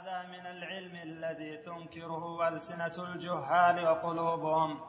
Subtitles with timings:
[0.00, 4.80] وهذا من العلم الذي تنكره ألسنة الجهال وقلوبهم.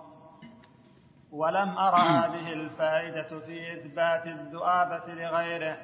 [1.31, 5.77] ولم أر هذه الفائدة في إثبات الذؤابة لغيره.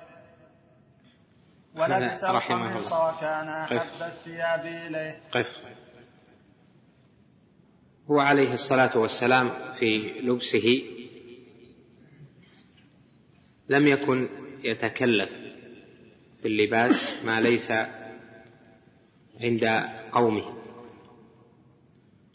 [1.76, 5.22] ولبس القميص وكان أحب الثياب إليه.
[5.32, 5.58] قف.
[8.12, 10.84] هو عليه الصلاة والسلام في لبسه
[13.70, 14.30] لم يكن
[14.64, 15.30] يتكلف
[16.44, 17.72] باللباس ما ليس
[19.42, 19.66] عند
[20.12, 20.58] قومه.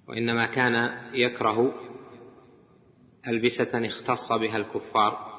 [0.09, 1.75] وإنما كان يكره
[3.29, 5.33] ألبسة اختص بها الكفار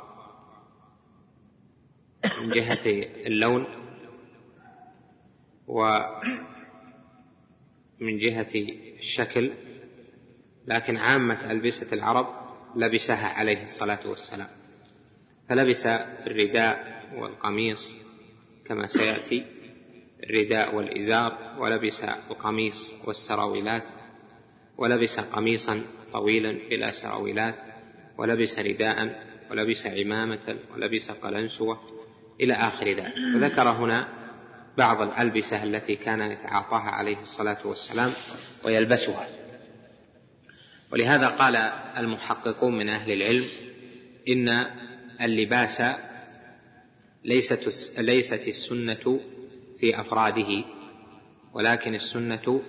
[2.41, 2.85] من جهة
[3.27, 3.65] اللون
[5.67, 6.17] ومن
[8.17, 8.47] جهة
[8.99, 9.51] الشكل
[10.67, 12.27] لكن عامة ألبسة العرب
[12.75, 14.49] لبسها عليه الصلاة والسلام.
[15.49, 17.97] فلبس الرداء والقميص
[18.65, 19.45] كما سيأتي.
[20.23, 23.83] الرداء والإزار ولبس القميص والسراويلات
[24.77, 25.81] ولبس قميصا
[26.13, 27.55] طويلا بلا سراويلات
[28.17, 31.79] ولبس رداء ولبس عمامة ولبس قلنسوة
[32.41, 33.13] إلى آخر ذلك.
[33.35, 34.07] وذكر هنا
[34.77, 38.11] بعض الألبسة التي كان يتعاطاها عليه الصلاة والسلام
[38.65, 39.27] ويلبسها.
[40.91, 41.55] ولهذا قال
[41.97, 43.45] المحققون من أهل العلم
[44.29, 44.65] إن
[45.21, 45.83] اللباس
[47.25, 49.19] ليست ليست السنة
[49.83, 50.63] في أفراده
[51.53, 52.61] ولكن السنة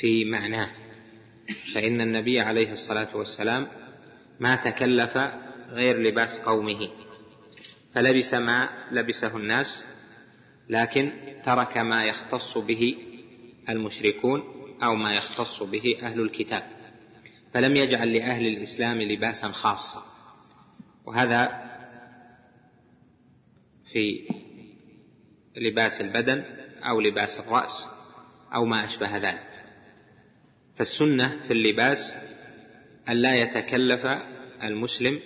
[0.00, 0.70] في معناه.
[1.74, 3.66] فإن النبي عليه الصلاة والسلام
[4.40, 5.18] ما تكلف
[5.68, 6.88] غير لباس قومه.
[7.94, 9.84] فلبس ما لبسه الناس
[10.68, 11.12] لكن
[11.44, 12.96] ترك ما يختص به
[13.68, 14.42] المشركون
[14.82, 16.70] أو ما يختص به أهل الكتاب.
[17.54, 20.04] فلم يجعل لأهل الإسلام لباسا خاصا.
[21.04, 21.70] وهذا
[23.92, 24.28] في
[25.56, 26.44] لباس البدن
[26.82, 27.88] أو لباس الرأس
[28.54, 29.50] أو ما أشبه ذلك.
[30.76, 32.14] فالسنة في اللباس
[33.08, 34.06] الا يتكلف
[34.62, 35.20] المسلم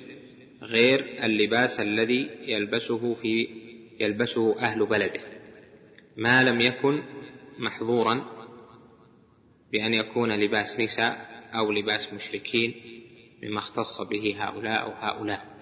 [0.62, 3.48] غير اللباس الذي يلبسه في
[4.01, 5.20] يلبسه أهل بلده.
[6.17, 7.02] ما لم يكن
[7.58, 8.24] محظورا
[9.73, 12.74] بأن يكون لباس نساء أو لباس مشركين
[13.42, 15.55] مما اختص به هؤلاء أو هؤلاء.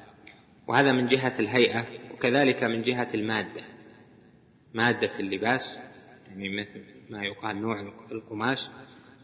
[0.69, 3.72] وهذا من جهة الهيئة وكذلك من جهة المادة.
[4.75, 5.78] مادة اللباس
[6.28, 7.81] يعني مثل ما يقال نوع
[8.12, 8.69] القماش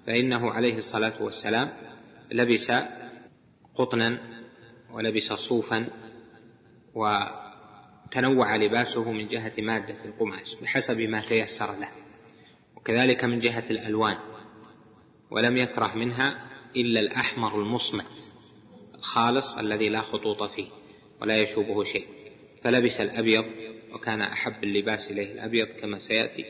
[0.06, 1.68] فإنه عليه الصلاة والسلام
[2.30, 2.72] لبس
[3.74, 4.18] قطنا
[4.90, 5.90] ولبس صوفا
[6.94, 11.92] وتنوع لباسه من جهة مادة القماش بحسب ما تيسر له
[12.76, 14.16] وكذلك من جهة الألوان
[15.30, 16.38] ولم يكره منها
[16.76, 18.32] إلا الأحمر المصمت
[18.94, 20.68] الخالص الذي لا خطوط فيه
[21.20, 22.06] ولا يشوبه شيء
[22.62, 23.44] فلبس الأبيض
[23.92, 26.44] وكان أحب اللباس إليه الأبيض كما سيأتي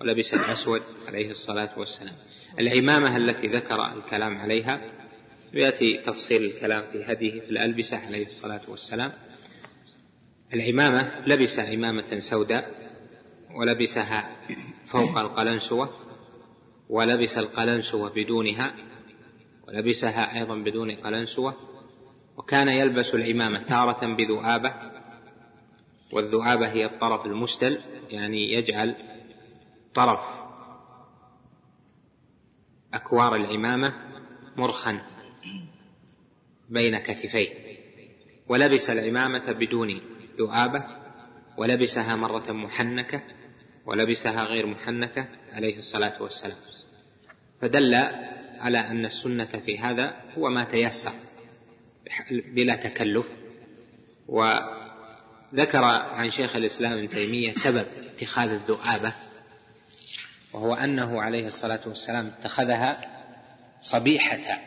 [0.00, 2.14] ولبس الأسود عليه الصلاة والسلام.
[2.58, 4.80] العمامة التي ذكر الكلام عليها
[5.54, 9.12] وياتي تفصيل الكلام في هديه في الألبسة عليه الصلاة والسلام.
[10.54, 12.92] العمامة لبس عمامة سوداء
[13.54, 14.36] ولبسها
[14.86, 15.94] فوق القلنسوة
[16.88, 18.74] ولبس القلنسوة بدونها
[19.68, 21.56] ولبسها أيضا بدون قلنسوة
[22.36, 24.72] وكان يلبس العمامة تارة بذؤابه
[26.12, 27.80] والذؤابه هي الطرف المسدل
[28.10, 28.96] يعني يجعل
[29.94, 30.20] طرف
[32.94, 33.94] أكوار العمامة
[34.56, 35.00] مرخا
[36.68, 37.48] بين كتفيه.
[38.48, 40.00] ولبس العمامة بدون
[40.38, 40.84] ذؤابة
[41.56, 43.22] ولبسها مرة محنكة
[43.86, 46.58] ولبسها غير محنكة عليه الصلاة والسلام.
[47.60, 47.94] فدل
[48.58, 51.12] على أن السنة في هذا هو ما تيسر
[52.30, 53.32] بلا تكلف
[55.52, 59.12] وذكر عن شيخ الإسلام ابن تيمية سبب اتخاذ الذؤابة
[60.52, 63.00] وهو أنه عليه الصلاة والسلام اتخذها
[63.80, 64.58] صبيحة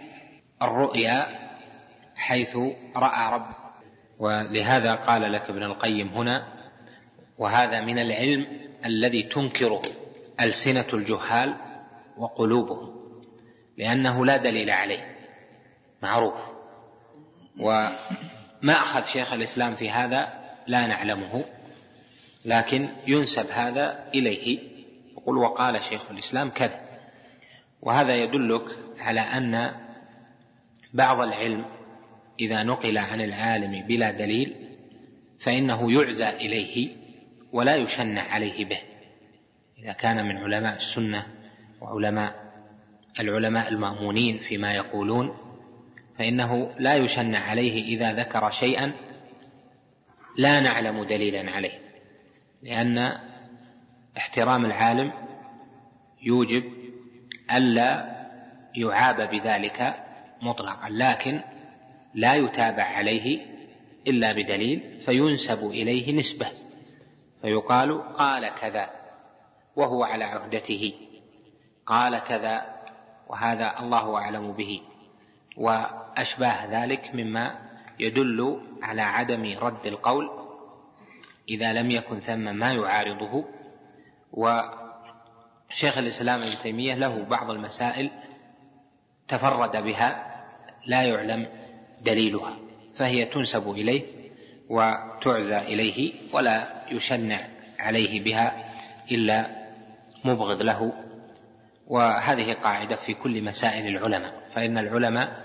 [0.61, 1.27] الرؤيا
[2.15, 2.57] حيث
[2.95, 3.55] رأى رب.
[4.19, 6.47] ولهذا قال لك ابن القيم هنا
[7.37, 8.47] وهذا من العلم
[8.85, 9.81] الذي تنكره
[10.41, 11.55] ألسنة الجهال
[12.17, 13.01] وقلوبهم
[13.77, 15.17] لأنه لا دليل عليه
[16.03, 16.33] معروف.
[17.59, 21.45] وماخذ شيخ الإسلام في هذا لا نعلمه
[22.45, 24.59] لكن ينسب هذا إليه.
[25.11, 26.81] يقول وقال شيخ الإسلام كذا.
[27.81, 28.65] وهذا يدلك
[28.99, 29.71] على أن
[30.93, 31.65] بعض العلم
[32.39, 34.55] إذا نقل عن العالم بلا دليل
[35.39, 36.89] فإنه يعزى إليه
[37.51, 38.79] ولا يشنع عليه به.
[39.79, 41.27] إذا كان من علماء السنة
[41.81, 42.51] وعلماء
[43.19, 45.37] العلماء المأمونين فيما يقولون
[46.19, 48.91] فإنه لا يشنع عليه إذا ذكر شيئا
[50.37, 51.79] لا نعلم دليلا عليه
[52.63, 53.19] لأن
[54.17, 55.13] احترام العالم
[56.21, 56.63] يوجب
[57.51, 58.21] ألا
[58.75, 59.95] يعاب بذلك
[60.41, 61.41] مطلقا لكن
[62.13, 63.45] لا يتابع عليه
[64.07, 66.47] إلا بدليل فينسب إليه نسبة
[67.41, 68.89] فيقال قال كذا
[69.75, 70.93] وهو على عهدته
[71.85, 72.75] قال كذا
[73.27, 74.81] وهذا الله أعلم به
[75.57, 77.60] وأشباه ذلك مما
[78.01, 80.29] يدل على عدم رد القول
[81.49, 83.45] إذا لم يكن ثم ما يعارضه.
[84.31, 88.09] وشيخ الإسلام ابن تيمية له بعض المسائل
[89.27, 90.41] تفرد بها
[90.85, 91.47] لا يعلم
[92.01, 92.57] دليلها
[92.95, 94.03] فهي تنسب إليه
[94.69, 97.47] وتعزى إليه ولا يشنع
[97.79, 98.73] عليه بها
[99.11, 99.49] إلا
[100.25, 100.93] مبغض له.
[101.87, 105.41] وهذه قاعدة في كل مسائل العلماء فإن العلماء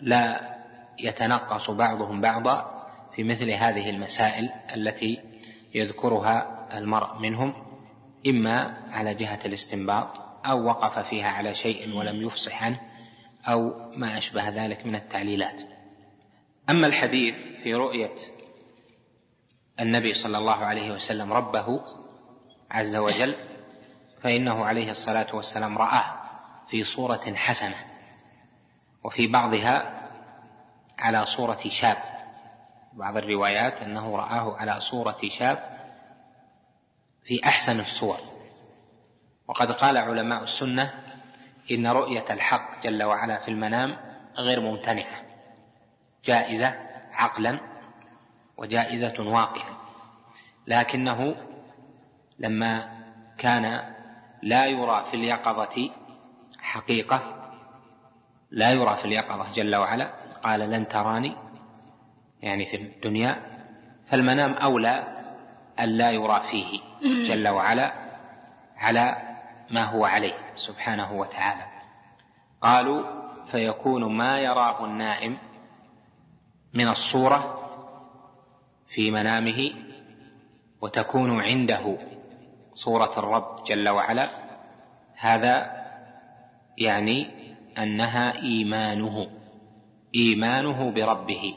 [0.00, 0.53] لا
[1.00, 2.86] يتنقص بعضهم بعضا
[3.16, 5.20] في مثل هذه المسائل التي
[5.74, 7.54] يذكرها المرء منهم
[8.26, 10.08] إما على جهة الاستنباط
[10.46, 12.80] أو وقف فيها على شيء ولم يفصح عنه
[13.44, 15.62] أو ما أشبه ذلك من التعليلات.
[16.70, 18.14] أما الحديث في رؤية
[19.80, 21.80] النبي صلى الله عليه وسلم ربه
[22.70, 23.34] عز وجل
[24.22, 26.20] فإنه عليه الصلاة والسلام رآه
[26.66, 27.76] في صورة حسنة
[29.04, 30.03] وفي بعضها
[30.98, 31.96] على صورة شاب.
[32.92, 35.78] بعض الروايات أنه رآه على صورة شاب
[37.24, 38.18] في أحسن الصور.
[39.48, 40.94] وقد قال علماء السنة
[41.70, 43.96] إن رؤية الحق جل وعلا في المنام
[44.36, 45.22] غير ممتنعة.
[46.24, 46.74] جائزة
[47.12, 47.60] عقلا
[48.56, 49.74] وجائزة واقعا.
[50.66, 51.36] لكنه
[52.38, 53.04] لما
[53.38, 53.94] كان
[54.42, 55.90] لا يرى في اليقظة
[56.58, 57.50] حقيقة
[58.50, 61.36] لا يرى في اليقظة جل وعلا قال لن تراني
[62.42, 63.36] يعني في الدنيا
[64.06, 65.06] فالمنام أولى
[65.80, 66.80] أن لا يرى فيه
[67.28, 67.92] جل وعلا
[68.76, 69.34] على
[69.70, 71.66] ما هو عليه سبحانه وتعالى.
[72.60, 73.02] قالوا
[73.46, 75.38] فيكون ما يراه النائم
[76.74, 77.60] من الصورة
[78.88, 79.70] في منامه
[80.80, 81.98] وتكون عنده
[82.74, 84.28] صورة الرب جل وعلا.
[85.16, 85.84] هذا
[86.78, 87.30] يعني
[87.78, 89.30] أنها إيمانه.
[90.14, 91.56] إيمانه بربه.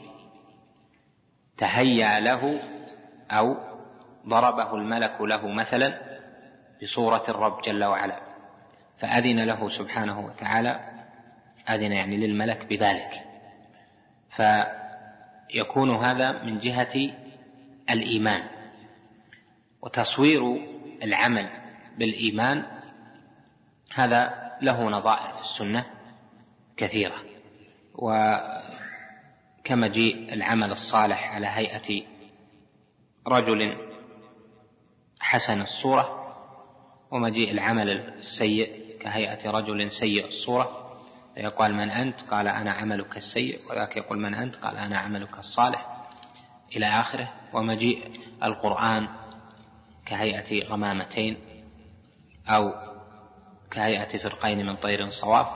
[1.56, 2.62] تهيأ له
[3.30, 3.56] أو
[4.26, 6.00] ضربه الملك له مثلا
[6.82, 8.20] بصورة الرب جل وعلا.
[8.98, 10.80] فأذن له سبحانه وتعالى
[11.68, 13.24] أذن يعني للملك بذلك.
[14.30, 17.10] فيكون هذا من جهة
[17.90, 18.42] الإيمان.
[19.82, 20.66] وتصوير
[21.02, 21.48] العمل
[21.98, 22.64] بالإيمان
[23.94, 25.84] هذا له نظائر في السنة
[26.76, 27.27] كثيرة.
[29.64, 32.02] وكمجيء العمل الصالح على هيئة
[33.26, 33.76] رجل
[35.20, 36.34] حسن الصورة
[37.10, 40.98] ومجيء العمل السيء كهيئة رجل سيء الصورة.
[41.34, 43.60] فيقال من أنت؟ قال أنا عملك السيء.
[43.70, 46.06] وذاك يقول من أنت؟ قال أنا عملك الصالح.
[46.76, 47.32] إلى آخره.
[47.52, 48.12] ومجيء
[48.42, 49.08] القرآن
[50.06, 51.36] كهيئة غمامتين
[52.48, 52.74] أو
[53.70, 55.46] كهيئة فرقين من طير صواف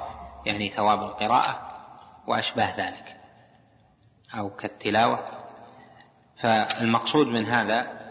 [0.46, 1.71] يعني ثواب القراءة.
[2.26, 3.16] وأشباه ذلك
[4.38, 5.42] أو كالتلاوة.
[6.42, 8.02] فالمقصود من هذا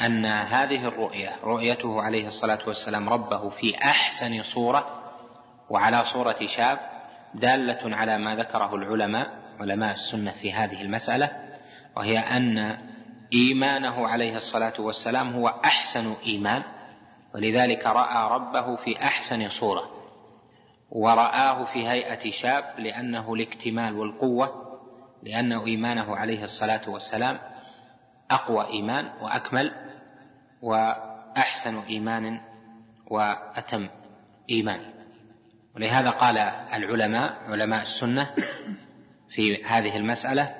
[0.00, 5.02] أن هذه الرؤية رؤيته عليه الصلاة والسلام ربه في أحسن صورة
[5.70, 6.78] وعلى صورة شاب
[7.34, 11.30] دالة على ما ذكره العلماء علماء السنة في هذه المسألة
[11.96, 12.78] وهي أن
[13.32, 16.62] إيمانه عليه الصلاة والسلام هو أحسن إيمان
[17.34, 19.99] ولذلك رأى ربه في أحسن صورة.
[20.90, 24.70] ورآه في هيئة شاب لأنه الاكتمال والقوة
[25.22, 27.38] لأن إيمانه عليه الصلاة والسلام
[28.30, 29.72] أقوى إيمان وأكمل
[30.62, 32.40] وأحسن إيمان
[33.06, 33.88] وأتم
[34.50, 34.80] إيمان.
[35.76, 36.38] ولهذا قال
[36.74, 38.34] العلماء علماء السنة
[39.28, 40.56] في هذه المسألة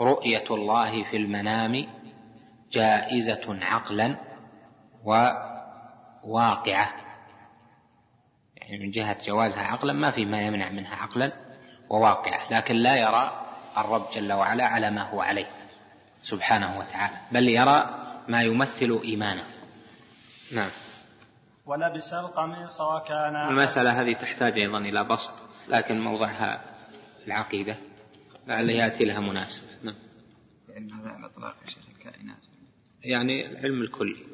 [0.00, 1.86] رؤية الله في المنام
[2.72, 4.16] جائزة عقلا
[6.24, 6.99] وواقعة.
[8.70, 11.32] يعني من جهة جوازها عقلا ما في ما يمنع منها عقلا
[11.88, 13.46] وواقعه لكن لا يرى
[13.76, 15.46] الرب جل وعلا على ما هو عليه
[16.22, 19.44] سبحانه وتعالى بل يرى ما يمثل إيمانه.
[20.52, 20.70] نعم.
[21.66, 25.34] ولبس القميص وكان المسألة هذه تحتاج أيضا إلى بسط
[25.68, 26.64] لكن موضعها
[27.26, 27.78] العقيدة
[28.46, 29.66] لعل يأتي لها مناسبة.
[29.82, 29.96] نعم.
[30.68, 32.42] هذا على إطلاق يا شيخ الكائنات.
[33.02, 34.26] يعني العلم الكلي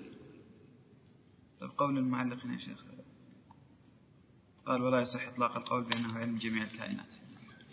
[1.60, 2.85] طيب قول المعلق يا شيخ.
[4.66, 7.06] قال ولا يصح إطلاق القول بأنه علم جميع الكائنات.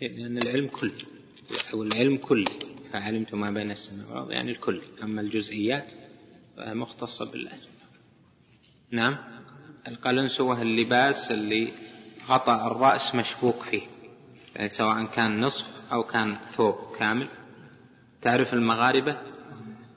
[0.00, 1.04] لأن العلم كلي
[1.72, 2.50] أو العلم كلي
[2.92, 5.92] فعلمت ما بين السماء والأرض يعني الكلي أما الجزئيات
[6.58, 7.52] مختصة بالله
[8.90, 9.16] نعم؟
[9.88, 11.72] القلنسوة اللباس اللي
[12.28, 13.82] غطاء الرأس مشبوك فيه.
[14.56, 17.28] يعني سواء كان نصف أو كان ثوب كامل.
[18.22, 19.22] تعرف المغاربة؟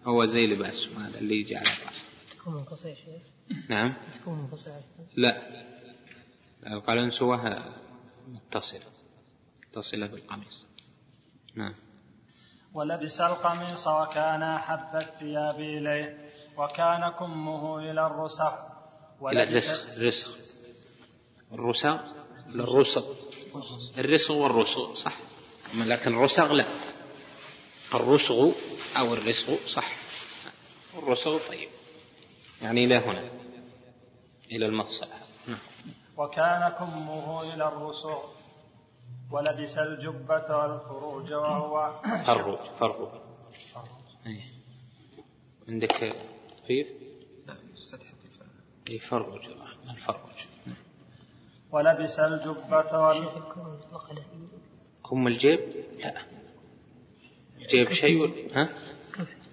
[0.06, 2.04] هو زي لباسهم هذا اللي يجي على الرأس.
[2.32, 3.22] تكون منفصلة يا شيخ؟
[3.70, 4.82] نعم؟ تكون منفصلة
[5.16, 5.67] لا.
[6.72, 7.64] القلنسوة
[8.28, 8.82] متصلة.
[9.68, 10.66] متصلة بالقميص.
[11.56, 11.74] نعم.
[12.74, 18.54] ولبس القميص وكان أحب الثياب إليه وكان كمه إلى الرسغ
[19.22, 20.36] إلى الرسغ الرسغ
[21.54, 21.98] الرسغ
[22.48, 23.06] للرسغ
[23.98, 25.18] الرسغ والرسغ صح.
[25.74, 26.66] لكن الرسغ لا.
[27.94, 28.52] الرسغ
[28.98, 29.98] أو الرسغ صح.
[30.98, 31.70] الرسغ طيب.
[32.62, 33.30] يعني إلى هنا.
[34.52, 35.08] إلى المفصل.
[36.18, 38.18] وكان كمه إلى الرسغ
[39.32, 43.10] ولبس الجبة والفروج وهو فروج فروج
[44.28, 44.42] أي.
[45.70, 46.14] عندك
[46.68, 46.88] كيف؟
[47.48, 48.14] لا بس فتحة
[48.90, 49.42] اي فروج
[49.90, 50.36] الفروج
[51.72, 53.30] ولبس الجبة وال...
[55.10, 55.60] كم الجيب؟
[56.00, 56.22] لا
[57.70, 58.70] جيب شيء ولا- ها؟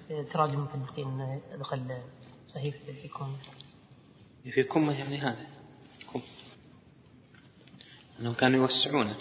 [0.08, 1.98] كيف تراجم المحدثين دخل
[2.48, 3.36] صحيفة الحكم
[4.50, 5.46] في كم يعني هذا
[6.12, 6.20] كم
[8.20, 9.16] إنهم كانوا يوسعونه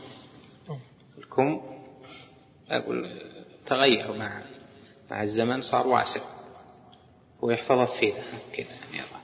[1.17, 1.61] الكم
[2.69, 3.21] أقول
[3.65, 4.41] تغير مع
[5.11, 6.21] مع الزمن صار واسع.
[7.41, 8.13] ويحفظ فيه
[8.53, 9.19] كذا يعني يضع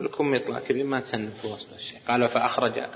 [0.00, 1.98] الكم يطلع كبير ما تسن في وسط الشيء.
[2.08, 2.88] قال فأخرج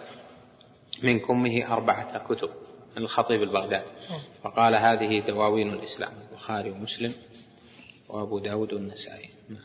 [1.02, 2.50] من كمه أربعة كتب
[2.96, 3.90] من الخطيب البغدادي.
[4.42, 7.14] فقال هذه دواوين الإسلام البخاري ومسلم
[8.08, 9.30] وأبو داود والنسائي.
[9.48, 9.62] نعم.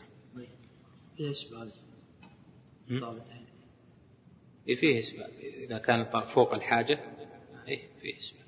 [2.88, 3.00] م?
[3.00, 3.37] طابعتين إيه
[4.76, 5.30] فيه إسبال.
[5.64, 6.98] إذا كان فوق الحاجة
[7.68, 8.44] إيه فيه إسبال.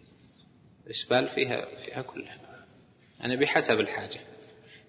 [0.86, 2.38] الإسبال فيها فيها كلها.
[3.20, 4.20] يعني بحسب الحاجة.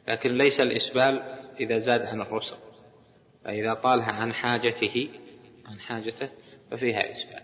[0.07, 1.21] لكن ليس الإسبال
[1.59, 2.57] إذا زاد عن الرسل.
[3.45, 5.09] فإذا طالها عن حاجته
[5.65, 6.29] عن حاجته
[6.71, 7.41] ففيها إسبال.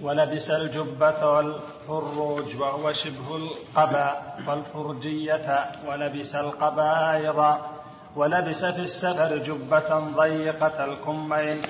[0.00, 7.82] ولبس الجبة والفروج وهو شبه القبا والفرجية ولبس القبا أيضا
[8.16, 11.62] ولبس في السفر جبة ضيقة الكمين.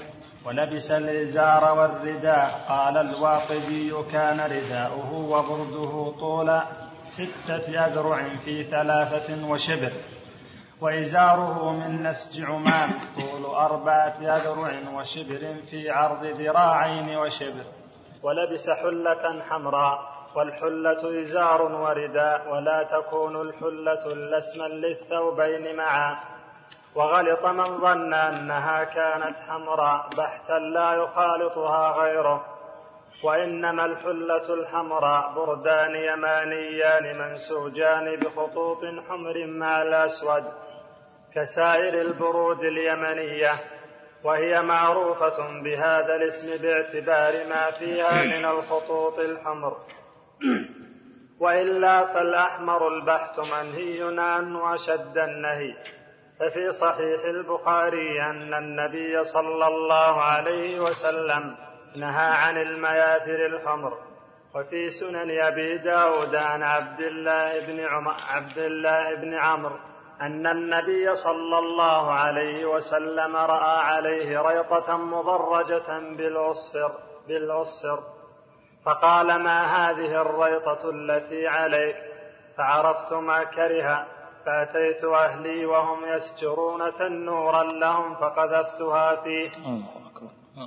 [0.47, 2.65] ولبس الإزار والرداء.
[2.69, 6.61] قال الواقدي كان رداؤه وبرده طول
[7.07, 9.93] ستة أذرع في ثلاثة وشبر.
[10.81, 12.91] وإزاره من نسج عمان.
[13.21, 17.65] طول أربعة أذرع وشبر في عرض ذراعين وشبر.
[18.23, 20.15] ولبس حلة حمراء.
[20.37, 22.53] والحلة إزار ورداء.
[22.53, 26.34] ولا تكون الحلة إلا اسما للثوبين معا.
[26.95, 32.55] وغلط من ظن أنها كانت حمراء بحتا لا يخالطها غيره
[33.25, 40.45] وإنما الحلة الحمراء بردان يمانيان منسوجان بخطوط حمر مع الأسود
[41.35, 43.53] كسائر البرود اليمنية
[44.25, 49.77] وهي معروفة بهذا الاسم باعتبار ما فيها من الخطوط الحمر.
[51.41, 55.75] وإلا فالأحمر البحت منهي عنه أشد النهي.
[56.41, 61.57] ففي صحيح البخاري أن النبي صلى الله عليه وسلم
[61.97, 63.99] نهى عن المياثر الحمر
[64.55, 69.76] وفي سنن أبي داود عن عبد الله بن عمر عبد الله بن عمرو
[70.21, 76.93] أن النبي صلى الله عليه وسلم رأى عليه ريطة مضرجة بالعصفر
[77.29, 78.03] بالعصفر.
[78.85, 81.97] فقال ما هذه الريطة التي عليك؟
[82.57, 84.07] فعرفت ما كره.
[84.47, 89.51] فأتيت أهلي وهم يسجرون تنورا لهم فقذفتها فيه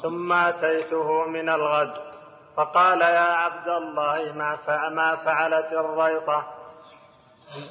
[0.02, 1.94] ثم أتيته من الغد.
[2.58, 4.58] فقال يا عبد الله ما
[4.90, 6.48] ما فعلت الريطة؟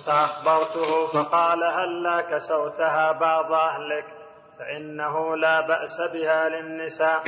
[0.07, 4.05] فأخبرته فقال هلا كسوتها بعض أهلك؟
[4.59, 7.23] فإنه لا بأس بها للنساء.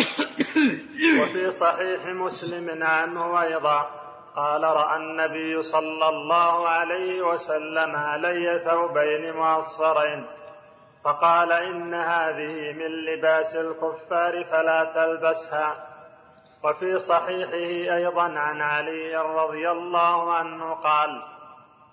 [1.23, 4.08] وفي صحيح مسلم عنه أيضا.
[4.39, 10.27] قال رأى النبي صلى الله عليه وسلم علي ثوبين معصفرين
[11.05, 15.85] فقال إن هذه من لباس الكفار فلا تلبسها.
[16.65, 21.23] وفي صحيحه أيضا عن علي رضي الله عنه قال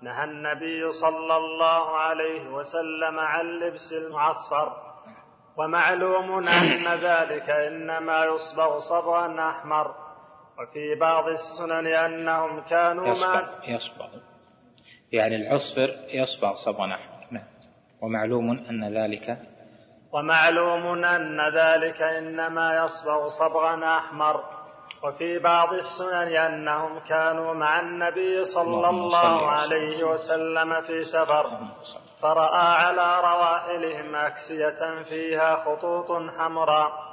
[0.01, 4.71] نهى النبي صلى الله عليه وسلم عن لبس المعصفر.
[5.57, 10.04] ومعلوم أن ذلك إنما يصبغ صبغا أحمر.
[10.59, 14.07] وفي بعض السنن أنهم كانوا يصبغ يصبغ.
[15.11, 17.27] يعني العصفر يصبغ صبغا أحمر.
[17.31, 17.43] نعم.
[18.01, 19.37] ومعلوم أن ذلك
[20.11, 24.43] ومعلوم أن ذلك إنما يصبغ صبغا أحمر.
[25.03, 29.49] وفي بعض السنن أنهم كانوا مع النبي صلى الله.
[29.51, 31.59] عليه وسلم في سفر.
[32.21, 37.04] فرأى على رواحلهم أكسية فيها خطوط حمراء.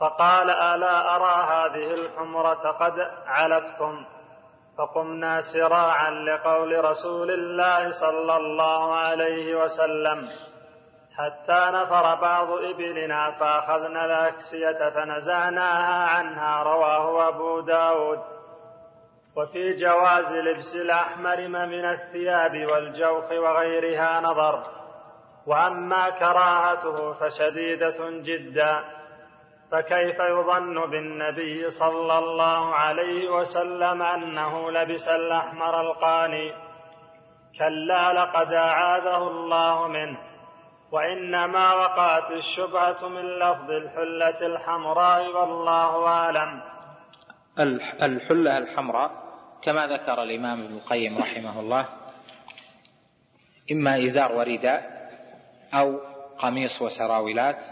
[0.00, 4.04] فقال ألا أرى هذه الحمرة قد علتكم؟
[4.78, 10.28] فقمنا سراعا لقول رسول الله صلى الله عليه وسلم
[11.16, 18.20] حتى نفر بعض إبلنا فأخذنا الأكسية فنزعناها عنها رواه أبو داود.
[19.36, 24.62] وفي جواز لبس الأحمر من الثياب والجوخ وغيرها نظر
[25.46, 28.99] وأما كراهته فشديدة جدا.
[29.70, 36.52] فكيف يظن بالنبي صلى الله عليه وسلم أنه لبس الأحمر القاني؟
[37.58, 40.18] كلا لقد أعاذه الله منه.
[40.92, 46.62] وإنما وقعت الشبهة من لفظ الحلة الحمراء والله أعلم.
[48.02, 49.10] الحلة الحمراء
[49.62, 51.88] كما ذكر الإمام ابن القيم رحمه الله
[53.72, 55.10] إما إزار ورداء
[55.74, 56.00] أو
[56.38, 57.64] قميص وسراولات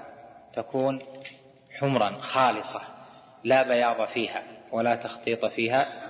[0.55, 0.99] تكون
[1.81, 2.81] حمرا خالصة
[3.45, 4.43] لا بياض فيها
[4.73, 6.09] ولا تخطيط فيها.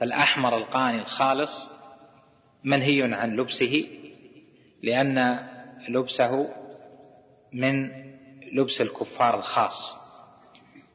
[0.00, 1.70] فالأحمر القاني الخالص
[2.64, 3.84] منهي عن لبسه
[4.82, 5.46] لأن
[5.88, 6.50] لبسه
[7.52, 7.90] من
[8.52, 9.96] لبس الكفار الخاص.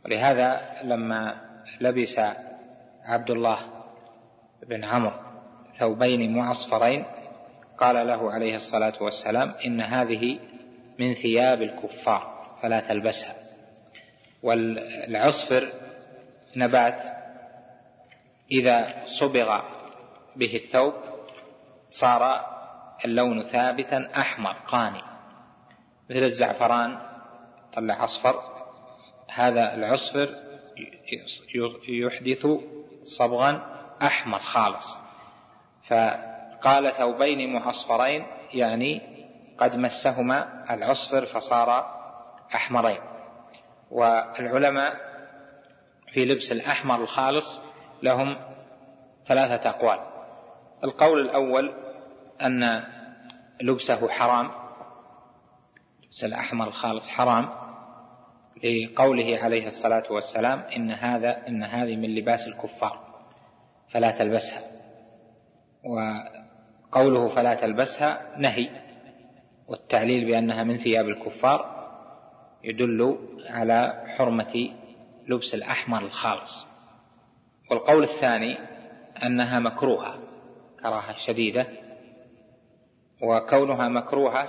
[0.05, 1.35] ولهذا لما
[1.81, 2.19] لبس
[3.03, 3.59] عبد الله
[4.67, 5.13] بن عمرو
[5.77, 7.05] ثوبين معصفرين
[7.77, 10.39] قال له عليه الصلاة والسلام إن هذه
[10.99, 13.44] من ثياب الكفار فلا تلبسها.
[14.43, 15.69] والعصفر
[16.55, 17.03] نبات
[18.51, 19.61] إذا صبغ
[20.35, 20.93] به الثوب
[21.89, 22.45] صار
[23.05, 25.01] اللون ثابتا أحمر قاني.
[26.09, 26.97] مثل الزعفران
[27.73, 28.35] طلع أصفر.
[29.31, 30.29] هذا العصفر
[31.87, 32.47] يحدث
[33.03, 33.61] صبغا
[34.01, 34.97] أحمر خالص.
[35.87, 39.01] فقال ثوبين معصفرين يعني
[39.57, 41.95] قد مسهما العصفر فصار
[42.55, 43.14] أحمرين.
[43.95, 44.95] والعلماء
[46.13, 47.61] في لبس الأحمر الخالص
[48.03, 48.37] لهم
[49.27, 49.99] ثلاثة أقوال.
[50.83, 51.73] القول الأول
[52.41, 52.83] أن
[53.61, 54.51] لبسه حرام
[56.03, 57.49] لبس الأحمر الخالص حرام
[58.63, 62.99] لقوله عليه الصلاة والسلام إن هذا إن هذه من لباس الكفار
[63.91, 64.61] فلا تلبسها.
[65.83, 68.69] وقوله فلا تلبسها نهي
[69.67, 71.74] والتعليل بأنها من ثياب الكفار
[72.65, 73.17] يدل
[73.49, 74.69] على حرمة
[75.27, 76.65] لبس الأحمر الخالص.
[77.71, 78.57] والقول الثاني
[79.25, 80.19] أنها مكروهة
[80.81, 81.67] كراهة شديدة
[83.21, 84.47] وكونها مكروهة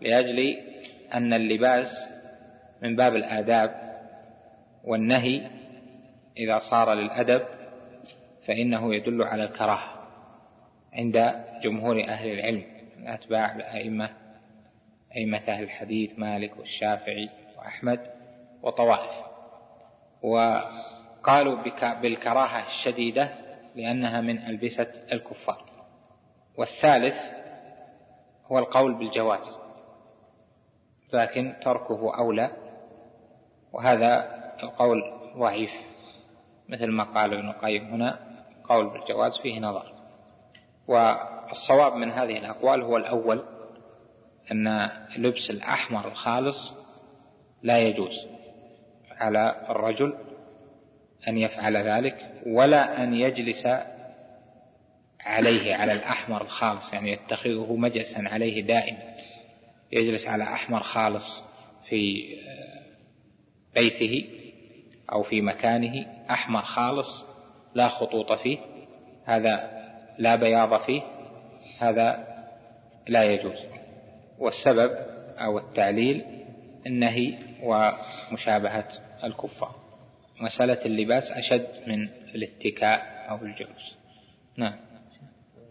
[0.00, 0.56] لأجل
[1.14, 2.08] أن اللباس
[2.82, 3.98] من باب الآداب
[4.84, 5.50] والنهي
[6.38, 7.42] إذا صار للأدب
[8.46, 10.08] فإنه يدل على الكراهة
[10.92, 12.64] عند جمهور أهل العلم
[12.98, 14.10] من أتباع الأئمة
[15.16, 18.00] ائمه أهل الحديث مالك والشافعي وأحمد
[18.62, 19.12] وطوائف.
[20.22, 21.56] وقالوا
[22.02, 23.34] بالكراهة الشديدة
[23.74, 25.64] لأنها من ألبسة الكفار.
[26.56, 27.16] والثالث
[28.46, 29.58] هو القول بالجواز
[31.12, 32.50] لكن تركه أولى
[33.72, 35.02] وهذا القول
[35.36, 35.72] ضعيف
[36.68, 38.18] مثل ما قال ابن القيم هنا
[38.68, 39.94] قول بالجواز فيه نظر.
[40.88, 43.57] والصواب من هذه الأقوال هو الأول
[44.52, 46.74] أن لبس الأحمر الخالص
[47.62, 48.26] لا يجوز
[49.10, 50.14] على الرجل
[51.28, 53.68] أن يفعل ذلك ولا أن يجلس
[55.20, 58.98] عليه على الأحمر الخالص يعني يتخذه مجلسا عليه دائما
[59.92, 61.48] يجلس على أحمر خالص
[61.88, 62.24] في
[63.74, 64.24] بيته
[65.12, 67.24] أو في مكانه أحمر خالص
[67.74, 68.58] لا خطوط فيه
[69.24, 69.70] هذا
[70.18, 71.02] لا بياض فيه
[71.78, 72.26] هذا
[73.08, 73.77] لا يجوز.
[74.38, 74.90] والسبب
[75.38, 76.24] أو التعليل
[76.86, 78.88] النهي ومشابهة
[79.24, 79.74] الكفار.
[80.40, 83.96] مسألة اللباس أشد من الاتكاء أو الجلوس.
[84.56, 84.76] نعم.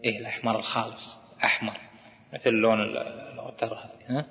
[0.04, 1.16] إيه الأحمر الخالص.
[1.44, 1.80] أحمر.
[2.32, 4.24] مثل لون الغتر هذه.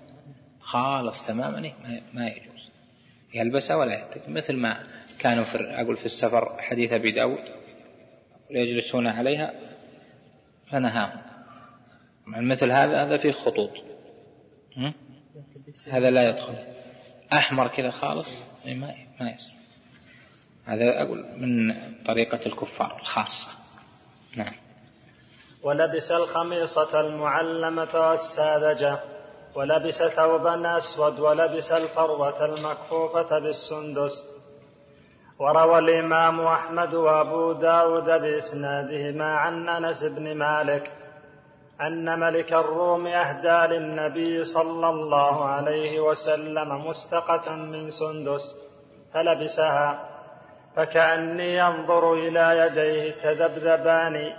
[0.59, 1.65] خالص تماما.
[1.65, 2.69] إيه ما يجوز.
[3.33, 4.87] يلبسها ولا يتك مثل ما
[5.19, 7.43] كانوا في أقول في السفر حديث أبي داود.
[8.49, 9.53] يجلسون عليها
[10.71, 11.21] فنهاهم.
[12.27, 13.86] مثل هذا هذا فيه خطوط.
[15.91, 16.55] هذا لا يدخل.
[17.33, 18.41] أحمر كذا خالص.
[18.65, 19.37] إيه، ما ما
[20.65, 21.73] هذا أقول من
[22.05, 23.51] طريقة الكفار الخاصة.
[24.35, 24.53] نعم.
[25.63, 28.99] ولبس الخميصة المعلمة والساذجة
[29.55, 34.27] ولبس ثوبا أسود ولبس الفروة المكفوفة بالسندس.
[35.39, 40.91] وروى الإمام أحمد وأبو داود بإسنادهما عن أنس بن مالك
[41.81, 48.55] أن ملك الروم أهدى للنبي صلى الله عليه وسلم مستقة من سندس
[49.13, 50.09] فلبسها
[50.75, 54.33] فكأني أنظر إلى يديه تذبذبان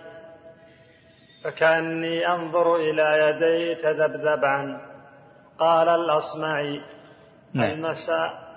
[1.44, 4.80] فكأني أنظر إلى يديه تذبذبان
[5.58, 6.82] قال الأصمعي
[7.54, 7.70] نعم.
[7.70, 8.48] المساء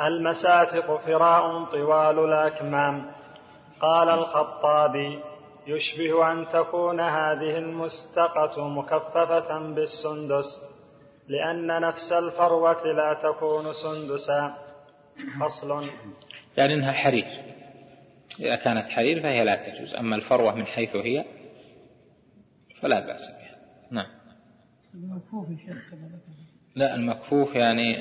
[0.00, 3.12] المساتق فراء طوال الأكمام
[3.80, 5.22] قال الخطابي
[5.68, 10.60] يشبه أن تكون هذه المستقة مكففة بالسندس
[11.28, 14.58] لأن نفس الفروة لا تكون سندسا.
[15.40, 15.90] فصل.
[16.56, 17.24] يعني إنها حرير.
[18.40, 19.94] إذا كانت حرير فهي لا تجوز.
[19.94, 21.24] أما الفروة من حيث هي
[22.80, 23.58] فلا بأس بها.
[23.90, 24.10] نعم.
[24.94, 25.48] المكفوف
[26.74, 27.96] لا المكفوف يعني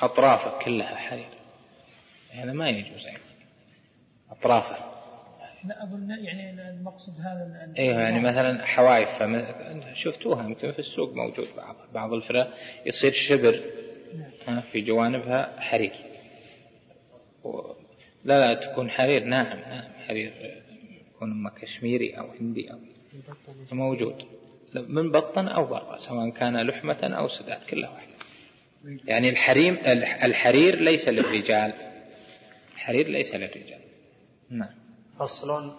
[0.00, 1.28] اطرافه كلها حرير.
[2.30, 3.20] هذا ما يجوز أيضا
[4.30, 4.95] اطرافه
[5.64, 9.08] لا اظن يعني المقصود هذا أيوه يعني مثلا حوايف
[9.94, 12.54] شفتوها يمكن في السوق موجود بعض بعض الفرق
[12.86, 13.60] يصير شبر
[14.46, 15.92] ها، في جوانبها حرير.
[17.44, 17.72] و-
[18.24, 20.32] لا لا تكون حرير ناعم ناعم حرير
[21.14, 22.78] يكون أما كشميري أو هندي أو
[23.72, 24.22] موجود.
[24.74, 28.12] من بطن أو برا سواء كان لحمة أو سداد كلها واحدة.
[29.04, 31.72] يعني الحريم الح- الحرير ليس للرجال.
[32.74, 33.80] الحرير ليس للرجال.
[34.50, 34.68] نعم.
[35.20, 35.72] فصل.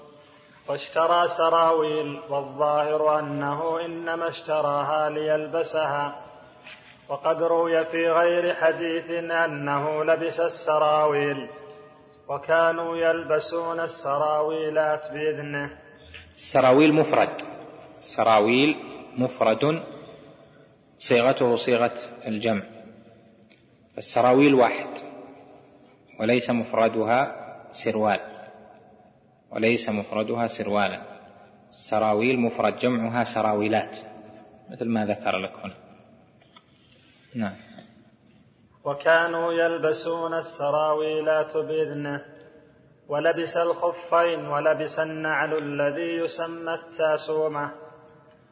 [0.70, 6.24] واشترى سراويل والظاهر أنه إنما اشتراها ليلبسها.
[7.10, 11.50] وقد روي في غير حديث أنه لبس السراويل.
[12.30, 15.78] وكانوا يلبسون السراويلات بإذنه.
[16.36, 17.42] السراويل مفرد.
[17.98, 18.76] السراويل
[19.18, 19.84] مفرد.
[20.98, 21.94] صيغته صيغة
[22.28, 22.64] الجمع.
[23.98, 24.90] السراويل واحد.
[26.20, 27.36] وليس مفردها
[27.72, 28.37] سروال.
[29.52, 31.02] وليس مفردها سروالا.
[31.70, 33.98] السراويل مفرد جمعها سراويلات.
[34.70, 35.74] مثل ما ذكر لك هنا.
[37.36, 37.56] نعم.
[38.84, 42.26] وكانوا يلبسون السراويلات بإذنه
[43.08, 47.72] ولبس الخفين ولبس النعل الذي يسمى التاسومة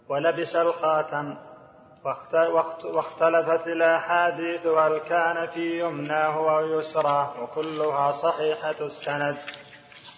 [0.09, 1.37] ولبس الخاتم
[2.05, 9.37] واخت- واخت- واختلفت الأحاديث هل كان في يمناه أو يسراه وكلها صحيحة السند.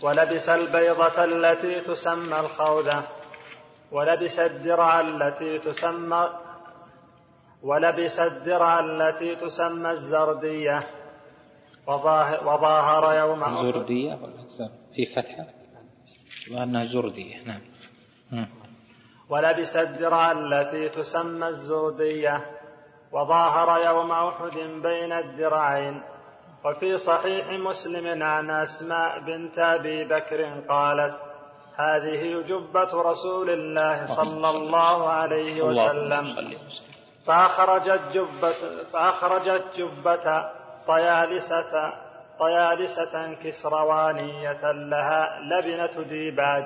[0.02, 3.04] ولبس البيضة التي تسمى الخوذة
[3.92, 6.30] ولبس الدرع التي تسمى
[7.64, 10.88] ولبس الدرع التي تسمى الزردية.
[11.88, 13.54] وظاهر, يوم أحد.
[13.54, 15.46] زردية؟ ولا في فتحة.
[16.52, 17.62] وأنها زردية نعم.
[19.30, 22.46] ولبس الدرع التي تسمى الزردية.
[23.12, 26.02] وظاهر يوم أحد بين الدرعين
[26.66, 31.16] وفي صحيح مسلم عن أسماء بنت أبي بكر قالت
[31.76, 36.26] هذه جبة رسول الله صلى الله عليه وسلم.
[37.28, 40.52] فأخرجت جبة فأخرجت جبة
[40.88, 41.94] طيالسة
[42.40, 46.66] طيالسة كسروانية لها لبنة ديباج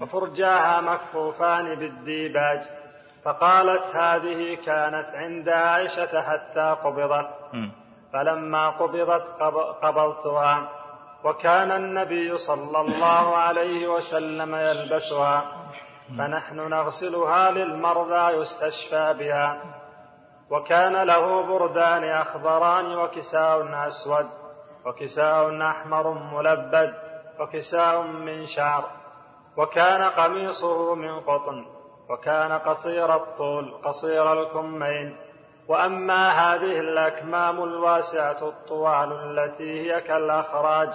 [0.00, 2.62] وفرجاها مكفوفان بالديباج.
[3.24, 7.28] فقالت هذه كانت عند عائشة حتى قبضت.
[8.12, 10.68] فلما قبضت قب- قبضتها
[11.24, 15.42] وكان النبي صلى الله عليه وسلم يلبسها
[16.18, 19.60] فنحن نغسلها للمرضى يستشفى بها
[20.50, 24.26] وكان له بردان أخضران وكساء أسود
[24.86, 26.94] وكساء أحمر ملبد
[27.40, 28.84] وكساء من شعر
[29.56, 31.66] وكان قميصه من قطن
[32.10, 35.16] وكان قصير الطول قصير الكمين
[35.70, 40.88] وأما هذه الأكمام الواسعة الطوال التي هي كالأخراج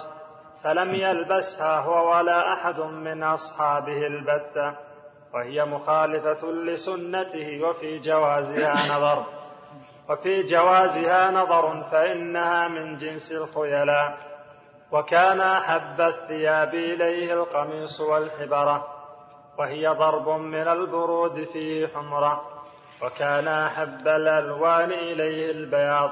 [0.64, 4.74] فلم يلبسها هو ولا أحد من أصحابه البتة
[5.34, 9.24] وهي مخالفة لسنته وفي جوازها نظر.
[10.10, 14.16] وفي جوازها نظر فإنها من جنس الخيلاء.
[14.92, 18.86] وكان أحب الثياب إليه القميص والحبرة
[19.58, 22.55] وهي ضرب من البرود فيه حمرة.
[23.02, 26.10] وكان أحب الألوان إليه البياض.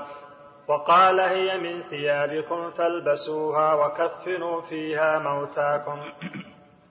[0.68, 5.98] وقال هي من ثيابكم فالبسوها وكفنوا فيها موتاكم.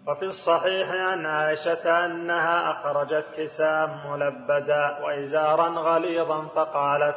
[0.08, 7.16] وفي الصحيح عن عائشة أنها أخرجت كساء ملبدا وإزارا غليظا فقالت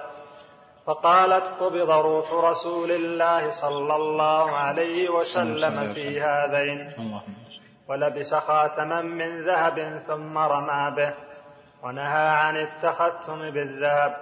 [0.87, 6.93] فقالت قبض روح رسول الله صلى الله عليه وسلم في هذين.
[7.89, 11.15] ولبس خاتما من ذهب ثم رمى به.
[11.87, 14.17] ونهى عن التختم بالذهب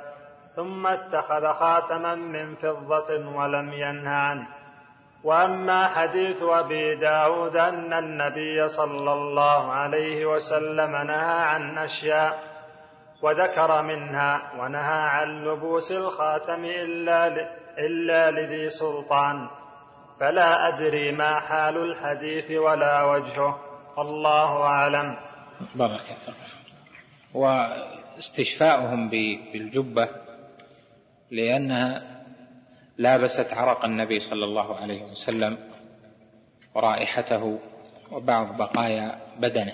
[0.57, 4.47] ثم اتخذ خاتما من فضة ولم ينه عنه.
[5.25, 12.39] وأما حديث أبي داود أن النبي صلى الله عليه وسلم نهى عن أشياء
[13.23, 17.27] وذكر منها ونهى عن لبوس الخاتم إلا.
[17.79, 19.49] إلا لذي سلطان.
[20.21, 23.59] فلا أدري ما حال الحديث ولا وجهه
[23.99, 25.17] الله أعلم.
[25.75, 26.64] بارك الله
[27.35, 30.09] واستشفاؤهم بالجبة
[31.31, 32.23] لأنها
[32.99, 35.59] لابست عرق النبي صلى الله عليه وسلم
[36.75, 37.59] ورائحته
[38.13, 39.73] وبعض بقايا بدنه.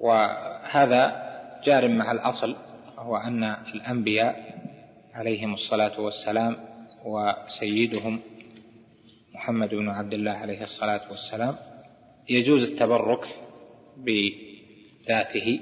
[0.00, 1.24] وهذا
[1.64, 2.56] جار مع الأصل
[2.96, 4.54] وهو أن الأنبياء
[5.14, 6.56] عليهم الصلاة والسلام
[7.04, 8.20] وسيدهم
[9.34, 11.56] محمد بن عبد الله عليه الصلاة والسلام
[12.28, 13.28] يجوز التبرك
[13.96, 15.60] بذاته.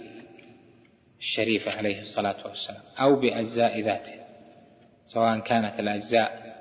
[1.23, 4.13] الشريفة عليه الصلاة والسلام أو بأجزاء ذاته
[5.07, 6.57] سواء كانت الأجزاء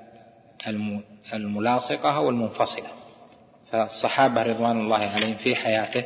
[1.34, 2.88] الملاصقة أو المنفصلة.
[3.72, 6.04] فالصحابة رضوان الله عليهم في حياته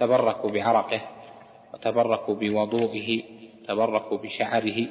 [0.00, 1.00] تبركوا بعرقه
[1.74, 3.22] وتبركوا بوضوئه
[3.68, 4.86] تبركوا بشعره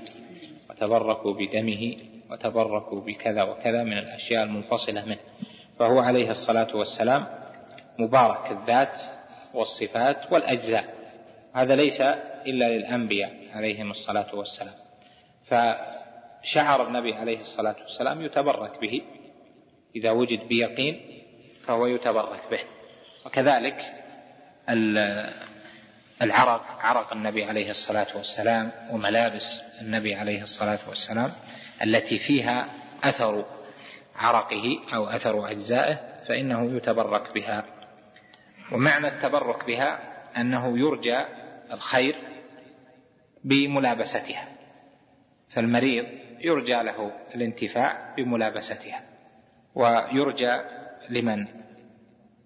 [0.69, 1.95] وتبركوا بدمه
[2.31, 5.19] وتبركوا بكذا وكذا من الأشياء المنفصلة منه.
[5.79, 7.25] فهو عليه الصلاة والسلام
[7.99, 9.01] مبارك الذات
[9.53, 11.02] والصفات والأجزاء.
[11.53, 12.01] هذا ليس
[12.47, 14.75] إلا للأنبياء عليهم الصلاة والسلام.
[15.45, 19.01] فشعر النبي عليه الصلاة والسلام يتبرك به.
[19.95, 21.23] إذا وجد بيقين
[21.65, 22.59] فهو يتبرك به.
[23.25, 23.93] وكذلك
[26.21, 31.31] العرق عرق النبي عليه الصلاة والسلام وملابس النبي عليه الصلاة والسلام
[31.83, 32.67] التي فيها
[33.03, 33.45] أثر
[34.15, 35.95] عرقه أو أثر أجزائه
[36.27, 37.65] فإنه يتبرك بها.
[38.71, 39.99] ومعنى التبرك بها
[40.37, 41.17] أنه يرجى
[41.73, 42.15] الخير
[43.43, 44.47] بملابستها
[45.49, 46.05] فالمريض
[46.39, 49.03] يرجى له الانتفاع بملابستها
[49.75, 50.57] ويرجى
[51.09, 51.47] لمن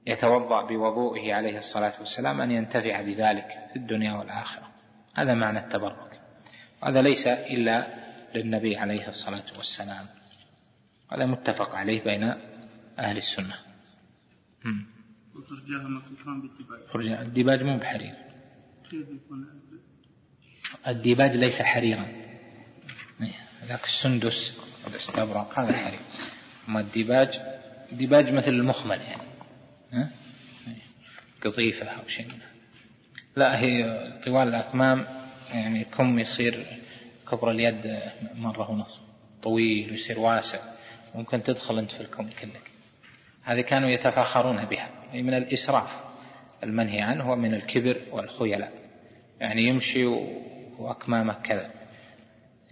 [0.08, 4.72] يتوضأ بوضوئه عليه الصلاة والسلام أن ينتفع بذلك في الدنيا والآخرة.
[5.14, 6.20] هذا معنى التبرك.
[6.84, 7.88] هذا ليس إلا
[8.36, 10.06] للنبي عليه الصلاة والسلام.
[11.12, 12.24] هذا متفق عليه بين
[13.00, 13.56] أهل السنة.
[17.22, 18.27] الديباج مو بحرير.
[20.88, 22.06] الديباج ليس حريرا.
[23.66, 24.54] ذاك السندس
[24.86, 26.00] والاستبرق هذا حرير.
[26.70, 27.42] أما الديباج
[27.92, 29.28] الديباج مثل المخمل يعني.
[29.94, 30.12] ها؟
[31.46, 32.28] قطيفة أو شيء.
[33.36, 33.84] لا هي
[34.26, 35.06] طوال الأكمام
[35.54, 36.66] يعني كم يصير
[37.32, 38.00] كبر اليد
[38.36, 39.02] مرة ونصف
[39.44, 40.60] طويل ويصير واسع.
[41.16, 42.72] ممكن تدخل أنت في الكم كلك
[43.44, 44.90] هذه كانوا يتفاخرون بها.
[45.14, 46.08] من الإسراف.
[46.64, 48.74] المنهي عنه ومن الكبر والخيلاء.
[49.40, 50.06] يعني يمشي
[50.80, 51.72] وأكمامه كذا.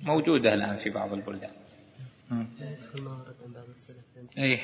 [0.01, 1.51] موجودة الآن في بعض البلدان.
[4.37, 4.59] اي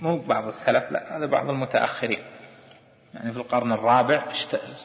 [0.00, 2.18] مو بعض السلف لا هذا بعض المتأخرين.
[3.14, 4.32] يعني في القرن الرابع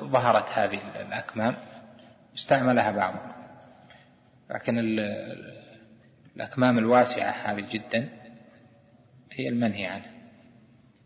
[0.03, 1.55] ظهرت هذه الأكمام
[2.35, 3.31] استعملها بعضهم.
[4.49, 4.79] لكن
[6.35, 8.09] الأكمام الواسعة هذه جدا
[9.31, 10.11] هي المنهي عنها.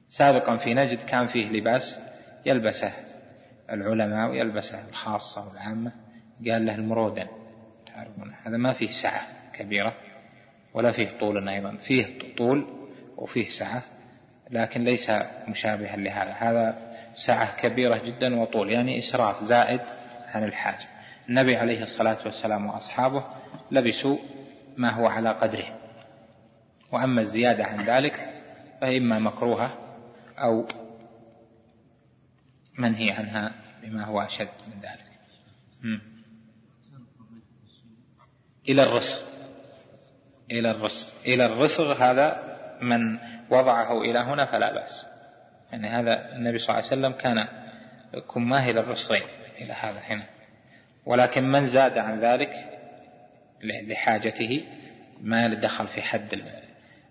[0.10, 2.02] سابقا في نجد كان فيه لباس
[2.46, 2.94] يلبسه
[3.72, 5.92] العلماء ويلبسه الخاصة والعامة.
[6.48, 7.28] قال له المرودن
[7.86, 9.94] تعرفون هذا ما فيه سعة كبيرة
[10.74, 11.78] ولا فيه طول أيضا.
[11.78, 12.68] فيه طول
[13.18, 13.84] وفيه سعة
[14.52, 15.12] لكن ليس
[15.48, 16.32] مشابها لهذا.
[16.32, 19.82] هذا سعة كبيرة جدا وطول يعني إسراف زائد
[20.28, 20.86] عن الحاجة
[21.30, 23.26] النبي عليه الصلاة والسلام وأصحابه
[23.72, 24.18] لبسوا
[24.78, 25.80] ما هو على قدره.
[26.92, 28.36] وأما الزيادة عن ذلك
[28.82, 29.78] فإما مكروهة
[30.38, 30.68] أو
[32.78, 35.20] منهي عنها بما هو أشد من ذلك.
[38.70, 39.26] إلى الرسل
[40.52, 41.08] إلى الرسغ.
[41.26, 45.06] إلى الرسغ هذا من وضعه إلى هنا فلا بأس.
[45.72, 47.48] يعني هذا النبي صلى الله عليه وسلم كان
[48.34, 49.28] كماه إلى الرسغين
[49.62, 50.26] إلى هذا هنا
[51.06, 52.80] ولكن من زاد عن ذلك
[53.64, 54.66] لحاجته
[55.22, 56.44] ما دخل في حد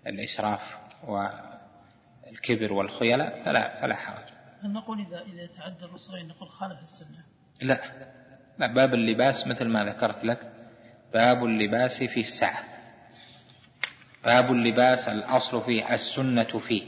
[0.07, 4.34] الإسراف والكبر والخيلاء فلا فلا حرج.
[4.65, 7.23] هل نقول إذا إذا تعدى الرسغين نقول خالف السنة؟
[7.61, 7.81] لا.
[8.57, 10.51] لا باب اللباس مثل ما ذكرت لك.
[11.13, 12.63] باب اللباس في السعة.
[14.23, 16.83] باب اللباس الأصل فيه السنة فيه.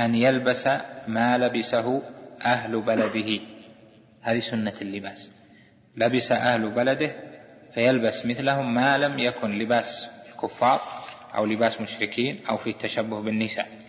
[0.00, 0.66] أن يلبس
[1.08, 2.02] ما لبسه
[2.44, 3.40] أهل بلده.
[4.22, 5.30] هذه سنة اللباس.
[5.96, 7.16] لبس أهل بلده
[7.74, 10.80] فيلبس مثلهم ما لم يكن لباس الكفار
[11.34, 13.81] أو لباس مشركين أو في التشبه بالنساء.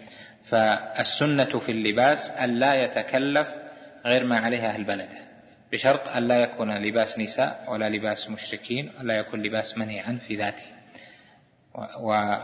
[0.46, 3.48] فالسنة في اللباس ألا يتكلف
[4.06, 5.24] غير ما عليه أهل بلده
[5.72, 10.66] بشرط ألا يكون لباس نساء ولا لباس مشركين ولا يكون لباس منهي في ذاته.
[12.00, 12.38] و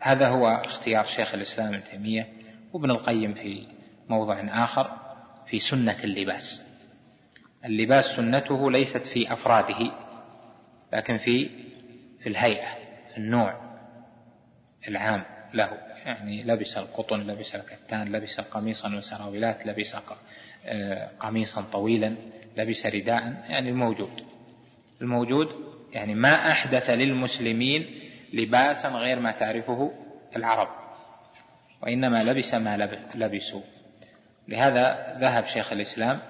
[0.00, 2.28] هذا هو اختيار شيخ الإسلام ابن تيمية
[2.72, 3.66] وابن القيم في
[4.08, 4.96] موضع آخر
[5.46, 6.62] في سنة اللباس.
[7.64, 9.92] اللباس سنته ليست في أفراده
[10.92, 11.50] لكن في
[12.22, 12.68] في الهيئة
[13.16, 13.60] النوع
[14.88, 15.89] العام له.
[16.06, 19.96] يعني لبس القطن لبس الكتان لبس قميصا وسراويلات لبس
[20.66, 22.16] آه، قميصا طويلا
[22.56, 24.10] لبس رداء يعني الموجود.
[25.02, 25.48] الموجود
[25.92, 27.86] يعني ما أحدث للمسلمين
[28.32, 29.92] لباسا غير ما تعرفه
[30.36, 30.68] العرب
[31.82, 33.62] وإنما لبس ما لبسوا.
[34.48, 36.20] لهذا ذهب شيخ الإسلام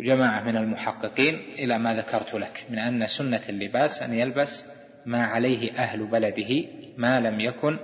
[0.00, 4.66] وجماعة من المحققين إلى ما ذكرت لك من أن سنة اللباس أن يلبس
[5.06, 6.64] ما عليه أهل بلده
[6.96, 7.78] ما لم يكن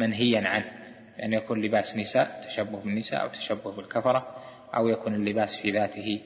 [0.00, 4.36] منهيا عنه أن يعني يكون لباس نساء تشبه بالنساء أو تشبه بالكفرة
[4.74, 6.20] أو يكون اللباس في ذاته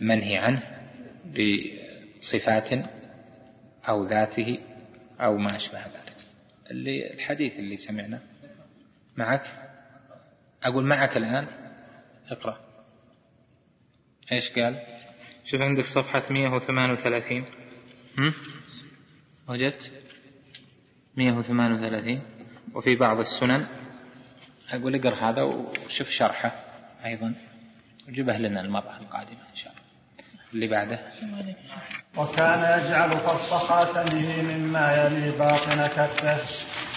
[0.00, 0.62] منهي عنه
[2.20, 2.70] بصفات
[3.88, 4.58] أو ذاته
[5.20, 6.16] أو ما أشبه ذلك.
[6.70, 8.22] اللي الحديث اللي سمعنا
[9.16, 9.42] معك
[10.62, 11.46] أقول معك الآن
[12.30, 12.60] اقرأ.
[14.32, 14.82] إيش قال؟
[15.44, 17.44] شوف عندك صفحة 138
[18.18, 18.34] هم؟
[19.48, 19.90] وجدت؟
[21.16, 22.35] 138
[22.76, 23.66] وفي بعض السنن.
[24.70, 26.52] أقول اقرأ هذا وشوف شرحه
[27.04, 27.34] أيضا.
[28.08, 29.86] وجبه لنا المرة القادمة إن شاء الله.
[30.54, 30.98] اللي بعده.
[32.16, 36.38] وكان يجعل فص خاتمه مما يلي باطن كفه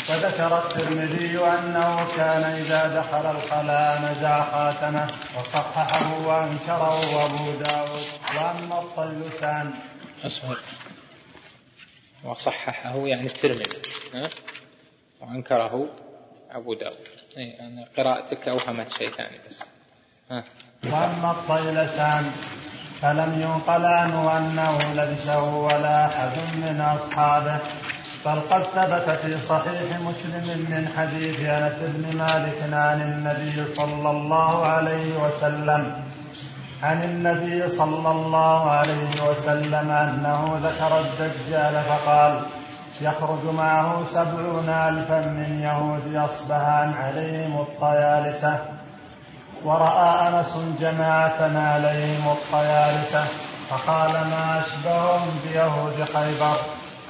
[0.09, 5.07] وذكر الترمذي أنه كان إذا دخل الخلاء نزع خاتمه
[5.39, 8.07] وصححه وأنكره أبو داود.
[8.35, 9.73] وأما الطيلسان.
[10.25, 10.59] أصبر.
[12.23, 13.81] وصححه يعني الترمذي.
[15.21, 15.87] وأنكره
[16.51, 17.07] أبو داود.
[17.59, 19.63] أنا قراءتك أوهمت شيء ثاني بس.
[20.83, 22.31] وأما الطيلسان
[23.01, 27.59] فلم ينقل عنه أنه لبسه ولا أحد من أصحابه.
[28.25, 34.65] بل قد ثبت في صحيح مسلم من حديث أنس بن مالك عن النبي صلى الله
[34.65, 36.03] عليه وسلم
[36.83, 42.45] عن النبي صلى الله عليه وسلم أنه ذكر الدجال فقال
[43.01, 48.59] يخرج معه سبعون ألفا من يهود اصبهان عليهم الطيالسة.
[49.65, 53.23] ورأى أنس جماعة عليهم الطيالسة
[53.69, 56.57] فقال ما أشبههم بيهود خيبر.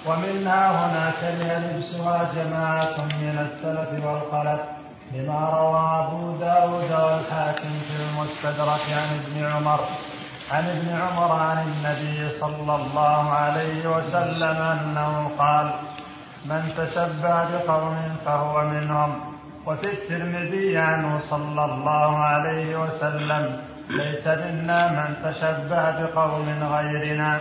[0.07, 4.61] ومنها هنا كره لبسها جماعة من السلف والخلف
[5.13, 9.79] لما روى أبو داود والحاكم في المستدرك عن ابن عمر.
[10.51, 15.73] عن ابن عمر عن النبي صلى الله عليه وسلم أنه قال
[16.45, 19.11] من تشبه بقوم فهو منهم.
[19.65, 27.39] وفي الترمذي عنه صلى الله عليه وسلم ليس منا من تشبه بقوم غيرنا.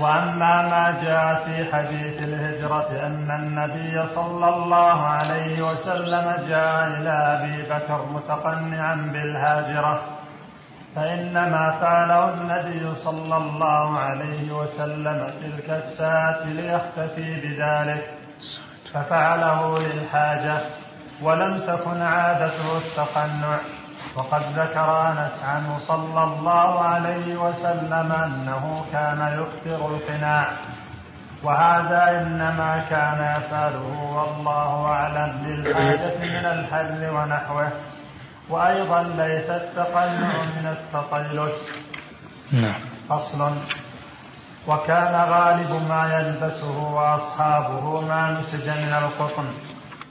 [0.00, 7.62] وأما ما جاء في حديث الهجرة أن النبي صلى الله عليه وسلم جاء إلى أبي
[7.62, 10.15] بكر متقنعا بالهاجرة.
[10.96, 18.10] فإنما فعله النبي صلى الله عليه وسلم تلك الساعة ليختفي بذلك
[18.94, 20.58] ففعله للحاجة
[21.22, 23.58] ولم تكن عادته التقنع.
[24.16, 30.46] وقد ذكر أنس عنه صلى الله عليه وسلم أنه كان يكثر القناع.
[31.44, 37.68] وهذا إنما كان يفعله والله أعلم للحاجه من الحل ونحوه.
[38.50, 41.72] وأيضا ليس التقنع من التطيلس
[42.52, 42.80] نعم.
[43.08, 43.52] فصل
[44.68, 49.48] وكان غالب ما يلبسه وأصحابه ما نسج من القطن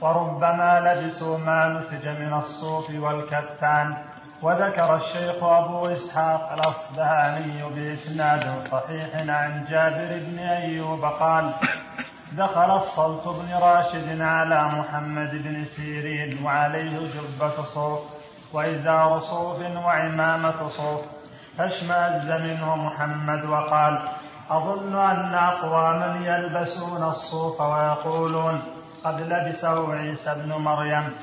[0.00, 3.96] وربما لبسوا ما نسج من الصوف والكتان.
[4.42, 11.54] وذكر الشيخ أبو إسحاق الأصبهاني بإسناد صحيح عن جابر بن أيوب قال
[12.32, 18.00] دخل الصلت بن راشد على محمد بن سيرين وعليه جبة صوف.
[18.56, 21.02] وإزار صوف وعمامة صوف
[21.58, 23.98] فاشمأز منه محمد وقال
[24.50, 28.62] أظن أن أقواما يلبسون الصوف ويقولون
[29.04, 31.14] قد لبسه عيسى ابن مريم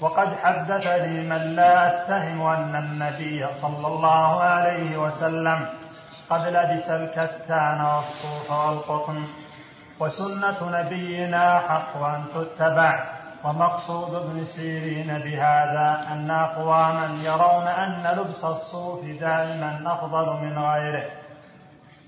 [0.00, 5.66] وقد حدثني من لا أتهم أن النبي صلى الله عليه وسلم
[6.30, 9.26] قد لبس الكتان والصوف والقطن
[10.00, 19.04] وسنة نبينا حق أن تتبع ومقصود ابن سيرين بهذا أن أقواما يرون أن لبس الصوف
[19.04, 21.04] دائما أفضل من غيره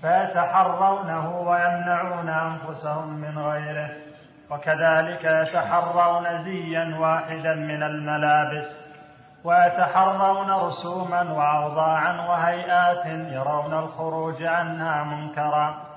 [0.01, 3.89] فيتحرونه ويمنعون أنفسهم من غيره
[4.51, 8.95] وكذلك يتحرون زيا واحدا من الملابس
[9.43, 15.94] ويتحرون رسوما وأوضاعا وهيئات يرون الخروج عنها منكرا.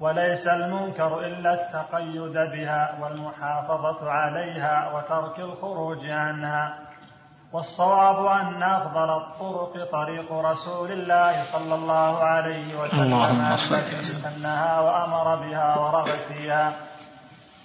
[0.00, 6.78] وليس المنكر إلا التقيد بها والمحافظة عليها وترك الخروج عنها.
[7.52, 13.14] والصواب أن أفضل الطرق طريق رسول الله صلى الله عليه وسلم
[13.78, 16.72] التي سنها وأمر بها ورغب فيها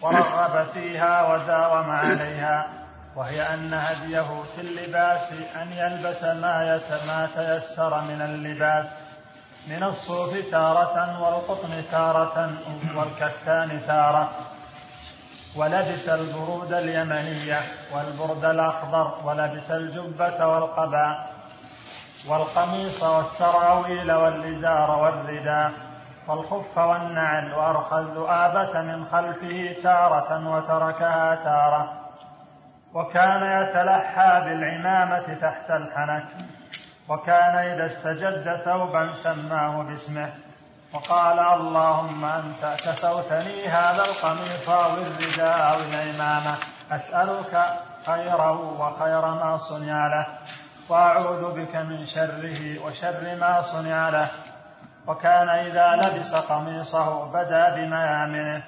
[0.02, 2.68] ورغب فيها وداوم عليها.
[3.16, 9.11] وهي أن هديه في اللباس أن يلبس ما ما تيسر من اللباس.
[9.68, 12.52] من الصوف تارة والقطن تارة
[12.96, 14.30] والكتان تارة.
[15.56, 17.62] ولبس البرود اليمنية
[17.94, 21.32] والبرد الأخضر ولبس الجبة والقباء
[22.30, 25.72] والقميص والسراويل والإزار والرداء
[26.28, 32.02] والخف والنعل وأرخى الذؤابة من خلفه تارة وتركها تارة.
[32.94, 36.26] وكان يتلحى بالعمامة تحت الحنك
[37.12, 40.30] وكان إذا استجد ثوبا سماه باسمه.
[40.94, 46.58] وقال اللهم أنت كسوتني هذا القميص أو الرداء أو العمامة
[46.92, 47.54] أسألك
[48.06, 50.28] خيره وخير ما صنع له.
[50.90, 54.30] وأعوذ بك من شره وشر ما صنع له.
[55.08, 58.64] وكان إذا لبس قميصه بدا بميامنه.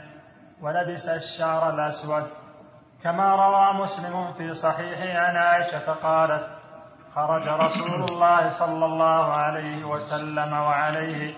[0.61, 2.27] ولبس الشعر الأسود.
[3.03, 6.52] كما روى مسلم في صحيحه عن عائشة قالت
[7.15, 11.33] خرج رسول الله صلى الله عليه وسلم وعليه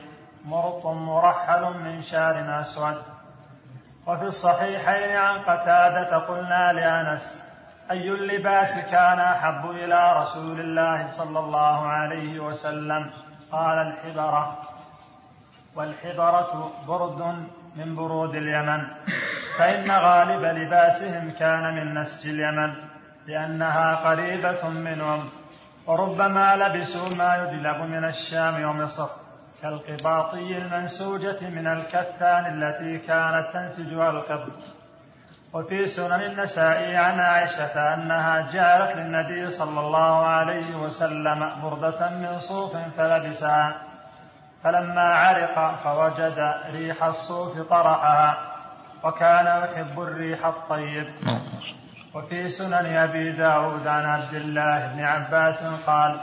[0.46, 2.98] مرط مرحل من شعر أسود.
[4.08, 7.44] وفي الصحيحين عن قتادة قلنا لأنس
[7.92, 13.10] أي اللباس كان أحب إلى رسول الله صلى الله عليه وسلم؟
[13.52, 14.58] قال الحبرة.
[15.76, 17.22] والحبرة برد
[17.76, 18.88] من برود اليمن.
[19.58, 22.74] فإن غالب لباسهم كان من نسج اليمن
[23.28, 25.30] لأنها قريبة منهم.
[25.88, 29.10] وربما لبسوا ما يدلب من الشام ومصر
[29.62, 34.60] كالقباطي المنسوجة من الكتان التي كانت تنسجها القبط
[35.54, 42.78] وفي سنن النسائي عن عائشة أنها جعلت للنبي صلى الله عليه وسلم بردة من صوف
[42.98, 43.82] فلبسها
[44.64, 46.40] فلما عرق فوجد
[46.72, 48.38] ريح الصوف طرحها
[49.04, 51.08] وكان يحب الريح الطيب.
[52.16, 56.20] وفي سنن أبي داود عن عبد الله بن عباس قال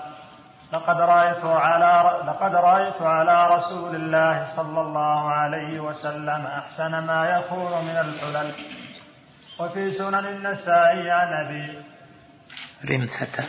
[0.73, 1.93] لقد رأيت على
[2.27, 8.53] لقد رأيت على رسول الله صلى الله عليه وسلم أحسن ما يكون من الحلل.
[9.61, 11.85] وفي سنن النسائي عن أبي
[12.91, 13.45] رمثة.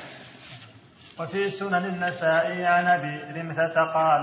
[1.20, 4.22] وفي سنن النسائي عن أبي رمثة قال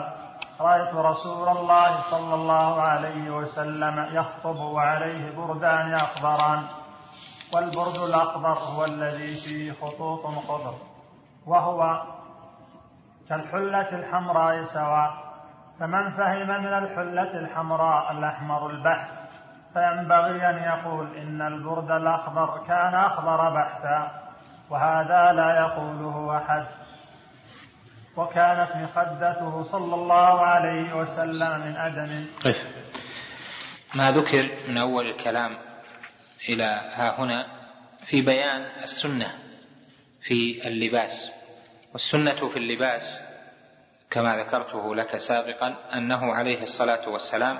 [0.60, 6.79] رأيت رسول الله صلى الله عليه وسلم يخطب وعليه بردان أخضران.
[7.52, 10.74] والبرد الأخضر هو الذي فيه خطوط خضر
[11.46, 12.02] وهو
[13.28, 15.30] كالحلة الحمراء سواء.
[15.80, 19.08] فمن فهم من الحلة الحمراء الأحمر البحث
[19.72, 24.10] فينبغي أن يقول إن البرد الأخضر كان أخضر بحتا
[24.70, 26.66] وهذا لا يقوله أحد.
[28.16, 32.26] وكانت مخدته صلى الله عليه وسلم من أدم.
[32.44, 32.66] قف
[33.94, 35.69] ما ذكر من أول الكلام
[36.48, 37.46] إلى ها هنا
[38.04, 39.38] في بيان السنة
[40.20, 41.30] في اللباس.
[41.92, 43.22] والسنة في اللباس
[44.10, 47.58] كما ذكرته لك سابقا أنه عليه الصلاة والسلام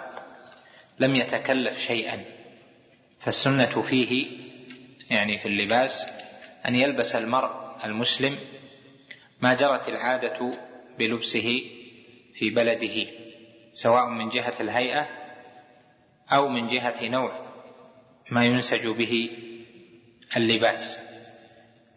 [0.99, 2.25] لم يتكلف شيئا.
[3.21, 4.27] فالسنة فيه
[5.11, 6.07] يعني في اللباس
[6.69, 7.51] أن يلبس المرء
[7.85, 8.39] المسلم
[9.41, 10.53] ما جرت العادة
[10.99, 11.63] بلبسه
[12.35, 13.07] في بلده
[13.73, 15.09] سواء من جهة الهيئة
[16.33, 17.40] أو من جهة نوع
[18.31, 19.31] ما ينسج به
[20.37, 20.99] اللباس.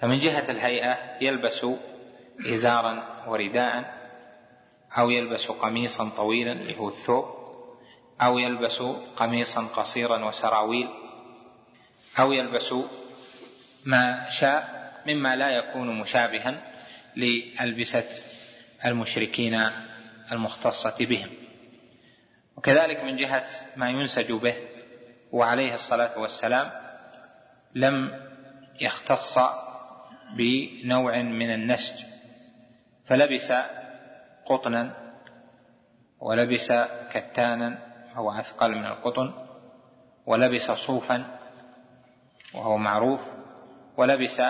[0.01, 1.65] فمن جهة الهيئة يلبس
[2.39, 4.03] إزارا ورداء
[4.97, 7.25] أو يلبس قميصا طويلا اللي هو الثوب
[8.21, 8.81] أو يلبس
[9.15, 10.89] قميصا قصيرا وسراويل
[12.19, 12.73] أو يلبس
[13.85, 16.73] ما شاء مما لا يكون مشابها
[17.15, 18.09] لألبسة
[18.85, 19.61] المشركين
[20.31, 21.29] المختصة بهم.
[22.57, 24.55] وكذلك من جهة ما ينسج به
[25.33, 26.71] وعليه الصلاة والسلام
[27.75, 28.11] لم
[28.81, 29.39] يختص
[30.37, 32.05] بنوع من النسج
[33.05, 33.53] فلبس
[34.45, 34.93] قطنا
[36.19, 36.73] ولبس
[37.11, 37.79] كتانا
[38.15, 39.33] وهو أثقل من القطن
[40.25, 41.39] ولبس صوفا
[42.53, 43.21] وهو معروف
[43.97, 44.41] ولبس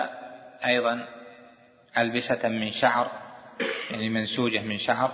[0.64, 1.06] أيضا
[1.98, 3.10] ألبسة من شعر
[3.90, 5.12] يعني منسوجة من شعر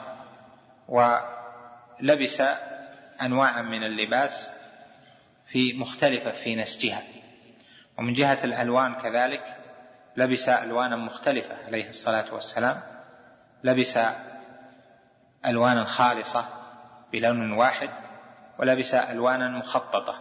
[0.89, 2.43] ولبس
[3.23, 4.60] أنواعا من اللباس
[5.51, 7.03] في مختلفة في نسجها
[7.99, 9.57] ومن جهة الألوان كذلك
[10.17, 12.83] لبس ألوانا مختلفة عليه الصلاة والسلام.
[13.65, 13.99] لبس
[15.47, 16.49] ألوانا خالصة
[17.13, 17.91] بلون واحد
[18.59, 20.15] ولبس ألوانا مخططة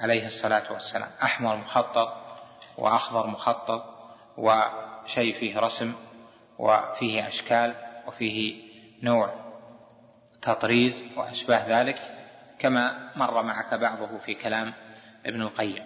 [0.00, 1.10] عليه الصلاة والسلام.
[1.22, 2.08] أحمر مخطط
[2.78, 3.84] وأخضر مخطط
[4.36, 5.94] وشيء فيه رسم
[6.58, 7.74] وفيه أشكال
[8.06, 8.62] وفيه
[9.02, 9.34] نوع
[10.42, 12.21] تطريز وأشباه ذلك.
[12.62, 14.72] كما مر معك بعضه في كلام
[15.26, 15.84] ابن القيم.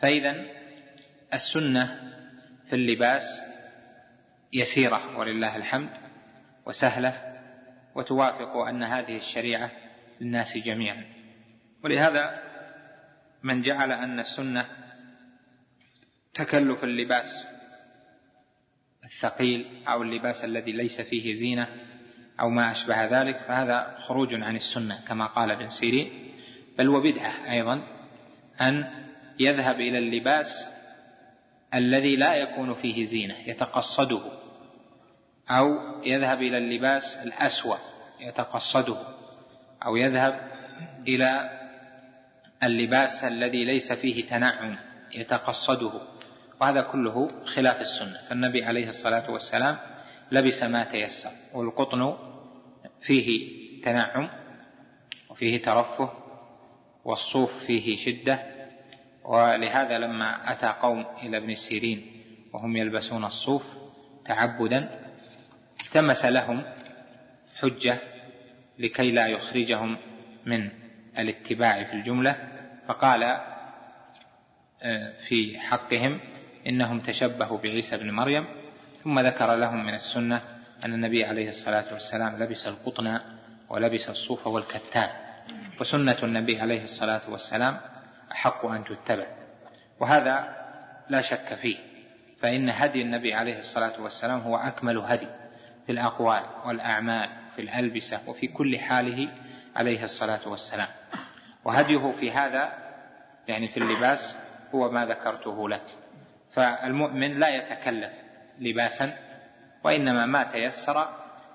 [0.00, 0.44] فإذا
[1.34, 2.12] السنة
[2.66, 3.42] في اللباس
[4.52, 5.90] يسيرة ولله الحمد
[6.66, 7.40] وسهلة
[7.94, 9.70] وتوافق أن هذه الشريعة
[10.20, 11.04] للناس جميعا.
[11.84, 12.42] ولهذا
[13.42, 14.66] من جعل أن السنة
[16.34, 17.46] تكلف اللباس
[19.04, 21.68] الثقيل أو اللباس الذي ليس فيه زينة
[22.40, 26.34] أو ما أشبه ذلك فهذا خروج عن السنة كما قال ابن سيرين.
[26.78, 27.82] بل وبدعة أيضا
[28.60, 28.90] أن
[29.40, 30.68] يذهب إلى اللباس
[31.74, 34.22] الذي لا يكون فيه زينة يتقصده
[35.50, 35.66] أو
[36.04, 37.76] يذهب إلى اللباس الأسوأ
[38.20, 38.96] يتقصده
[39.86, 40.40] أو يذهب
[41.08, 41.50] إلى
[42.62, 44.78] اللباس الذي ليس فيه تنعم
[45.14, 46.00] يتقصده.
[46.60, 48.18] وهذا كله خلاف السنة.
[48.28, 49.76] فالنبي عليه الصلاة والسلام
[50.34, 52.16] لبس ما تيسر والقطن
[53.00, 53.50] فيه
[53.82, 54.30] تنعم
[55.30, 56.12] وفيه ترفه
[57.04, 58.42] والصوف فيه شدة
[59.24, 62.22] ولهذا لما أتى قوم إلى ابن سيرين
[62.52, 63.64] وهم يلبسون الصوف
[64.24, 65.00] تعبدا
[65.84, 66.62] التمس لهم
[67.60, 67.98] حجة
[68.78, 69.96] لكي لا يخرجهم
[70.46, 70.70] من
[71.18, 72.48] الاتباع في الجملة
[72.88, 73.22] فقال
[74.82, 76.20] آه، في حقهم
[76.66, 78.63] إنهم تشبهوا بعيسى بن مريم
[79.04, 80.42] ثم ذكر لهم من السنة
[80.84, 83.20] أن النبي عليه الصلاة والسلام لبس القطن
[83.68, 85.08] ولبس الصوف والكتان
[85.80, 87.80] وسنة النبي عليه الصلاة والسلام
[88.32, 89.26] أحق أن تتبع
[90.00, 90.56] وهذا
[91.08, 91.76] لا شك فيه
[92.40, 95.28] فإن هدي النبي عليه الصلاة والسلام هو أكمل هدي
[95.86, 99.28] في الأقوال والأعمال في الألبسة وفي كل حاله
[99.76, 100.88] عليه الصلاة والسلام
[101.64, 102.72] وهديه في هذا
[103.48, 104.36] يعني في اللباس
[104.74, 105.86] هو ما ذكرته لك
[106.52, 108.23] فالمؤمن لا يتكلف
[108.60, 109.18] لباسا
[109.84, 111.08] وإنما ما تيسر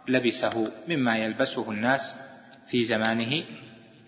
[0.08, 2.16] لبسه مما يلبسه الناس
[2.70, 3.44] في زمانه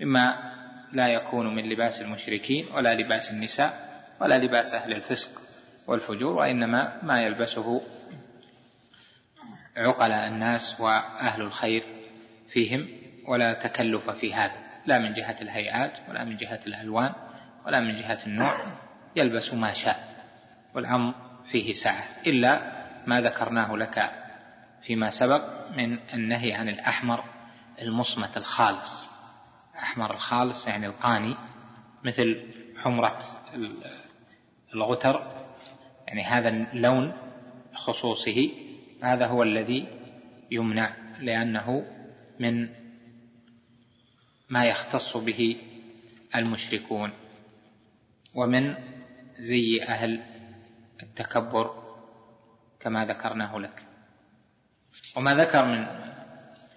[0.01, 0.51] مما
[0.93, 5.41] لا يكون من لباس المشركين ولا لباس النساء ولا لباس أهل الفسق
[5.87, 7.81] والفجور وإنما ما يلبسه
[9.77, 11.83] عقلاء الناس وأهل الخير
[12.49, 12.87] فيهم
[13.27, 14.53] ولا تكلف في هذا.
[14.85, 17.13] لا من جهة الهيئات ولا من جهة الألوان
[17.65, 18.65] ولا من جهة النوع
[19.15, 20.25] يلبس ما شاء
[20.75, 21.13] والأمر
[21.51, 24.11] فيه سعة إلا ما ذكرناه لك
[24.81, 27.23] فيما سبق من النهي عن الأحمر
[27.81, 29.09] المصمت الخالص.
[29.73, 31.35] الأحمر الخالص يعني القاني
[32.03, 32.45] مثل
[32.77, 33.19] حمرة
[34.73, 35.45] الغتر
[36.07, 37.13] يعني هذا اللون
[37.73, 38.49] خصوصه
[39.03, 39.87] هذا هو الذي
[40.51, 41.85] يمنع لأنه
[42.39, 42.69] من
[44.49, 45.57] ما يختص به
[46.35, 47.11] المشركون
[48.35, 48.75] ومن
[49.39, 50.21] زي أهل
[51.03, 51.80] التكبر
[52.83, 53.83] كما ذكرناه لك.
[55.15, 55.87] وما ذكر من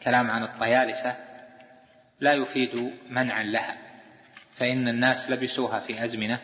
[0.03, 1.17] كلام عن الطيالسة
[2.21, 3.77] لا يفيد منعا لها
[4.57, 6.41] فإن الناس لبسوها في أزمنة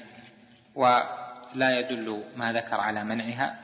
[0.74, 3.60] ولا يدل ما ذكر على منعها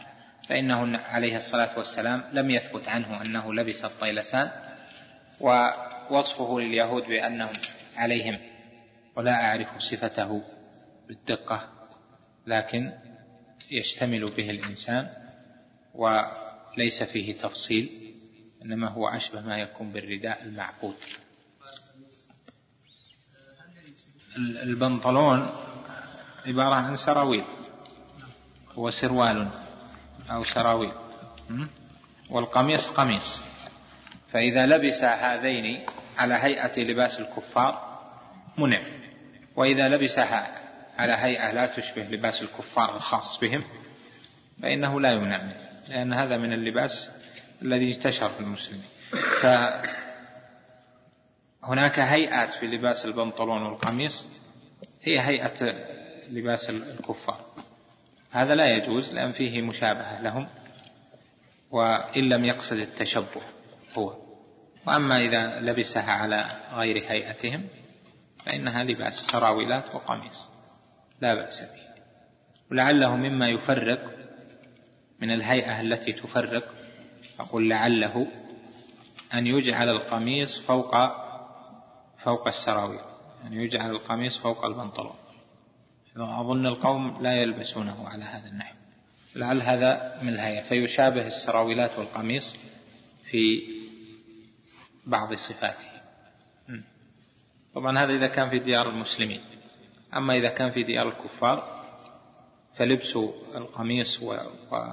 [0.49, 4.51] فإنه عليه الصلاة والسلام لم يثبت عنه أنه لبس الطيلسان
[5.41, 7.53] ووصفه لليهود بأنهم
[7.97, 8.39] عليهم
[9.17, 10.43] ولا أعرف صفته
[11.09, 11.69] بالدقة
[12.47, 12.93] لكن
[13.71, 15.26] يشتمل به الإنسان
[15.97, 18.15] وليس فيه تفصيل
[18.65, 20.97] إنما هو أشبه ما يكون بالرداء المعقود.
[24.37, 25.51] البنطلون
[26.47, 27.45] عبارة عن سراويل
[28.75, 29.49] هو سروال
[30.31, 30.93] أو سراويل
[32.31, 33.43] والقميص قميص.
[34.33, 35.87] فإذا لبس هذين
[36.19, 38.01] على هيئة لباس الكفار
[38.59, 38.81] منع.
[39.57, 40.63] وإذا لبسها
[40.99, 43.65] على هيئة لا تشبه لباس الكفار الخاص بهم
[44.63, 45.66] فإنه لا يمنع منه.
[45.89, 47.11] لأن هذا من اللباس
[47.63, 48.85] الذي انتشر في المسلمين.
[51.63, 54.27] فهناك هيئات في لباس البنطلون والقميص
[55.03, 55.75] هي هيئة
[56.31, 57.47] لباس الكفار.
[58.31, 60.49] هذا لا يجوز لأن فيه مشابهة لهم
[61.71, 63.43] وإن لم يقصد التشبه
[63.99, 64.17] هو.
[64.87, 67.69] وأما إذا لبسها على غير هيئتهم
[68.47, 70.49] فإنها لباس سراويلات وقميص
[71.21, 71.87] لا بأس به.
[72.71, 74.16] ولعله مما يفرق
[75.21, 76.75] من الهيئة التي تفرق
[77.41, 78.27] أقول لعله
[79.35, 80.97] أن يجعل القميص فوق
[82.19, 83.01] فوق السراويل
[83.47, 85.15] أن يجعل القميص فوق البنطلون.
[86.17, 88.75] أظن القوم لا يلبسونه على هذا النحو.
[89.37, 90.63] لعل هذا من الهيئة.
[90.63, 92.57] فيشابه السراويلات والقميص
[93.31, 93.63] في
[95.07, 95.89] بعض صفاته.
[97.75, 99.41] طبعا هذا إذا كان في ديار المسلمين.
[100.15, 101.76] أما إذا كان في ديار الكفار
[102.77, 103.17] فلبس
[103.55, 104.35] القميص و...
[104.73, 104.93] و...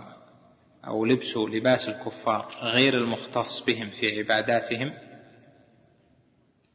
[0.88, 4.94] أو لبس لباس الكفار غير المختص بهم في عباداتهم.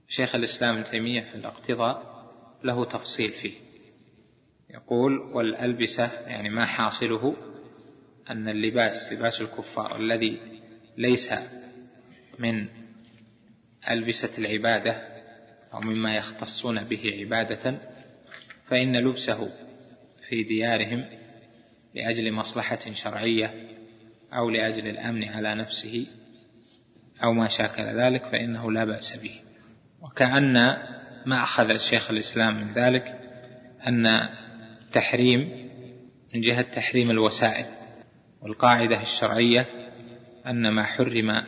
[0.08, 2.18] شيخ الإسلام ابن تيمية في الاقتضاء
[2.64, 3.52] له تفصيل فيه.
[4.70, 7.36] يقول والألبسة يعني ما حاصله
[8.30, 10.60] أن اللباس لباس الكفار الذي
[10.96, 11.32] ليس
[12.38, 12.66] من
[13.90, 14.92] ألبسة العبادة
[15.74, 17.78] أو مما يختصون به عبادة
[18.66, 19.67] فإن لبسه
[20.28, 21.04] في ديارهم
[21.94, 23.54] لأجل مصلحة شرعية
[24.32, 26.06] أو لأجل الأمن على نفسه
[27.24, 29.40] أو ما شاكل ذلك فإنه لا بأس به.
[30.00, 30.54] وكأن
[31.26, 33.20] ما أخذ شيخ الإسلام من ذلك
[33.86, 34.28] أن
[34.92, 35.68] تحريم
[36.34, 37.66] من جهة تحريم الوسائل
[38.40, 39.66] والقاعدة الشرعية
[40.46, 41.44] أن ما حرم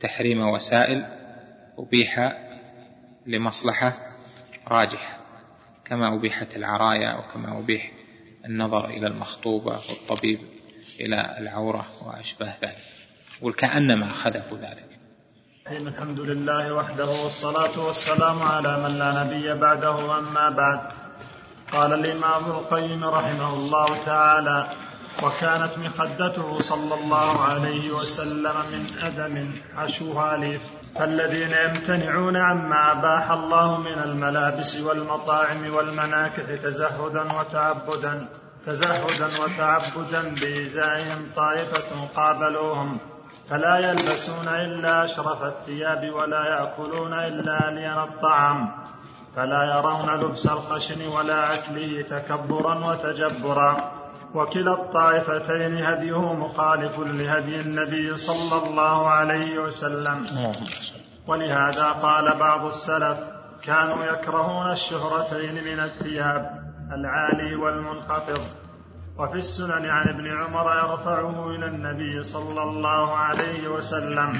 [0.00, 1.04] تحريم وسائل
[1.78, 2.32] أبيح
[3.26, 3.96] لمصلحة
[4.68, 5.19] راجحة.
[5.90, 7.92] كما أبيحت العرايا وكما أبيح
[8.44, 10.38] النظر إلى المخطوبة والطبيب
[11.00, 12.76] إلى العورة وأشباه ذلك.
[13.42, 15.00] وكأنما أخذه ذلك.
[15.66, 20.80] الحمد لله وحده والصلاة والسلام على من لا نبي بعده أما بعد.
[21.72, 24.70] قال الإمام القيم رحمه الله تعالى
[25.22, 30.62] وكانت مخدته صلى الله عليه وسلم من أدم حشوها ليف
[30.98, 38.28] فالذين يمتنعون عما أباح الله من الملابس والمطاعم والمناكح تزهدا وتعبدا
[38.66, 43.00] تزهدا وتعبدا بإزائهم طائفة قابلوهم.
[43.50, 48.68] فلا يلبسون إلا أشرف الثياب ولا يأكلون إلا ألين الطعام.
[49.36, 53.99] فلا يرون لبس الخشن ولا أكله تكبرا وتجبرا.
[54.34, 60.26] وكلا الطائفتين هديه مخالف لهدي النبي صلى الله عليه وسلم.
[61.26, 63.18] ولهذا قال بعض السلف
[63.62, 66.42] كانوا يكرهون الشهرتين من الثياب
[66.92, 68.42] العالي والمنخفض.
[69.18, 74.30] وفي السنن عن ابن عمر يرفعه إلى النبي صلى الله عليه وسلم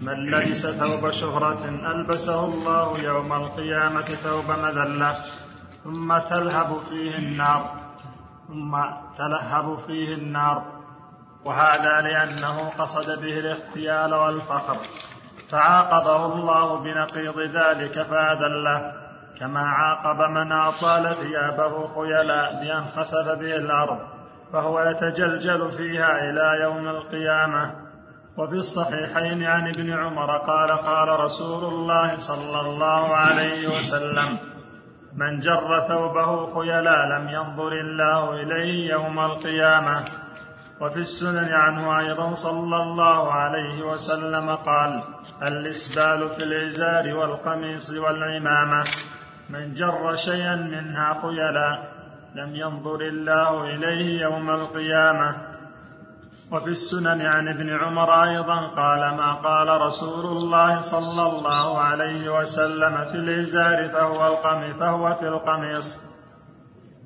[0.00, 5.16] من لبس ثوب شهرة ألبسه الله يوم القيامة ثوب مذلة
[5.84, 7.85] ثم تلهب فيه النار.
[8.48, 8.76] ثم
[9.18, 10.62] تلهب فيه النار.
[11.44, 14.76] وهذا لأنه قصد به الاغتيال والفخر.
[15.50, 18.92] فعاقبه الله بنقيض ذلك فأذله.
[19.40, 23.98] كما عاقب من أطال ثيابه خيلاء بأن خسف به الأرض.
[24.52, 27.86] فهو يتجلجل فيها إلى يوم القيامة.
[28.38, 34.55] وفي الصحيحين عن ابن عمر قال قال رسول الله صلى الله عليه وسلم
[35.16, 40.04] من جر ثوبه خيلاء لم ينظر الله إليه يوم القيامة.
[40.80, 45.02] وفي السنن عنه أيضا صلى الله عليه وسلم قال
[45.42, 48.84] الإسبال في الإزار والقميص والعمامة.
[49.50, 51.78] من جر شيئا منها خيلا
[52.34, 55.36] لم ينظر الله إليه يوم القيامة.
[56.52, 63.04] وفي السنن عن ابن عمر أيضا قال ما قال رسول الله صلى الله عليه وسلم
[63.04, 66.16] في الإزار فهو القميص فهو في القميص.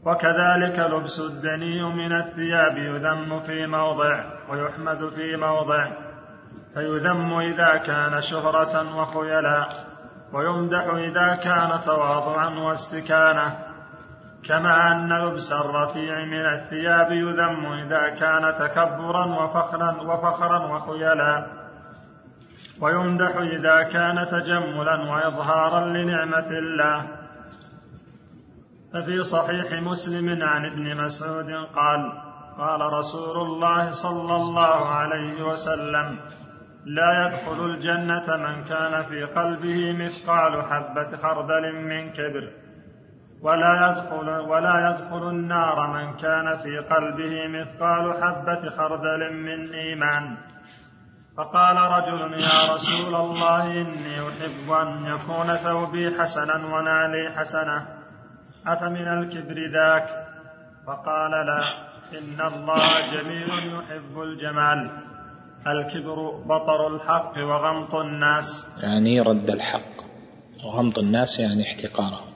[0.07, 5.91] وكذلك لبس الدني من الثياب يذم في موضع ويحمد في موضع
[6.75, 9.69] فيذم إذا كان شهرة وخيلا
[10.33, 13.70] ويمدح إذا كان تواضعا واستكانة.
[14.49, 21.47] كما أن لبس الرفيع من الثياب يذم إذا كان تكبرا وفخرا وفخرا وخيلا.
[22.81, 27.07] ويمدح إذا كان تجملا وإظهارا لنعمة الله.
[28.93, 32.13] ففي صحيح مسلم عن ابن مسعود قال
[32.59, 36.19] قال رسول الله صلى الله عليه وسلم
[36.87, 42.70] لا يدخل الجنة من كان في قلبه مثقال حبة خردل من كبر.
[43.43, 50.37] ولا يدخل ولا يدخل النار من كان في قلبه مثقال حبة خردل من إيمان.
[51.37, 57.87] فقال رجل يا رسول الله إني أحب أن يكون ثوبي حسنا ونعلي حسنة.
[58.67, 60.09] أفمن الكبر ذاك؟
[60.87, 64.91] فقال لا إن الله جميل يحب الجمال.
[65.67, 68.81] الكبر بطر الحق وغمط الناس.
[68.83, 69.97] يعني رد الحق.
[70.65, 72.30] وغمط الناس يعني احتقاره.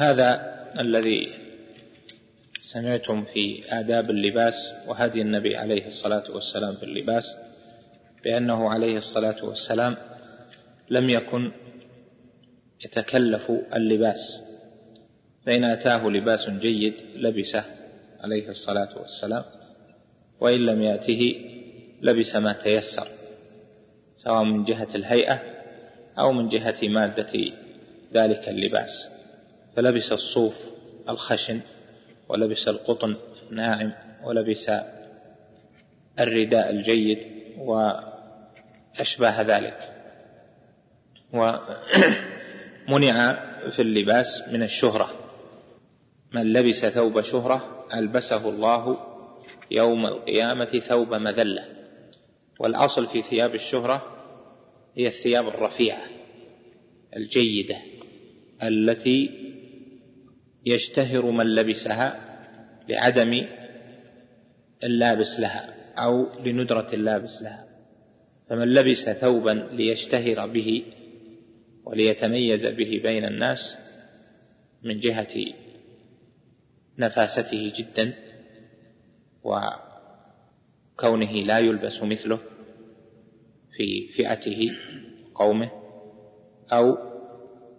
[0.00, 1.28] هذا الذي
[2.62, 7.32] سمعتم في آداب اللباس وهدي النبي عليه الصلاة والسلام في اللباس
[8.24, 9.96] بأنه عليه الصلاة والسلام
[10.90, 11.52] لم يكن
[12.84, 14.40] يتكلف اللباس
[15.46, 17.64] فإن أتاه لباس جيد لبسه
[18.20, 19.44] عليه الصلاة والسلام
[20.40, 21.34] وإن لم يأته
[22.02, 23.08] لبس ما تيسر
[24.16, 25.42] سواء من جهة الهيئة
[26.18, 27.52] أو من جهة مادة
[28.14, 29.19] ذلك اللباس.
[29.80, 30.54] فلبس الصوف
[31.08, 31.60] الخشن
[32.28, 33.16] ولبس القطن
[33.50, 33.92] الناعم
[34.24, 34.70] ولبس
[36.20, 37.18] الرداء الجيد
[37.58, 39.92] وأشباه ذلك.
[42.88, 43.34] ومنع
[43.70, 45.10] في اللباس من الشهرة.
[46.32, 48.96] من لبس ثوب شهرة ألبسه الله
[49.70, 51.64] يوم القيامة ثوب مذلة.
[52.58, 54.02] والأصل في ثياب الشهرة
[54.96, 56.02] هي الثياب الرفيعة
[57.16, 57.76] الجيدة
[58.62, 59.49] التي
[60.66, 62.20] يشتهر من لبسها
[62.88, 63.46] لعدم
[64.84, 67.66] اللابس لها أو لندرة اللابس لها.
[68.48, 70.82] فمن لبس ثوبا ليشتهر به
[71.84, 73.78] وليتميز به بين الناس
[74.82, 75.34] من جهة
[76.98, 78.14] نفاسته جدا
[79.42, 82.38] وكونه لا يلبس مثله
[83.76, 84.70] في فئته
[85.34, 85.70] قومه
[86.72, 86.98] أو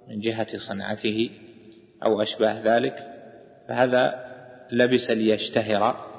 [0.07, 1.29] من جهة صنعته
[2.03, 2.95] أو أشباه ذلك
[3.67, 4.31] فهذا
[4.71, 6.11] لبس ليشتهر.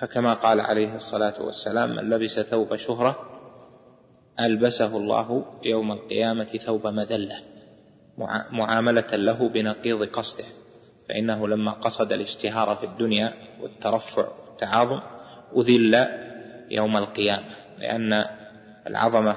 [0.00, 3.32] فكما قال عليه الصلاة والسلام من لبس ثوب شهرة
[4.40, 7.36] ألبسه الله يوم القيامة ثوب مذلة
[8.50, 10.44] معاملة له بنقيض قصده
[11.08, 15.00] فإنه لما قصد الاشتهار في الدنيا والترفع والتعاظم
[15.56, 16.06] أذل
[16.70, 18.24] يوم القيامة لأن
[18.86, 19.36] العظمة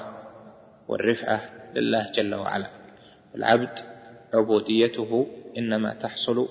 [0.88, 1.42] والرفعة
[1.76, 2.70] لله جل وعلا
[3.36, 3.80] العبد
[4.36, 5.28] عبوديته
[5.58, 6.48] إنما تحصل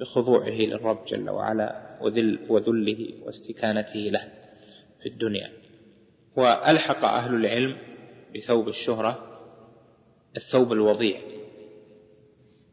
[0.00, 4.32] بخضوعه للرب جل وعلا وذل وذله واستكانته له
[5.02, 5.50] في الدنيا.
[6.36, 7.76] وألحق أهل العلم
[8.34, 9.40] بثوب الشهرة
[10.36, 11.20] الثوب الوضيع.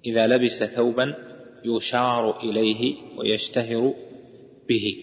[0.05, 1.15] إذا لبس ثوبا
[1.65, 3.93] يشار إليه ويشتهر
[4.69, 4.95] به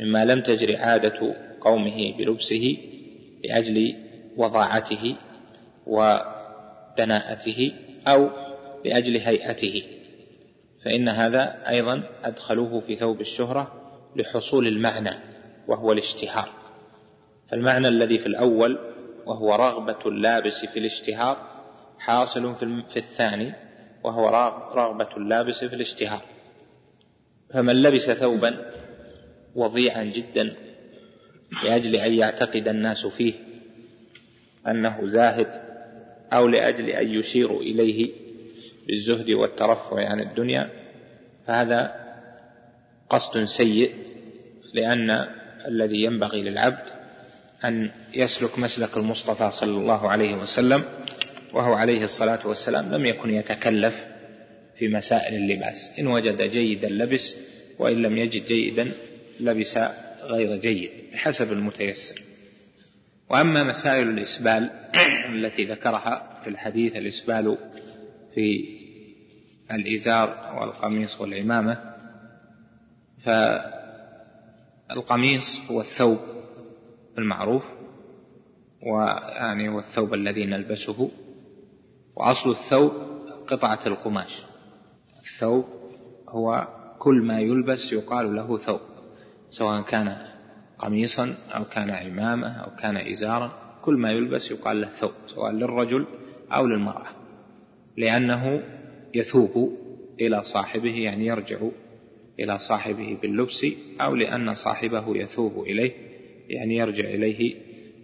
[0.00, 2.76] مما لم تجر عادة قومه بلبسه
[3.44, 3.96] لأجل
[4.36, 5.16] وضاعته
[5.86, 7.72] ودناءته
[8.06, 8.30] أو
[8.84, 9.82] لأجل هيئته
[10.84, 13.80] فإن هذا أيضا أدخلوه في ثوب الشهرة
[14.16, 15.10] لحصول المعنى
[15.68, 16.48] وهو الاشتهار.
[17.50, 18.78] فالمعنى الذي في الأول
[19.26, 21.36] وهو رغبة اللابس في الاشتهار
[21.98, 22.54] حاصل
[22.90, 23.52] في الثاني
[24.04, 24.28] وهو
[24.74, 26.22] رغبة اللابس في الاشتهار.
[27.54, 28.72] فمن لبس ثوبا
[29.54, 30.56] وضيعا جدا
[31.64, 33.34] لأجل أن يعتقد الناس فيه
[34.68, 35.70] أنه زاهد
[36.32, 38.10] أو لأجل أن يشيروا إليه
[38.90, 40.70] بالزهد والترفع عن الدنيا
[41.46, 41.94] فهذا
[43.08, 43.90] قصد سيء
[44.74, 45.26] لأن
[45.66, 46.90] الذي ينبغي للعبد
[47.64, 50.84] أن يسلك مسلك المصطفى صلى الله عليه وسلم
[51.52, 53.94] وهو عليه الصلاة والسلام لم يكن يتكلف
[54.76, 55.92] في مسائل اللباس.
[55.98, 57.36] إن وجد جيدا لبس
[57.78, 58.92] وإن لم يجد جيدا
[59.40, 59.78] لبس
[60.22, 62.22] غير جيد بحسب المتيسر.
[63.30, 64.70] وأما مسائل الإسبال
[65.34, 67.58] التي ذكرها في الحديث الإسبال
[68.34, 68.79] في
[69.74, 71.94] الإزار والقميص والعمامة
[74.88, 76.18] فالقميص هو الثوب
[77.18, 77.64] المعروف
[78.86, 81.10] ويعني هو الثوب الذي نلبسه
[82.16, 82.92] وأصل الثوب
[83.48, 84.44] قطعة القماش.
[85.20, 85.64] الثوب
[86.28, 86.68] هو
[86.98, 88.80] كل ما يلبس يقال له ثوب
[89.50, 90.16] سواء كان
[90.78, 93.52] قميصا أو كان عمامة أو كان إزارا
[93.82, 96.06] كل ما يلبس يقال له ثوب سواء للرجل
[96.52, 97.06] أو للمرأة
[97.96, 98.62] لأنه
[99.14, 99.78] يثوب
[100.20, 101.58] إلى صاحبه يعني يرجع
[102.40, 103.66] إلى صاحبه باللبس
[104.00, 105.92] أو لأن صاحبه يثوب إليه
[106.48, 107.56] يعني يرجع إليه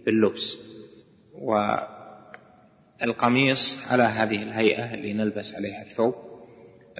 [0.05, 0.57] باللبس.
[3.01, 6.15] والقميص على هذه الهيئة اللي نلبس عليها الثوب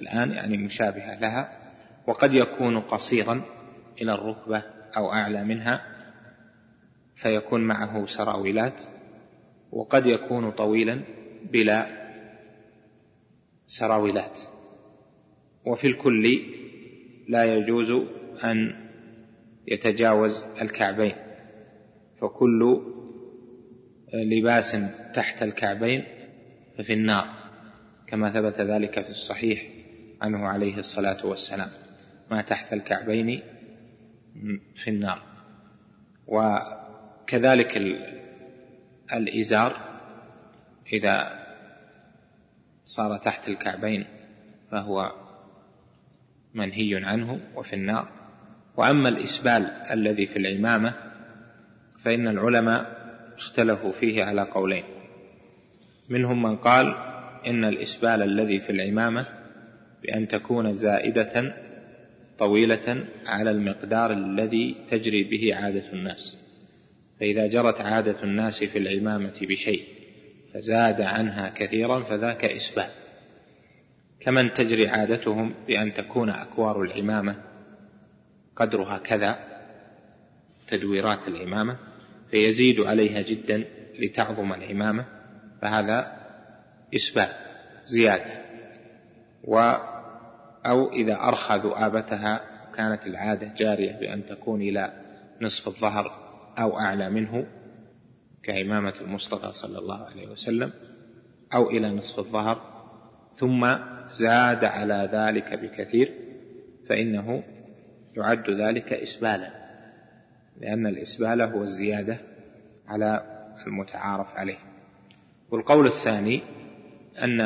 [0.02, 1.62] الآن يعني مشابهة لها
[2.08, 3.42] وقد يكون قصيرا
[4.02, 4.64] إلى الركبة
[4.98, 5.82] أو أعلى منها
[7.16, 8.74] فيكون معه سراويلات
[9.72, 11.02] وقد يكون طويلا
[11.52, 11.97] بلا
[13.68, 14.40] سراويلات.
[15.66, 16.42] وفي الكل
[17.28, 17.92] لا يجوز
[18.44, 18.76] أن
[19.68, 21.16] يتجاوز الكعبين.
[22.22, 22.82] فكل
[24.14, 24.78] لباس
[25.16, 26.04] تحت الكعبين
[26.78, 27.26] ففي النار
[28.08, 29.68] كما ثبت ذلك في الصحيح
[30.22, 31.70] عنه عليه الصلاة والسلام.
[32.32, 33.42] ما تحت الكعبين
[34.76, 35.22] في النار.
[36.28, 37.82] وكذلك
[39.14, 39.74] الإزار
[40.94, 41.47] إذا
[42.88, 44.06] صار تحت الكعبين
[44.72, 45.12] فهو
[46.54, 48.12] منهي عنه وفي النار.
[48.78, 50.94] وأما الإسبال الذي في العمامة
[52.04, 52.98] فإن العلماء
[53.38, 54.84] اختلفوا فيه على قولين.
[56.10, 56.96] منهم من قال
[57.48, 59.28] إن الإسبال الذي في العمامة
[60.04, 61.56] بأن تكون زائدة
[62.38, 66.40] طويلة على المقدار الذي تجري به عادة الناس.
[67.20, 69.97] فإذا جرت عادة الناس في العمامة بشيء
[70.54, 72.90] فزاد عنها كثيرا فذاك إسبال
[74.20, 77.44] كمن تجري عادتهم بأن تكون أكوار العمامة
[78.56, 79.40] قدرها كذا
[80.68, 81.78] تدويرات العمامة
[82.32, 83.64] فيزيد عليها جدا
[84.00, 85.06] لتعظم العمامة
[85.62, 86.18] فهذا
[86.96, 87.30] إسبال
[87.86, 88.48] زيادة.
[90.66, 92.42] أو إذا أرخى ذؤابتها
[92.76, 94.94] كانت العادة جارية بأن تكون إلى
[95.42, 96.12] نصف الظهر
[96.60, 97.46] أو أعلى منه
[98.48, 100.74] كإمامة المصطفى صلى الله عليه وسلم
[101.54, 102.78] أو إلى نصف الظهر
[103.36, 103.76] ثم
[104.10, 106.14] زاد على ذلك بكثير
[106.90, 107.44] فإنه
[108.18, 109.52] يعد ذلك إسبالا
[110.62, 112.20] لأن الإسبال هو الزيادة
[112.88, 113.24] على
[113.68, 114.58] المتعارف عليه.
[115.50, 116.42] والقول الثاني
[117.22, 117.42] أن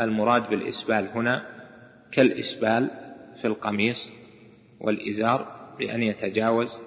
[0.00, 1.46] المراد بالإسبال هنا
[2.12, 2.90] كالإسبال
[3.40, 4.12] في القميص
[4.80, 6.78] والإزار بأن يتجاوز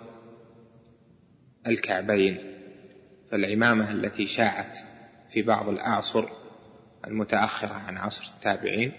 [1.67, 2.56] الكعبين.
[3.31, 4.77] فالعمامة التي شاعت
[5.33, 6.25] في بعض الأعصر
[7.07, 8.91] المتأخرة عن عصر التابعين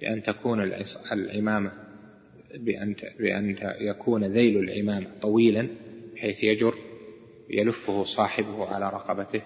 [0.00, 0.72] بأن تكون
[1.12, 1.72] العمامة
[2.54, 5.68] بأن بأن يكون ذيل العمامة طويلا
[6.14, 6.74] بحيث يجر
[7.50, 9.42] يلفه صاحبه على رقبته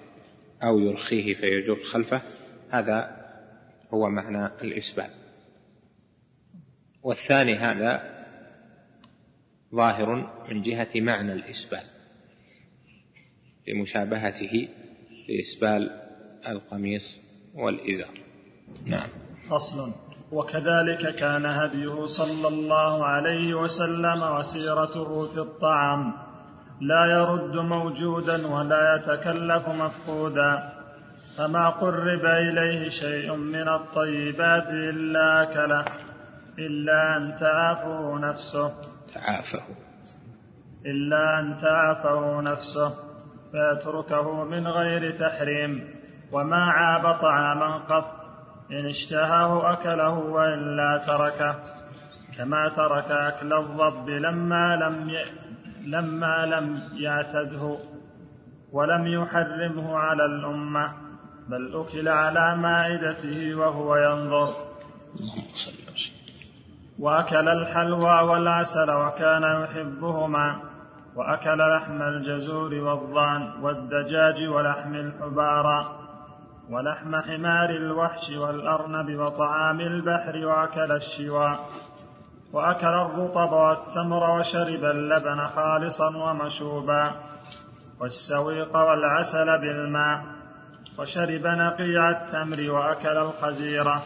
[0.63, 2.23] أو يرخيه فيجر خلفه
[2.71, 3.25] هذا
[3.91, 5.11] هو معنى الإسبال
[7.03, 8.15] والثاني هذا
[9.75, 11.94] ظاهر من جهة معنى الإسبال
[13.69, 14.69] لمشابهته
[15.29, 15.91] لإسبال
[16.49, 17.21] القميص
[17.55, 18.19] والإزار.
[18.87, 19.09] نعم.
[19.51, 19.91] فصل.
[20.33, 26.13] وكذلك كان هديه صلى الله عليه وسلم وسيرته في الطعام.
[26.81, 30.73] لا يرد موجودا ولا يتكلف مفقودا.
[31.39, 35.85] فما قرب إليه شيء من الطيبات إلا أكله
[36.59, 38.75] إلا أن تعافه نفسه.
[39.15, 39.65] تعافه.
[40.87, 43.14] إلا أن تعافه نفسه.
[43.55, 45.95] فيتركه من غير تحريم
[46.33, 48.25] وما عاب طعاما قط.
[48.71, 51.55] إن اشتهاه أكله وإلا تركه
[52.37, 55.25] كما ترك أكل الضب لما لم ي...
[55.87, 57.77] لما لم يعتده
[58.73, 60.93] ولم يحرمه على الأمة
[61.49, 64.55] بل أكل على مائدته وهو ينظر.
[66.99, 70.74] وأكل الحلوى والعسل وكان يحبهما.
[71.17, 75.99] وأكل لحم الجزور والضان والدجاج ولحم الحبارى
[76.71, 81.59] ولحم حمار الوحش والأرنب وطعام البحر وأكل الشوى.
[82.53, 87.15] وأكل الرطب والتمر وشرب اللبن خالصا ومشوبا.
[88.01, 90.25] والسويق والعسل بالماء.
[90.99, 94.03] وشرب نقيع التمر وأكل الخزيرة.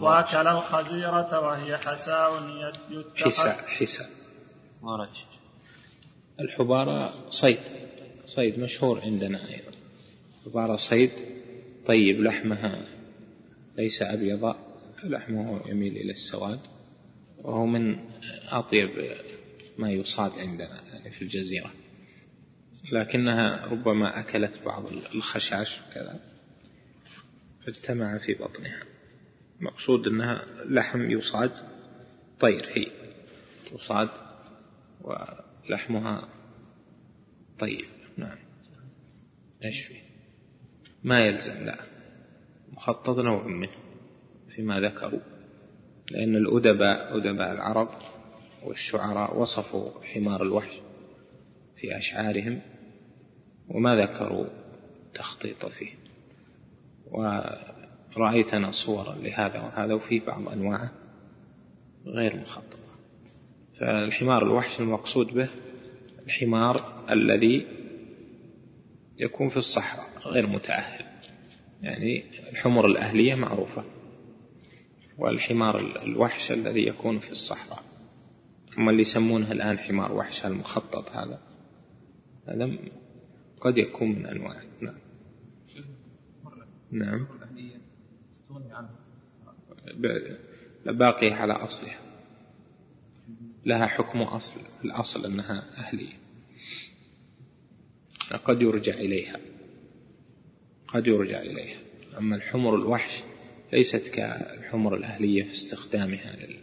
[0.00, 2.30] وأكل الخزيرة وهي حساء
[3.16, 4.06] حساء يتخذ حساء
[6.40, 7.58] الحبارة صيد.
[8.26, 9.70] صيد مشهور عندنا أيضا.
[10.46, 11.10] حبارة صيد
[11.86, 12.84] طيب لحمها
[13.78, 14.54] ليس أبيض
[15.04, 16.60] لحمه يميل إلى السواد.
[17.38, 17.98] وهو من
[18.48, 18.90] أطيب
[19.78, 21.72] ما يصاد عندنا يعني في الجزيرة.
[22.92, 26.20] لكنها ربما أكلت بعض الخشاش كذا
[27.66, 28.82] فاجتمع في بطنها.
[29.60, 31.52] مقصود أنها لحم يصاد
[32.40, 32.86] طير هي
[33.72, 34.08] تصاد
[35.68, 36.28] ولحمها
[37.58, 37.84] طيب
[38.16, 38.38] نعم.
[39.64, 40.00] إيش فيه؟
[41.04, 41.78] ما يلزم لا.
[42.72, 43.76] مخطط نوع منه
[44.48, 45.20] فيما ذكروا
[46.10, 47.88] لأن الأدباء أدباء العرب
[48.64, 50.80] والشعراء وصفوا حمار الوحش
[51.76, 52.60] في أشعارهم
[53.68, 54.46] وما ذكروا
[55.14, 55.94] تخطيط فيه.
[58.16, 60.92] ورأيتنا صورا لهذا وهذا وفي بعض أنواعه
[62.06, 62.77] غير مخططة
[63.80, 65.48] فالحمار الوحش المقصود به
[66.26, 67.66] الحمار الذي
[69.18, 71.04] يكون في الصحراء غير متأهل.
[71.82, 73.84] يعني الحمر الأهلية معروفة
[75.18, 77.82] والحمار الوحش الذي يكون في الصحراء.
[78.78, 81.40] أما اللي يسمونه الآن حمار وحش المخطط هذا
[82.48, 82.78] هذا
[83.60, 84.62] قد يكون من أنواع.
[84.80, 84.98] نعم.
[86.90, 87.26] نعم.
[90.86, 92.07] باقية على أصلها.
[93.68, 96.14] لها حكم أصل الأصل أنها أهلية.
[98.44, 99.40] قد يرجع إليها.
[100.88, 101.78] قد يرجع إليها.
[102.18, 103.22] أما الحمر الوحش
[103.72, 106.58] ليست كالحمر الأهلية في استخدامها لل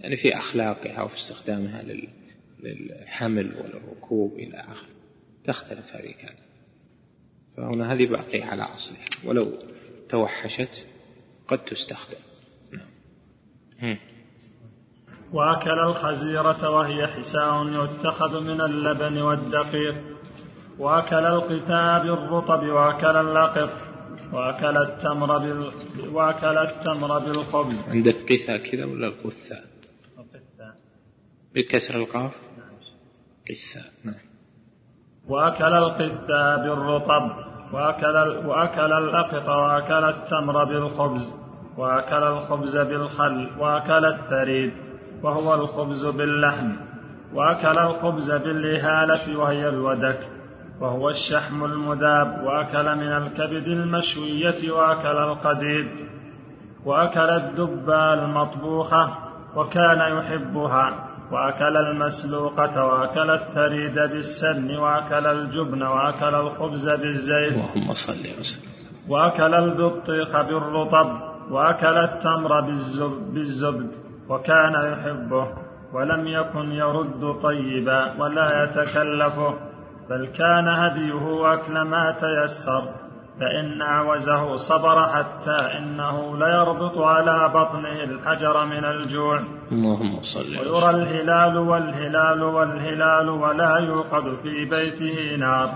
[0.00, 2.08] يعني في أخلاقها وفي استخدامها لل...
[2.60, 4.94] للحمل وللركوب إلى آخره
[5.44, 6.38] تختلف هذه كانت.
[7.56, 9.04] فهنا هذه باقية على أصلها.
[9.24, 9.58] ولو
[10.08, 10.86] توحشت
[11.48, 12.18] قد تستخدم.
[12.72, 13.98] نعم.
[15.32, 19.94] وأكل الخزيرة وهي حساء يتخذ من اللبن والدقيق.
[20.78, 23.70] وأكل القتاء بالرطب وأكل اللقط.
[24.32, 25.72] وأكل التمر بال...
[26.12, 29.56] وأكل التمر بالخبز عندك قثة كذا ولا القثة
[31.54, 32.34] بكسر القاف؟
[33.50, 34.20] قثة نعم.
[35.28, 37.30] وأكل القثاء بالرطب.
[37.72, 38.16] وأكل
[38.46, 41.34] وأكل اللقط وأكل التمر بالخبز.
[41.76, 43.50] وأكل الخبز بالخل.
[43.58, 44.72] وأكل الثريد.
[45.24, 46.72] وهو الخبز باللحم
[47.34, 50.20] وأكل الخبز بالإهالة وهي الودك
[50.80, 55.88] وهو الشحم المذاب وأكل من الكبد المشوية وأكل القديد
[56.84, 59.18] وأكل الدبة المطبوخة
[59.56, 68.70] وكان يحبها وأكل المسلوقة وأكل الثريد بالسمن وأكل الجبن وأكل الخبز بالزيت اللهم صل وسلم.
[69.08, 71.08] وأكل البطيخ بالرطب
[71.50, 72.60] وأكل التمر
[73.32, 75.48] بالزبد وكان يحبه
[75.92, 79.54] ولم يكن يرد طيبا ولا يتكلفه
[80.10, 83.04] بل كان هديه أكل ما تيسر
[83.40, 89.40] فإن أعوزه صبر حتى إنه ليربط على بطنه الحجر من الجوع.
[89.72, 95.74] اللهم صل ويرى الهلال والهلال والهلال ولا يوقد في بيته نار.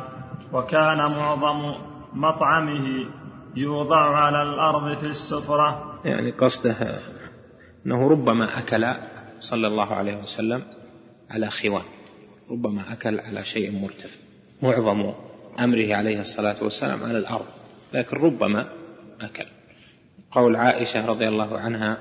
[0.53, 1.75] وكان معظم
[2.13, 3.07] مطعمه
[3.57, 6.01] يوضع على الأرض في السفرة.
[6.05, 6.99] يعني قصده
[7.87, 8.87] أنه ربما أكل
[9.41, 10.63] صلى الله عليه وسلم
[11.31, 11.85] على خوان
[12.51, 14.17] ربما أكل على شيء مرتفع
[14.63, 15.15] معظم
[15.61, 17.47] أمره عليه الصلاة والسلام على الأرض
[17.95, 18.69] لكن ربما
[19.21, 19.47] أكل.
[20.31, 21.99] قول عائشة رضي الله عنها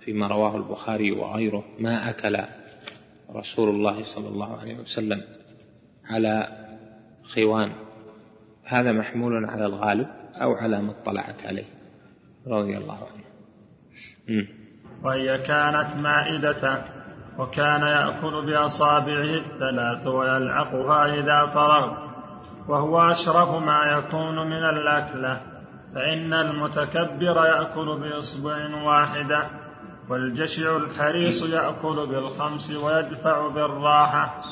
[0.00, 2.38] فيما رواه البخاري وغيره ما أكل
[3.30, 5.22] رسول الله صلى الله عليه وسلم
[6.04, 6.48] على
[7.22, 7.72] خوان
[8.64, 11.64] هذا محمول على الغالب أو على ما اطلعت عليه.
[12.46, 13.26] رضي الله عنه.
[15.04, 16.84] وهي كانت مائدة
[17.38, 22.06] وكان يأكل بأصابعه الثلاث ويلعقها إذا فرغ.
[22.68, 25.40] وهو أشرف ما يكون من الأكلة
[25.94, 29.46] فإن المتكبر يأكل بإصبع واحدة
[30.08, 34.42] والجشع الحريص يأكل بالخمس ويدفع بالراحة.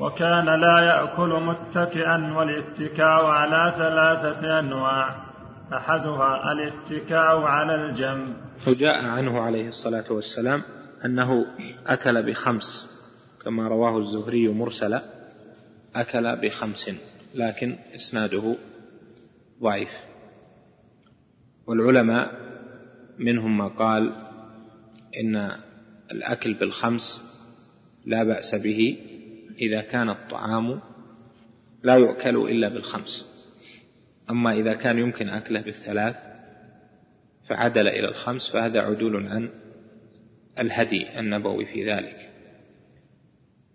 [0.00, 5.27] وكان لا يأكل متكئا والاتكاء على ثلاثة أنواع.
[5.72, 8.36] أحدها الاتكاء على الجنب.
[8.68, 10.62] وجاء عنه عليه الصلاة والسلام
[11.04, 11.46] أنه
[11.86, 12.98] أكل بخمس
[13.44, 15.02] كما رواه الزهري مرسلا
[15.94, 16.90] أكل بخمس
[17.34, 18.56] لكن إسناده
[19.62, 19.90] ضعيف.
[21.66, 22.30] والعلماء
[23.18, 24.12] منهم ما قال
[25.20, 25.50] إن
[26.12, 27.22] الأكل بالخمس
[28.06, 28.98] لا بأس به
[29.60, 30.80] إذا كان الطعام
[31.82, 33.37] لا يؤكل إلا بالخمس.
[34.30, 36.16] أما إذا كان يمكن أكله بالثلاث
[37.48, 39.50] فعدل إلى الخمس فهذا عدول عن
[40.58, 42.30] الهدي النبوي في ذلك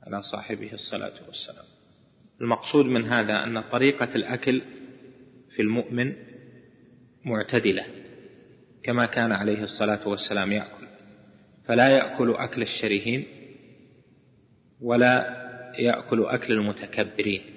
[0.07, 1.65] على صاحبه الصلاة والسلام.
[2.41, 4.61] المقصود من هذا أن طريقة الأكل
[5.55, 6.13] في المؤمن
[7.25, 7.85] معتدلة
[8.83, 10.87] كما كان عليه الصلاة والسلام يأكل.
[11.65, 13.25] فلا يأكل أكل الشرهين
[14.81, 15.43] ولا
[15.79, 17.52] يأكل أكل المتكبرين.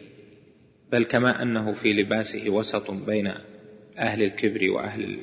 [0.92, 3.32] بل كما أنه في لباسه وسط بين
[3.98, 5.20] أهل الكبر وأهل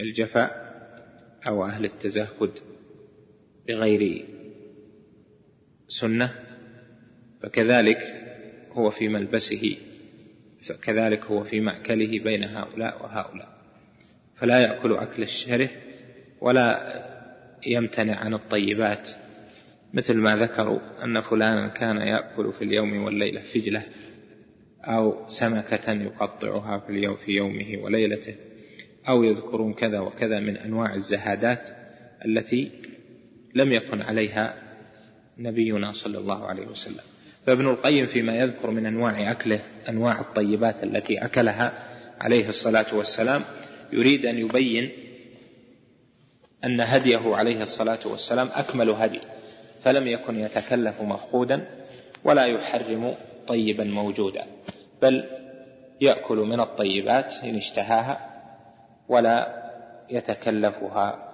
[0.00, 0.68] الجفاء
[1.46, 2.50] أو أهل التزهد
[3.68, 4.24] بغير
[5.88, 6.34] سنة
[7.42, 7.98] فكذلك
[8.72, 9.76] هو في ملبسه
[10.62, 13.58] فكذلك هو في مأكله بين هؤلاء وهؤلاء.
[14.36, 15.68] فلا يأكل أكل الشره
[16.40, 17.04] ولا
[17.66, 19.10] يمتنع عن الطيبات.
[19.94, 23.84] مثل ما ذكروا أن فلانا كان يأكل في اليوم والليلة فجلة
[24.88, 28.34] أو سمكة يقطعها في اليوم في يومه وليلته
[29.08, 31.68] أو يذكرون كذا وكذا من أنواع الزهادات
[32.24, 32.70] التي
[33.54, 34.54] لم يكن عليها
[35.38, 37.00] نبينا صلى الله عليه وسلم.
[37.46, 41.72] فابن القيم فيما يذكر من أنواع أكله أنواع الطيبات التي أكلها
[42.20, 43.42] عليه الصلاة والسلام
[43.92, 44.90] يريد أن يبين
[46.64, 49.20] أن هديه عليه الصلاة والسلام أكمل هدي
[49.80, 51.66] فلم يكن يتكلف مفقودا
[52.24, 53.14] ولا يحرم
[53.48, 54.46] طيبا موجودا.
[55.02, 55.24] بل
[56.00, 58.42] يأكل من الطيبات إن اشتهاها
[59.08, 59.58] ولا
[60.10, 61.28] يتكلفها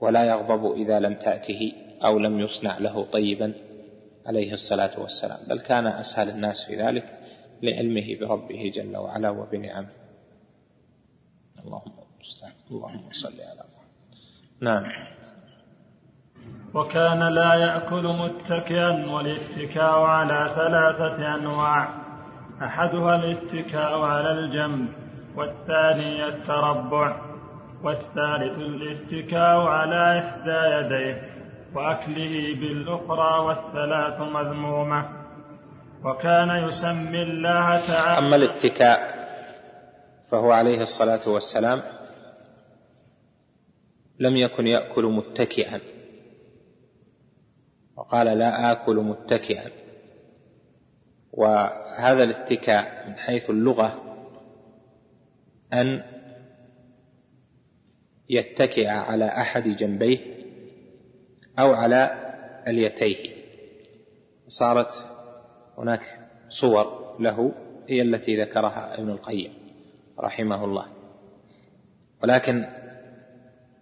[0.00, 1.72] ولا يغضب إذا لم تأته
[2.04, 3.52] أو لم يصنع له طيبا
[4.26, 5.38] عليه الصلاة والسلام.
[5.48, 7.18] بل كان أسهل الناس في ذلك
[7.62, 9.88] لعلمه بربه جل وعلا وبنعمه.
[11.64, 11.92] اللهم
[12.70, 13.84] اللهم صل على محمد.
[14.60, 14.84] نعم.
[16.74, 22.03] وكان لا يأكل متكئا والاتكاء على ثلاثة أنواع.
[22.62, 24.88] أحدها الاتكاء على الجنب
[25.36, 27.20] والثاني التربع
[27.82, 31.30] والثالث الاتكاء على إحدى يديه
[31.74, 35.24] وأكله بالأخرى والثلاث مذمومة.
[36.04, 39.14] وكان يسمي الله تعالى أما الاتكاء
[40.30, 41.82] فهو عليه الصلاة والسلام
[44.18, 45.80] لم يكن يأكل متكئا
[47.96, 49.83] وقال لا آكل متكئا.
[51.36, 54.02] وهذا الاتكاء من حيث اللغة
[55.72, 56.02] أن
[58.30, 60.18] يتكئ على أحد جنبيه
[61.58, 62.10] أو على
[62.68, 63.30] اليتيه.
[64.48, 65.06] صارت
[65.78, 66.00] هناك
[66.48, 67.52] صور له
[67.88, 69.52] هي التي ذكرها ابن القيم
[70.20, 70.86] رحمه الله.
[72.22, 72.66] ولكن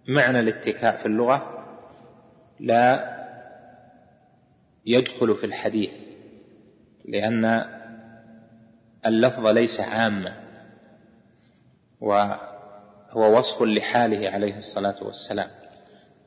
[0.07, 1.65] معنى الاتكاء في اللغة
[2.59, 3.13] لا
[4.85, 6.12] يدخل في الحديث.
[7.05, 7.65] لأن
[9.05, 10.33] اللفظ ليس عاما
[12.01, 15.47] وهو وصف لحاله عليه الصلاة والسلام.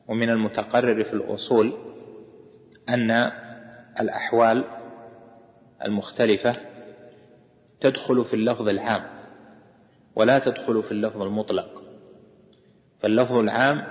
[0.07, 1.73] ومن المتقرر في الأصول
[2.89, 3.31] أن
[3.99, 4.63] الأحوال
[5.85, 6.55] المختلفة
[7.81, 9.03] تدخل في اللفظ العام
[10.15, 11.83] ولا تدخل في اللفظ المطلق.
[12.99, 13.83] فاللفظ العام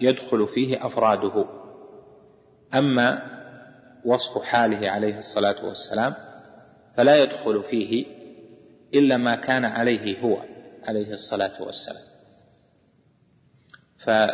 [0.00, 1.44] يدخل فيه أفراده.
[2.74, 3.22] أما
[4.04, 6.14] وصف حاله عليه الصلاة والسلام
[6.96, 8.06] فلا يدخل فيه
[8.94, 10.42] إلا ما كان عليه هو
[10.84, 12.02] عليه الصلاة والسلام.
[13.98, 14.30] فهو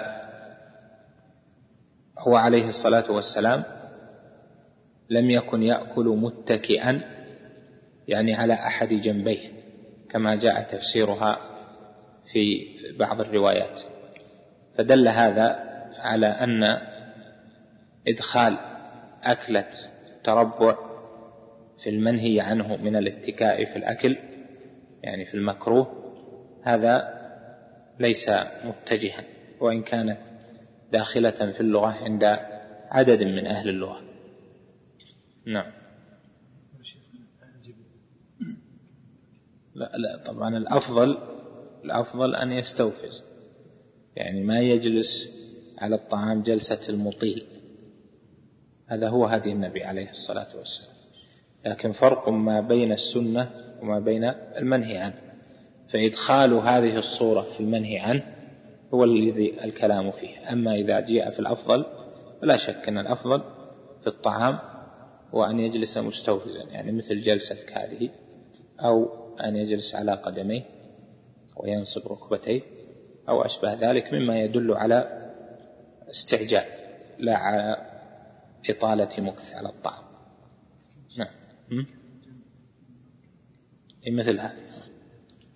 [2.36, 3.64] عليه الصلاة والسلام
[5.10, 7.00] لم يكن يأكل متكئا
[8.08, 9.48] يعني على أحد جنبيه
[10.10, 11.38] كما جاء تفسيرها
[12.32, 12.66] في
[12.98, 13.80] بعض الروايات.
[14.78, 15.66] فدل هذا
[15.98, 16.78] على أن
[18.08, 18.58] إدخال
[19.22, 19.68] أكلة
[20.24, 20.76] تربع
[21.78, 24.16] في المنهي عنه من الاتكاء في الأكل
[25.02, 26.06] يعني في المكروه
[26.62, 27.16] هذا
[28.00, 28.30] ليس
[28.64, 29.24] متجها
[29.60, 30.18] وإن كانت
[30.92, 32.24] داخلة في اللغة عند
[32.90, 34.02] عدد من أهل اللغة.
[35.46, 35.72] نعم.
[39.74, 41.18] لا لا طبعا الأفضل
[41.84, 43.22] الأفضل أن يستوفز
[44.16, 45.30] يعني ما يجلس
[45.78, 47.46] على الطعام جلسة المطيل.
[48.86, 50.95] هذا هو هدي النبي عليه الصلاة والسلام.
[51.66, 53.50] لكن فرق ما بين السنة
[53.82, 54.24] وما بين
[54.56, 55.20] المنهي عنه.
[55.88, 58.22] فإدخال هذه الصورة في المنهي عنه
[58.94, 60.52] هو الذي الكلام فيه.
[60.52, 61.84] أما إذا جاء في الأفضل
[62.42, 63.42] فلا شك أن الأفضل
[64.00, 64.58] في الطعام
[65.34, 68.10] هو أن يجلس مستوفزا يعني مثل جلسة هذه
[68.80, 69.08] أو
[69.44, 70.62] أن يجلس على قدميه
[71.56, 72.60] وينصب ركبتيه
[73.28, 75.30] أو أشبه ذلك مما يدل على
[76.10, 76.64] استعجال
[77.18, 77.76] لا على
[78.70, 80.05] إطالة مكث على الطعام.
[84.06, 84.56] مثل هذا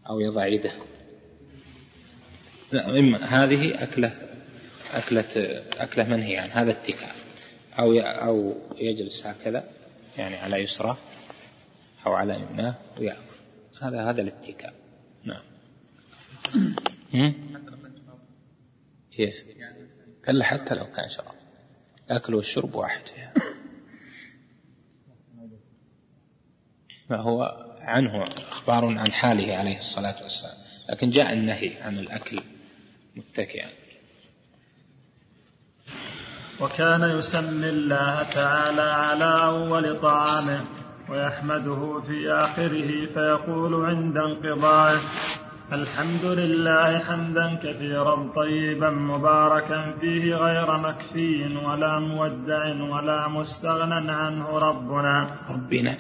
[0.08, 0.72] أو يضع يده.
[2.72, 4.16] لا إما هذه أكلة
[4.92, 5.26] أكلة
[5.76, 7.14] أكلة منهي عن هذا اتكاء.
[7.78, 9.70] أو أو يجلس هكذا
[10.16, 10.96] يعني على يسرى
[12.06, 13.20] أو على يمناه ويأكل.
[13.80, 14.74] هذا هذا الاتكاء.
[15.24, 15.42] نعم.
[19.11, 19.34] كيف؟
[20.26, 21.34] قال حتى لو كان شراب.
[22.11, 23.34] الأكل والشرب واحد فيها.
[27.11, 30.56] فهو عنه أخبار عن حاله عليه الصلاة والسلام.
[30.90, 32.40] لكن جاء النهي عن الأكل
[33.16, 33.68] متكئا.
[36.61, 40.64] وكان يسمي الله تعالى على أول طعامه
[41.08, 45.00] ويحمده في آخره فيقول عند انقضائه
[45.72, 55.30] الحمد لله حمدا كثيرا طيبا مباركا فيه غير مكفي ولا مودع ولا مستغنى عنه ربنا.
[55.50, 55.96] ربنا.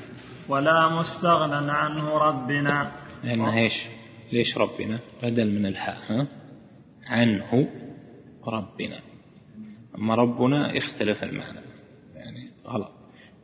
[0.48, 2.92] ولا مستغنى عنه ربنا
[3.24, 3.86] لأن إيش؟
[4.32, 6.26] ليش ربنا؟ بدل من الحاء ها؟
[7.06, 7.68] عنه
[8.46, 9.00] ربنا
[9.98, 11.60] أما ربنا يختلف المعنى
[12.14, 12.92] يعني غلط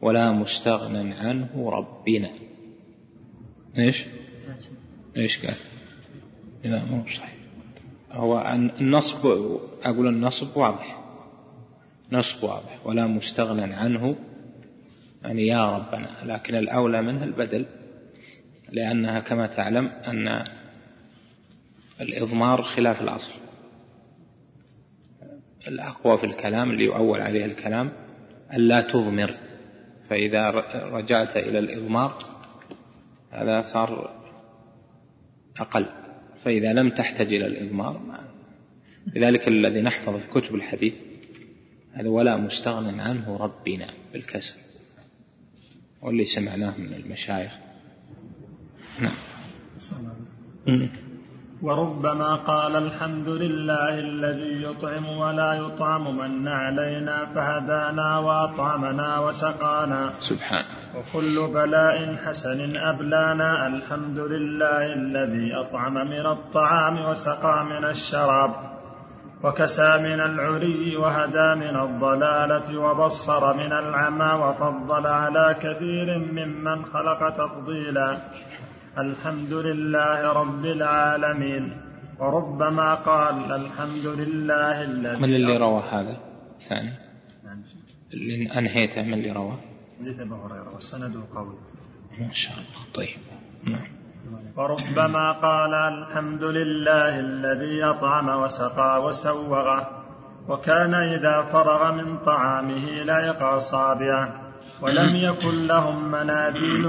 [0.03, 2.31] ولا مستغنى عنه ربنا
[3.79, 4.05] إيش؟
[5.17, 5.57] إيش قال؟
[6.65, 7.37] لا مو صحيح
[8.11, 9.27] هو النصب
[9.83, 11.01] أقول النصب واضح
[12.13, 14.17] نصب واضح ولا مستغنى عنه
[15.27, 17.67] يعني يا ربنا لكن الأولى منه البدل
[18.73, 20.45] لأنها كما تعلم أن
[22.01, 23.33] الإضمار خلاف الأصل.
[25.69, 27.93] الأقوى في الكلام اللي يؤول عليه الكلام
[28.53, 29.37] ألا تضمر.
[30.11, 32.19] فإذا رجعت إلى الإضمار
[33.31, 34.21] هذا صار
[35.61, 35.87] أقل.
[36.45, 38.01] فإذا لم تحتج إلى الإضمار
[39.15, 40.95] لذلك الذي نحفظ في كتب الحديث
[41.93, 44.66] هذا ولا مستغنى عنه ربنا بالكسر
[46.07, 47.53] واللي سمعناه من المشايخ.
[49.01, 49.13] نعم.
[51.63, 60.15] وربما قال الحمد لله الذي يطعم ولا يطعم من علينا فهدانا وأطعمنا وسقانا.
[60.21, 60.67] سبحانه
[60.97, 63.67] وكل بلاء حسن أبلانا.
[63.67, 68.76] الحمد لله الذي أطعم من الطعام وسقى من الشراب.
[69.45, 78.11] وكسى من العري وهدى من الضلالة وبصر من العمى وفضل على كثير ممن خلق تفضيلا.
[78.99, 81.65] الحمد لله رب العالمين.
[82.19, 86.17] وربما قال الحمد لله الذي من اللي روى هذا؟
[86.69, 86.93] ثاني.
[88.15, 89.57] اللي أنهيته من اللي روى؟
[90.01, 91.57] حديث أبي هريرة والسند قوي
[92.21, 92.93] ما شاء الله.
[92.95, 93.19] طيب.
[93.65, 93.96] نعم.
[94.57, 99.89] وربما قال الحمد لله الذي أطعم وسقى وسوغه
[100.49, 104.29] وكان إذا فرغ من طعامه لعق أصابعه
[104.83, 106.87] ولم يكن لهم مناديل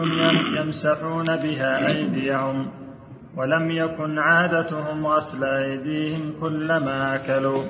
[0.58, 2.72] يمسحون بها أيديهم
[3.38, 7.64] ولم يكن عادتهم غسل أيديهم كلما أكلوا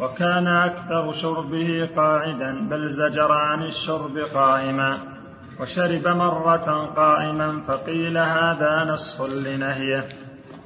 [0.00, 5.17] وكان أكثر شربه قاعدا بل زجر عن الشرب قائما.
[5.60, 10.04] وشرب مرة قائما فقيل هذا نسخ لنهيه.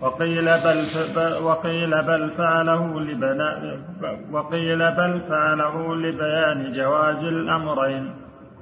[0.01, 0.87] وقيل بل
[1.43, 3.79] وقيل بل فعله لبنا
[4.31, 8.15] وقيل بل فعله لبيان جواز الأمرين.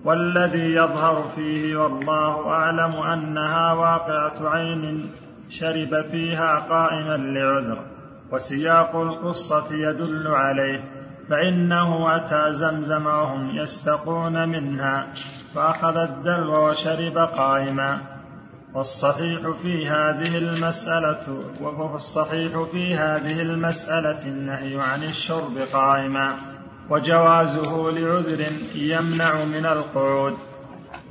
[0.04, 5.10] والذي يظهر فيه والله أعلم أنها واقعة عين
[5.60, 7.78] شرب فيها قائما لعذر.
[8.32, 10.99] وسياق القصة يدل عليه.
[11.30, 15.06] فإنه أتى زمزم وهم يستقون منها
[15.54, 18.00] فأخذ الدلو وشرب قائما.
[18.74, 26.36] والصحيح في هذه المسألة والصحيح في هذه المسألة النهي عن الشرب قائما.
[26.90, 30.34] وجوازه لعذر يمنع من القعود.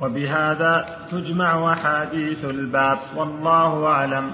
[0.00, 4.30] وبهذا تجمع أحاديث الباب والله أعلم.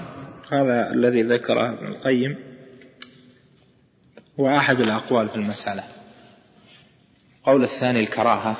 [0.51, 2.46] هذا الذي ذكره ابن القيم.
[4.39, 5.83] هو أحد الأقوال في المسألة.
[7.37, 8.57] القول الثاني الكراهة.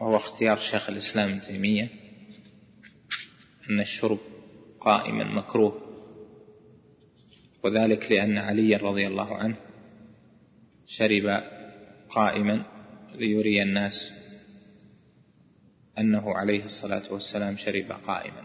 [0.00, 1.88] وهو اختيار شيخ الإسلام ابن تيمية.
[3.70, 4.18] أن الشرب
[4.80, 5.82] قائما مكروه.
[7.64, 9.56] وذلك لأن علي رضي الله عنه
[10.86, 11.42] شرب
[12.08, 12.64] قائما
[13.14, 14.14] ليري الناس
[15.98, 18.42] أنه عليه الصلاة والسلام شرب قائما.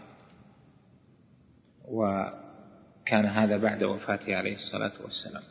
[3.04, 5.42] وكان هذا بعد وفاته عليه الصلاة والسلام.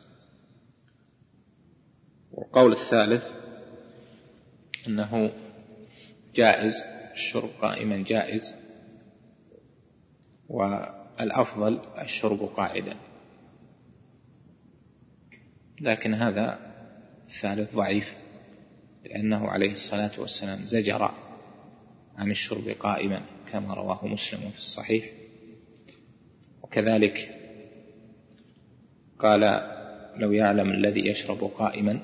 [2.32, 3.24] والقول الثالث
[4.86, 5.32] أنه
[6.34, 8.54] جائز الشرب قائما جائز
[10.48, 12.96] والأفضل الشرب قاعدا.
[15.80, 16.58] لكن هذا
[17.26, 18.14] الثالث ضعيف
[19.04, 21.14] لأنه عليه الصلاة والسلام زجر
[22.16, 23.22] عن الشرب قائما
[23.52, 25.04] كما رواه مسلم في الصحيح.
[26.62, 27.43] وكذلك
[29.18, 29.40] قال
[30.16, 32.00] لو يعلم الذي يشرب قائما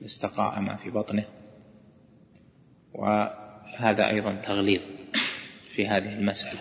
[0.00, 1.24] لاستقاء ما في بطنه.
[2.94, 4.82] وهذا أيضا تغليظ
[5.74, 6.60] في هذه المسألة.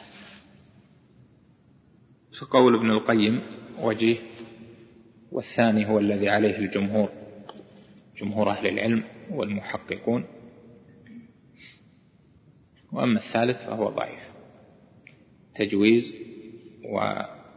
[2.40, 3.42] فقول ابن القيم
[3.80, 4.18] وجيه
[5.32, 7.10] والثاني هو الذي عليه الجمهور
[8.18, 10.26] جمهور أهل العلم والمحققون.
[12.92, 14.32] وأما الثالث فهو ضعيف.
[15.56, 16.16] تجويز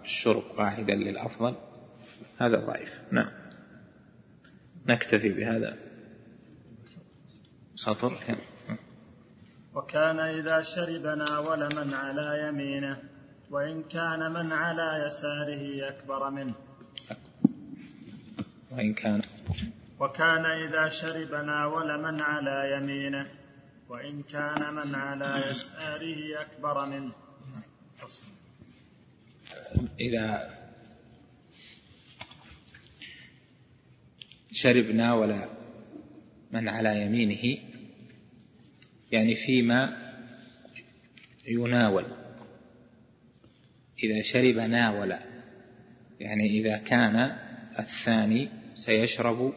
[0.05, 1.55] والشرب قاعدا للأفضل.
[2.39, 3.31] هذا ضعيف نعم.
[4.89, 5.79] نكتفي بهذا.
[7.75, 8.13] سطر.
[9.75, 13.03] وكان إذا شرب ناول من على يمينه
[13.51, 16.55] وإن كان من على يساره أكبر منه.
[18.71, 19.23] وإن كان.
[20.01, 23.27] وكان إذا شرب ناول من على يمينه
[23.89, 27.13] وإن كان من على يساره أكبر منه.
[30.01, 30.55] إذا
[34.53, 35.35] شرب ناول
[36.53, 37.59] من على يمينه
[39.13, 39.97] يعني فيما
[41.47, 42.05] يناول.
[44.03, 45.15] إذا شرب ناول
[46.21, 47.37] يعني إذا كان
[47.79, 49.55] الثاني سيشرب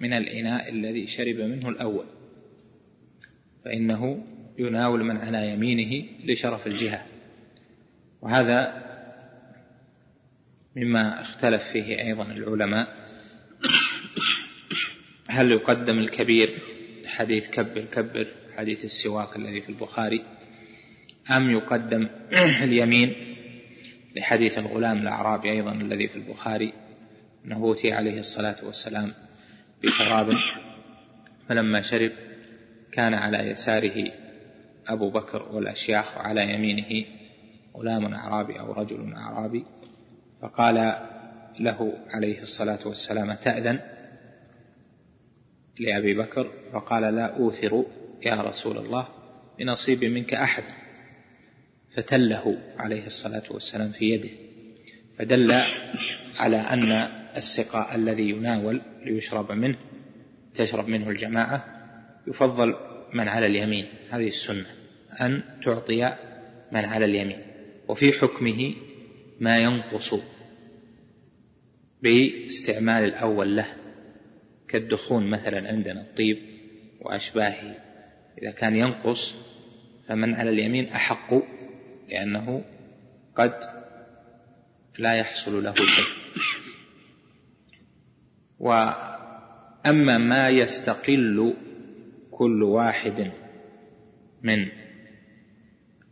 [0.00, 2.06] من الإناء الذي شرب منه الأول.
[3.64, 4.26] فإنه
[4.58, 7.06] يناول من على يمينه لشرف الجهة.
[8.22, 8.93] وهذا
[10.76, 13.04] مما اختلف فيه أيضا العلماء.
[15.28, 16.48] هل يقدم الكبير
[17.06, 18.26] حديث كبر كبر
[18.56, 20.24] حديث السواك الذي في البخاري
[21.30, 22.08] أم يقدم
[22.62, 23.14] اليمين
[24.16, 26.72] لحديث الغلام الأعرابي أيضا الذي في البخاري؟
[27.44, 29.12] أنه أوتي عليه الصلاة والسلام
[29.82, 30.30] بشراب.
[31.48, 32.12] فلما شرب
[32.92, 34.12] كان على يساره
[34.86, 37.06] أبو بكر والأشياخ وعلى يمينه
[37.76, 39.64] غلام أعرابي أو رجل أعرابي.
[40.44, 40.74] فقال
[41.60, 43.80] له عليه الصلاة والسلام تأذن؟
[45.78, 47.84] لأبي بكر فقال لا أوثر
[48.26, 49.08] يا رسول الله
[49.58, 50.64] بنصيب منك أحد.
[51.96, 54.28] فتله عليه الصلاة والسلام في يده
[55.18, 55.52] فدل
[56.38, 56.92] على أن
[57.36, 59.78] السقاء الذي يناول ليشرب منه
[60.54, 61.64] تشرب منه الجماعة
[62.26, 62.74] يفضل
[63.12, 63.86] من على اليمين.
[64.10, 64.66] هذه السنة
[65.20, 66.12] أن تعطي
[66.72, 67.42] من على اليمين
[67.88, 68.74] وفي حكمه
[69.40, 70.14] ما ينقص
[72.04, 73.76] باستعمال الأول له
[74.68, 76.38] كالدخون مثلا عندنا الطيب
[77.00, 77.76] وأشباهه.
[78.42, 79.34] إذا كان ينقص
[80.08, 81.34] فمن على اليمين أحق
[82.08, 82.64] لأنه
[83.36, 83.54] قد
[84.98, 86.04] لا يحصل له شيء.
[88.58, 91.54] وأما ما يستقل
[92.30, 93.32] كل واحد
[94.42, 94.68] من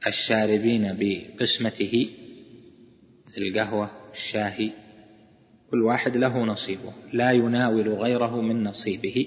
[0.07, 2.11] الشاربين بقسمته
[3.39, 4.82] القهوة الشاهي
[5.73, 9.27] كل واحد له نصيبه لا يناول غيره من نصيبه.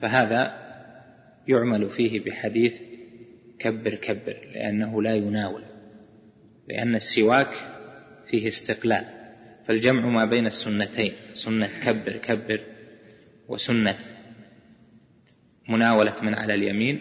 [0.00, 0.58] فهذا
[1.48, 2.74] يعمل فيه بحديث
[3.58, 5.62] كبر كبر لأنه لا يناول
[6.68, 7.48] لأن السواك
[8.26, 9.04] فيه استقلال.
[9.66, 12.60] فالجمع ما بين السنتين سنة كبر كبر
[13.48, 13.98] وسنة
[15.68, 17.00] مناولة من على اليمين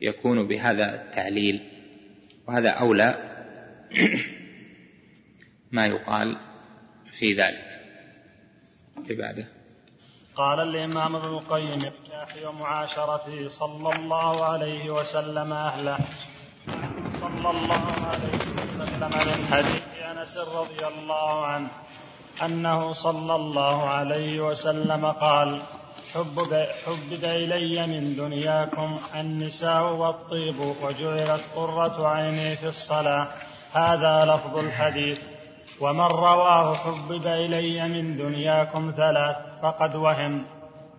[0.00, 1.60] يكون بهذا التعليل.
[2.48, 3.14] وهذا أولى
[5.72, 6.36] ما يقال
[7.12, 7.69] في ذلك.
[9.10, 9.46] اللي بعده؟
[10.36, 15.98] قال الإمام ابن القيم الكافي ومعاشرته صلى الله عليه وسلم أهله.
[17.12, 21.70] صلى الله عليه وسلم من حديث أنس رضي الله عنه
[22.42, 25.62] أنه صلى الله عليه وسلم قال
[26.14, 33.28] حبب, حبب إلي من دنياكم النساء والطيب وجعلت قرة عيني في الصلاة.
[33.72, 35.20] هذا لفظ الحديث.
[35.80, 40.46] ومن رواه حبب إلي من دنياكم ثلاث فقد وهم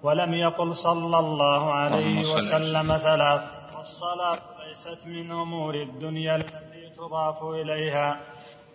[0.04, 3.42] ولم يقل صلى الله عليه وسلم ثلاث.
[3.76, 8.20] والصلاة ليست من أمور الدنيا التي تضاف إليها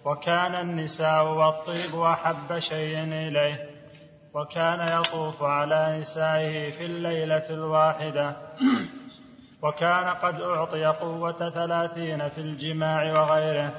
[0.05, 3.71] وكان النساء والطيب أحب شيء إليه
[4.35, 8.37] وكان يطوف على نسائه في الليلة الواحدة.
[9.63, 13.73] وكان قد أعطي قوة ثلاثين في الجماع وغيره.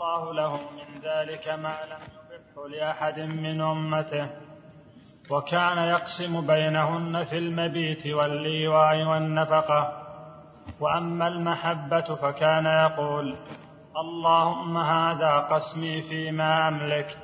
[0.00, 2.02] الله له من ذلك ما لم
[2.32, 4.30] يبحه لأحد من أمته
[5.30, 10.06] وكان يقسم بينهن في المبيت والليواء والنفقة.
[10.80, 13.36] وأما المحبة فكان يقول
[13.96, 17.18] اللهم هذا قسمي فيما أملك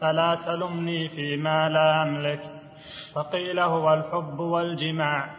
[0.00, 2.42] فلا تلمني فيما لا أملك.
[3.14, 5.30] فقيل هو الحب والجماع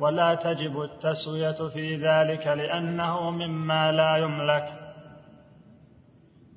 [0.00, 4.79] ولا تجب التسوية في ذلك لأنه مما لا يملك.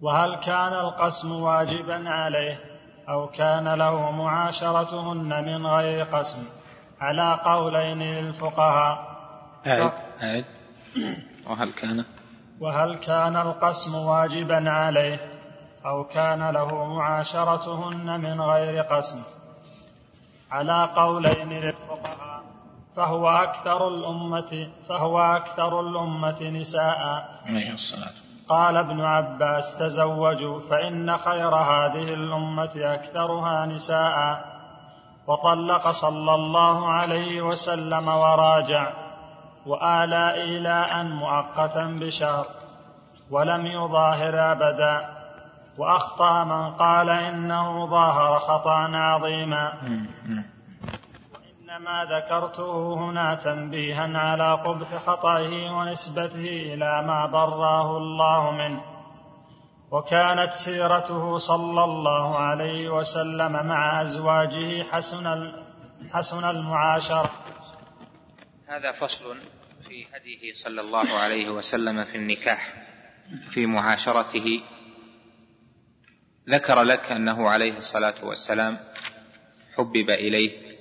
[0.04, 2.60] وهل كان القسم واجبا عليه
[3.10, 6.48] أو كان له معاشرتهن من غير قسم؟
[7.02, 8.98] على قولين للفقهاء.
[9.68, 9.92] أعد
[10.24, 10.46] أعد
[11.48, 12.06] وهل كان؟
[12.62, 15.20] وهل كان القسم واجبا عليه
[15.86, 19.24] أو كان له معاشرتهن من غير قسم؟
[20.52, 22.44] على قولين للفقهاء
[22.96, 27.00] فهو أكثر الأمة فهو أكثر الأمة نساء.
[27.46, 28.14] عليه الصلاة
[28.54, 34.46] قال ابن عباس تزوجوا فإن خير هذه الأمة أكثرها نساء.
[35.28, 38.94] وطلق صلى الله عليه وسلم وراجع
[39.66, 42.46] وآلى إيلاء مؤقتا بشهر
[43.32, 45.10] ولم يظاهر أبدا.
[45.78, 49.74] وأخطأ من قال إنه ظاهر خطأ عظيما.
[51.74, 58.84] وإنما ذكرته هنا تنبيها على قبح خطئه ونسبته إلى ما براه الله منه.
[59.92, 65.54] وكانت سيرته صلى الله عليه وسلم مع أزواجه حسن
[66.12, 67.32] حسن المعاشرة
[68.68, 69.38] هذا فصل
[69.88, 72.74] في هديه صلى الله عليه وسلم في النكاح
[73.50, 74.62] في معاشرته.
[76.50, 78.78] ذكر لك أنه عليه الصلاة والسلام
[79.78, 80.73] حبب إليه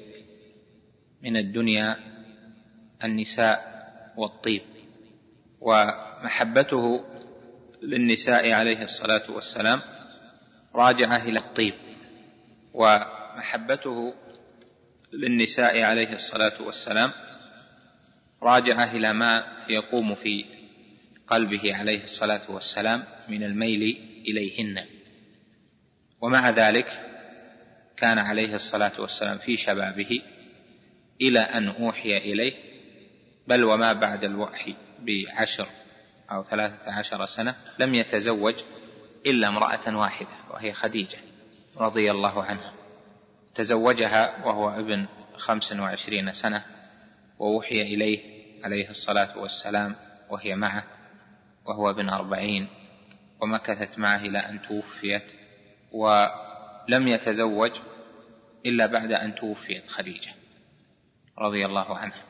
[1.23, 1.97] من الدنيا
[3.05, 3.73] النساء
[4.17, 4.63] والطيب
[5.61, 7.05] ومحبته
[7.83, 9.81] للنساء عليه الصلاة والسلام
[10.75, 11.75] راجعة إلى الطيب
[12.75, 14.15] ومحبته
[15.13, 17.11] للنساء عليه الصلاة والسلام
[18.43, 20.45] راجعة إلى ما يقوم في
[21.27, 23.83] قلبه عليه الصلاة والسلام من الميل
[24.29, 24.85] إليهن.
[26.21, 26.87] ومع ذلك
[27.97, 30.23] كان عليه الصلاة والسلام في شبابه
[31.21, 32.55] إلى أن أوحي إليه.
[33.47, 35.69] بل وما بعد الوحي بعشر
[36.31, 38.55] أو ثلاثة عشر سنة لم يتزوج
[39.27, 41.19] إلا امرأة واحدة وهي خديجة
[41.77, 42.73] رضي الله عنها.
[43.55, 45.07] تزوجها وهو ابن
[45.37, 46.65] خمس وعشرين سنة
[47.39, 48.21] ووحي إليه
[48.65, 49.97] عليه الصلاة والسلام
[50.31, 50.85] وهي معه
[51.65, 52.69] وهو ابن أربعين.
[53.41, 55.33] ومكثت معه إلى أن توفيت
[55.93, 57.71] ولم يتزوج
[58.67, 60.42] إلا بعد أن توفيت خديجة.
[61.43, 62.25] رضي الله عنها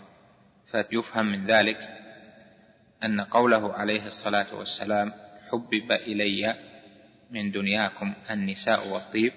[0.66, 1.78] فيفهم من ذلك
[3.04, 5.12] أن قوله عليه الصلاة والسلام
[5.50, 6.56] حبب إلي
[7.30, 9.32] من دنياكم النساء والطيب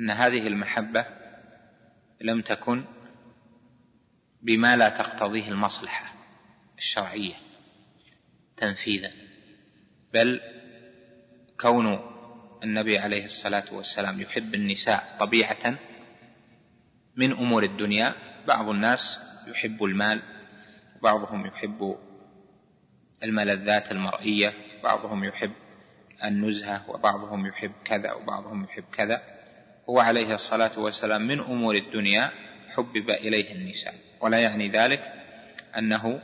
[0.00, 1.06] أن هذه المحبة
[2.20, 2.84] لم تكن
[4.42, 6.14] بما لا تقتضيه المصلحة
[6.78, 7.34] الشرعية
[8.56, 9.12] تنفيذا
[10.14, 10.40] بل
[11.60, 12.00] كون
[12.62, 15.78] النبي عليه الصلاة والسلام يحب النساء طبيعة
[17.16, 18.14] من أمور الدنيا
[18.46, 20.22] بعض الناس يحب المال
[20.98, 21.96] وبعضهم يحب
[23.22, 24.52] الملذات المرئية
[24.82, 25.52] بعضهم يحب
[26.24, 29.22] النزهة وبعضهم يحب كذا وبعضهم يحب كذا.
[29.88, 32.30] هو عليه الصلاة والسلام من أمور الدنيا
[32.76, 33.94] حبب إليه النساء.
[34.20, 35.12] ولا يعني ذلك
[35.78, 36.22] أنه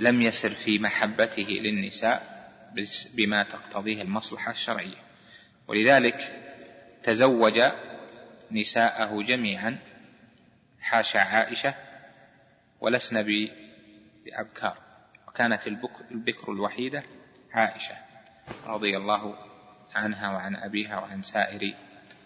[0.00, 2.36] لم يسر في محبته للنساء
[3.16, 5.06] بما تقتضيه المصلحة الشرعية.
[5.68, 6.42] ولذلك
[7.02, 7.60] تزوج
[8.50, 9.78] نساءه جميعا
[10.86, 11.74] حاشا عائشة
[12.80, 13.22] ولسن
[14.24, 14.78] بأبكار
[15.28, 15.66] وكانت
[16.10, 17.02] البكر الوحيدة
[17.52, 17.96] عائشة
[18.66, 19.38] رضي الله
[19.94, 21.74] عنها وعن أبيها وعن سائر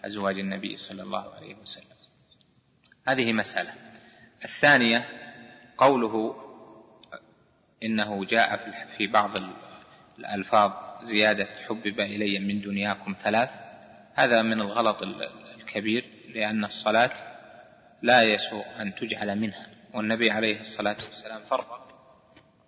[0.05, 1.95] أزواج النبي صلى الله عليه وسلم.
[3.07, 3.73] هذه مسألة.
[4.43, 5.05] الثانية
[5.77, 6.35] قوله
[7.83, 8.57] إنه جاء
[8.97, 9.31] في بعض
[10.19, 10.71] الألفاظ
[11.03, 13.51] زيادة حبب إلي من دنياكم ثلاث.
[14.13, 15.01] هذا من الغلط
[15.57, 16.05] الكبير
[16.35, 17.30] لأن الصلاة
[18.01, 19.67] لا يسوء أن تجعل منها.
[19.93, 21.87] والنبي عليه الصلاة والسلام فرق.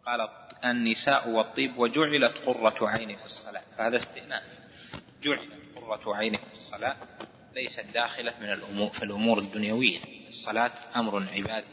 [0.06, 0.30] قال
[0.66, 3.62] النساء والطيب وجعلت قرة عيني في الصلاة.
[3.78, 4.44] فهذا استئناف
[5.24, 6.96] جعلت قرة عيني في الصلاة
[7.56, 9.98] ليست داخلة من الأمور في الأمور الدنيوية.
[10.30, 11.68] الصلاة أمر عبادي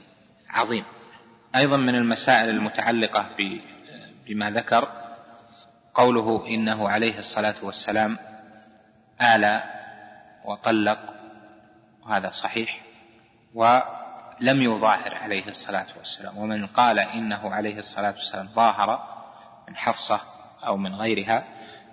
[0.48, 0.84] عظيم.
[1.56, 3.30] أيضا من المسائل المتعلقة
[4.26, 4.92] بما ذكر
[5.94, 8.18] قوله إنه عليه الصلاة والسلام
[9.34, 9.62] آلى
[10.44, 10.98] وطلق.
[12.02, 12.89] وهذا صحيح.
[13.54, 16.38] ولم يظاهر عليه الصلاة والسلام.
[16.38, 19.08] ومن قال إنه عليه الصلاة والسلام ظاهر
[19.68, 20.20] من حفصة
[20.66, 21.44] أو من غيرها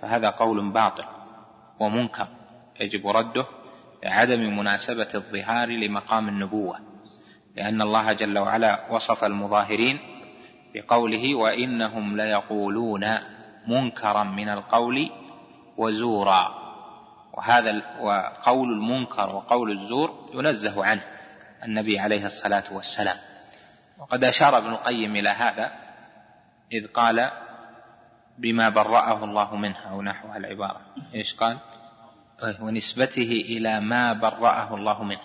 [0.01, 1.05] فهذا قول باطل
[1.79, 2.27] ومنكر.
[2.79, 3.45] يجب رده
[4.03, 6.79] لعدم مناسبة الظهار لمقام النبوة
[7.55, 9.99] لأن الله جل وعلا وصف المظاهرين
[10.73, 13.05] بقوله وإنهم ليقولون
[13.67, 15.09] منكرا من القول
[15.77, 16.67] وزورا
[17.33, 21.03] وهذا وقول المنكر وقول الزور ينزه عنه.
[21.63, 23.17] النبي عليه الصلاة والسلام.
[23.97, 25.71] وقد أشار ابن القيم إلى هذا
[26.71, 27.31] إذ قال
[28.37, 30.81] بما برأه الله منها أو نحو العبارة.
[31.15, 31.59] إيش قال؟
[32.61, 35.19] ونسبته إلى ما برأه الله منه.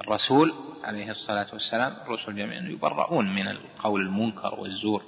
[0.00, 0.52] الرسول
[0.84, 5.02] عليه الصلاة والسلام الرسل جميعا يبرؤون من القول المنكر والزور.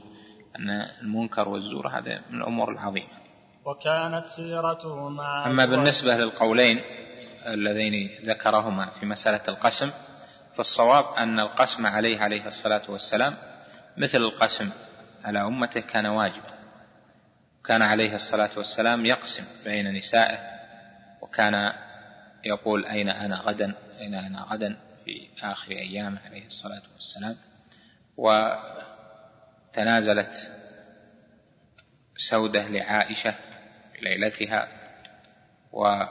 [0.57, 0.71] أن
[1.03, 3.19] المنكر والزور هذا من الأمور العظيمة.
[3.65, 6.81] وكانت سيرته مع أما بالنسبة للقولين
[7.47, 9.91] اللذين ذكرهما في مسألة القسم
[10.59, 13.37] فالصواب أن القسم عليه عليه الصلاة والسلام
[13.97, 14.71] مثل القسم
[15.25, 16.59] على أمته كان واجبا.
[17.65, 20.39] كان عليه الصلاة والسلام يقسم بين نسائه
[21.21, 21.73] وكان
[22.45, 27.37] يقول أين أنا غدا؟ أين أنا غدا في آخر أيامه عليه الصلاة والسلام؟
[29.77, 30.53] وتنازلت
[32.17, 33.35] سودة لعائشة
[34.03, 34.69] ليلتها
[35.73, 36.11] ومضت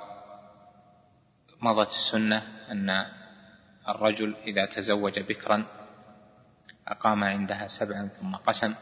[1.89, 3.16] السنة أن
[3.89, 5.65] الرجل إذا تزوج بكرا
[6.87, 8.75] أقام عندها سبعا ثم قسم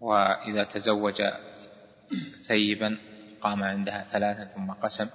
[0.00, 1.22] وإذا تزوج
[2.42, 2.98] ثيبا
[3.40, 5.08] قام عندها ثلاثا ثم قسم.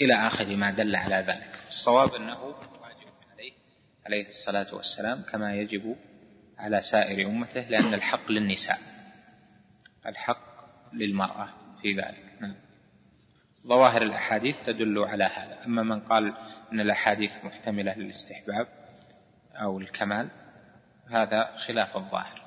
[0.00, 1.58] إلى آخر ما دل على ذلك.
[1.68, 3.52] الصواب أنه واجب عليه
[4.06, 5.96] عليه الصلاة والسلام كما يجب
[6.58, 8.78] على سائر أمته لأن الحق للنساء.
[10.06, 10.46] الحق
[10.92, 11.48] للمرأة
[11.82, 12.32] في ذلك.
[12.40, 12.54] نعم.
[13.66, 15.64] ظواهر الأحاديث تدل على هذا.
[15.66, 16.34] أما من قال
[16.72, 18.66] أن الأحاديث محتملة للاستحباب
[19.62, 20.28] أو الكمال
[21.10, 22.42] هذا خلاف الظاهر.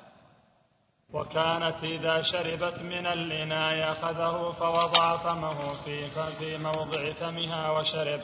[1.12, 8.20] وكانت إذا شربت من الإناء أخذه فوضع فمه في في موضع فمها وشرب.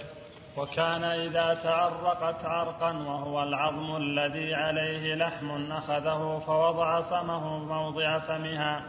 [0.56, 8.84] وكان إذا تعرقت عرقا وهو العظم الذي عليه لحم أخذه فوضع فمه موضع فمها.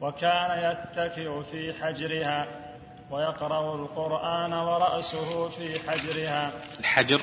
[0.00, 2.67] وكان يتكئ في حجرها.
[3.10, 6.52] ويقرأ القرآن ورأسه في حجرها.
[6.80, 7.20] الحجر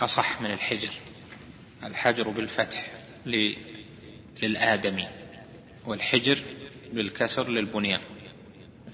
[0.00, 0.90] أصح من الحجر.
[1.84, 2.90] الحجر بالفتح
[4.42, 5.08] للآدمي
[5.86, 6.42] والحجر
[6.92, 8.00] بالكسر للبنيان.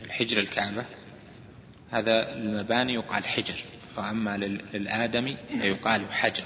[0.05, 0.85] الحجر الكعبة
[1.91, 3.65] هذا المباني يقال حجر
[3.97, 4.37] وأما
[4.75, 6.45] للآدمي فيقال حجر.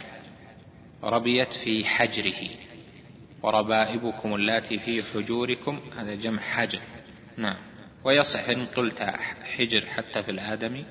[1.03, 2.49] ربيت في حجره
[3.43, 6.81] وربائبكم اللاتي في حجوركم هذا جمع حجر.
[7.37, 7.72] نعم.
[8.05, 9.03] ويصح إن قلت
[9.57, 10.85] حجر حتى في الآدمي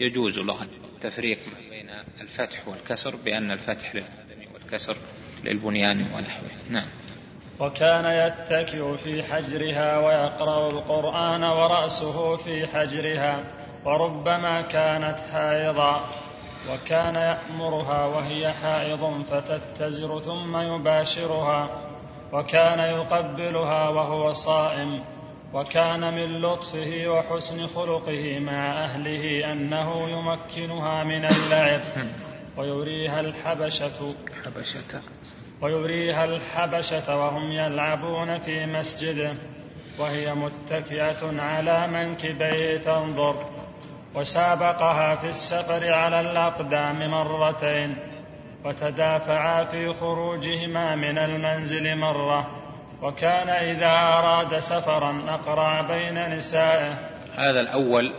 [0.00, 1.38] يجوز لغة التفريق
[1.70, 1.90] بين
[2.20, 4.96] الفتح والكسر بأن الفتح للآدمي والكسر
[5.44, 6.50] للبنيان ونحوه.
[6.70, 6.88] نعم.
[7.60, 13.44] وكان يتكئ في حجرها ويقرأ القرآن ورأسه في حجرها
[13.84, 16.10] وربما كانت حائضا.
[16.70, 21.70] وكان يأمرها وهي حائض فتتزر ثم يباشرها
[22.32, 25.04] وكان يقبلها وهو صائم.
[25.52, 31.80] وكان من لطفه وحسن خلقه مع أهله أنه يمكنها من اللعب.
[32.56, 34.14] ويريها الحبشة.
[34.44, 35.00] حبشة.
[35.62, 39.34] ويريها الحبشة وهم يلعبون في مسجده
[39.98, 43.46] وهي متكئة على منكبيه تنظر.
[44.14, 47.96] وسابقها في السفر على الأقدام مرتين.
[48.64, 52.57] وتدافعا في خروجهما من المنزل مرة.
[53.02, 56.92] وكان إذا أراد سفرا أقرع بين نسائه.
[57.34, 58.14] هذا الأول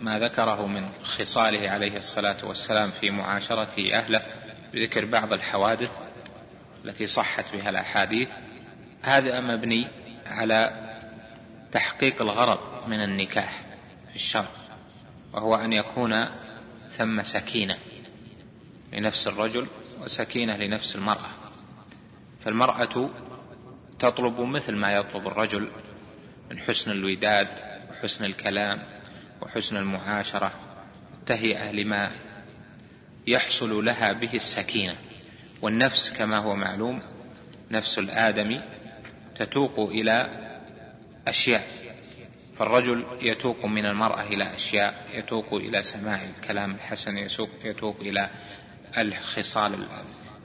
[0.00, 4.22] ما ذكره من خصاله عليه الصلاة والسلام في معاشرة أهله
[4.72, 5.90] بذكر بعض الحوادث
[6.84, 8.30] التي صحت بها الأحاديث.
[9.02, 9.88] هذا مبني
[10.26, 10.70] على
[11.72, 13.62] تحقيق الغرض من النكاح
[14.10, 14.48] في الشرع
[15.32, 16.24] وهو أن يكون
[16.90, 17.74] ثم سكينة
[18.92, 19.66] لنفس الرجل
[20.00, 21.30] وسكينة لنفس المرأة.
[22.44, 23.10] فالمرأة
[23.98, 25.70] تطلب مثل ما يطلب الرجل
[26.50, 27.48] من حسن الوداد
[27.90, 28.78] وحسن الكلام
[29.42, 30.52] وحسن المعاشرة
[31.26, 32.10] تهيئة لما
[33.26, 34.96] يحصل لها به السكينة.
[35.62, 37.02] والنفس كما هو معلوم
[37.70, 38.62] نفس الآدمي
[39.38, 40.28] تتوق إلى
[41.28, 41.66] أشياء.
[42.58, 47.18] فالرجل يتوق من المرأة إلى أشياء يتوق إلى سماع الكلام الحسن
[47.64, 48.30] يتوق إلى
[48.98, 49.88] الخصال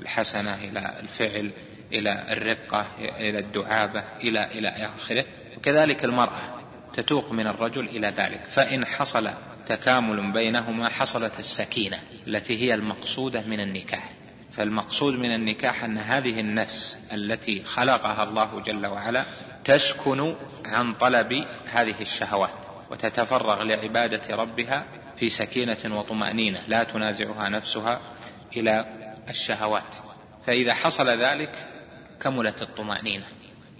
[0.01, 1.51] الحسنة إلى الفعل.
[1.93, 5.25] إلى الرقة إلى الدعابة إلى إلى آخره.
[5.57, 6.61] وكذلك المرأة
[6.97, 8.41] تتوق من الرجل إلى ذلك.
[8.47, 9.29] فإن حصل
[9.67, 14.09] تكامل بينهما حصلت السكينة التي هي المقصودة من النكاح.
[14.57, 19.25] فالمقصود من النكاح أن هذه النفس التي خلقها الله جل وعلا
[19.63, 20.35] تسكن
[20.65, 22.53] عن طلب هذه الشهوات
[22.91, 24.83] وتتفرغ لعبادة ربها
[25.17, 27.99] في سكينة وطمأنينة لا تنازعها نفسها
[28.57, 28.85] إلى
[29.29, 29.95] الشهوات.
[30.47, 31.69] فإذا حصل ذلك
[32.21, 33.25] كملت الطمأنينة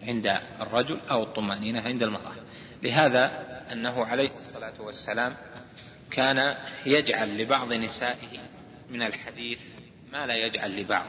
[0.04, 2.36] عند الرجل أو الطمأنينة عند المرأة.
[2.84, 3.32] لهذا
[3.72, 5.36] أنه عليه الصلاة والسلام
[6.12, 6.56] كان
[6.86, 8.40] يجعل لبعض نسائه
[8.90, 9.62] من الحديث
[10.12, 11.06] ما لا يجعل لبعض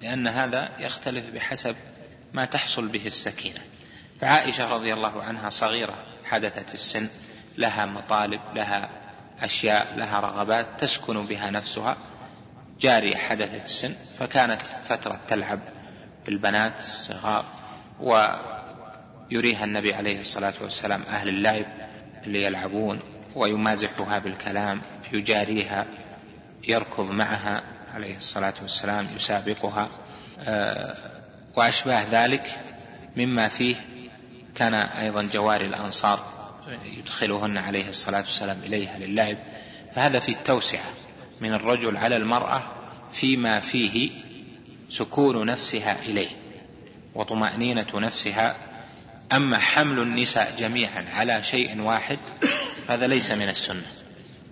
[0.00, 1.76] لأن هذا يختلف بحسب
[2.32, 3.60] ما تحصل به السكينة.
[4.20, 7.08] فعائشة رضي الله عنها صغيرة حدثت السن
[7.58, 8.90] لها مطالب لها
[9.40, 11.96] أشياء لها رغبات تسكن بها نفسها.
[12.80, 15.60] جارية حدثت السن فكانت فترة تلعب
[16.26, 17.44] بالبنات الصغار
[18.00, 21.66] ويريها النبي عليه الصلاة والسلام أهل اللعب
[22.24, 23.00] اللي يلعبون
[23.34, 24.82] ويمازحها بالكلام
[25.12, 25.86] يجاريها
[26.68, 27.62] يركض معها
[27.94, 29.88] عليه الصلاة والسلام يسابقها
[30.38, 30.96] آه،
[31.56, 32.58] وأشباه ذلك
[33.16, 33.76] مما فيه
[34.54, 36.42] كان أيضا جواري الأنصار
[36.84, 39.36] يدخلهن عليه الصلاة والسلام إليها للعب.
[39.94, 40.92] فهذا في التوسعة
[41.40, 42.62] من الرجل على المرأة
[43.12, 44.10] فيما فيه
[44.92, 46.28] سكون نفسها إليه
[47.14, 48.56] وطمأنينة نفسها.
[49.32, 52.18] أما حمل النساء جميعا على شيء واحد
[52.88, 53.86] هذا ليس من السنة.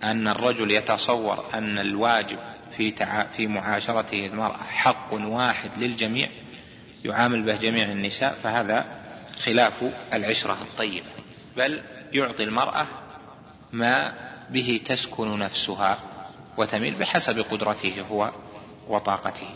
[0.03, 2.37] أن الرجل يتصور أن الواجب
[2.77, 3.23] في تع...
[3.23, 6.27] في معاشرته المرأة حق واحد للجميع
[7.05, 8.85] يعامل به جميع النساء فهذا
[9.39, 11.07] خلاف العشرة الطيبة.
[11.57, 11.81] بل
[12.13, 12.87] يعطي المرأة
[13.71, 14.13] ما
[14.49, 15.99] به تسكن نفسها
[16.57, 18.31] وتميل بحسب قدرته هو
[18.87, 19.47] وطاقته.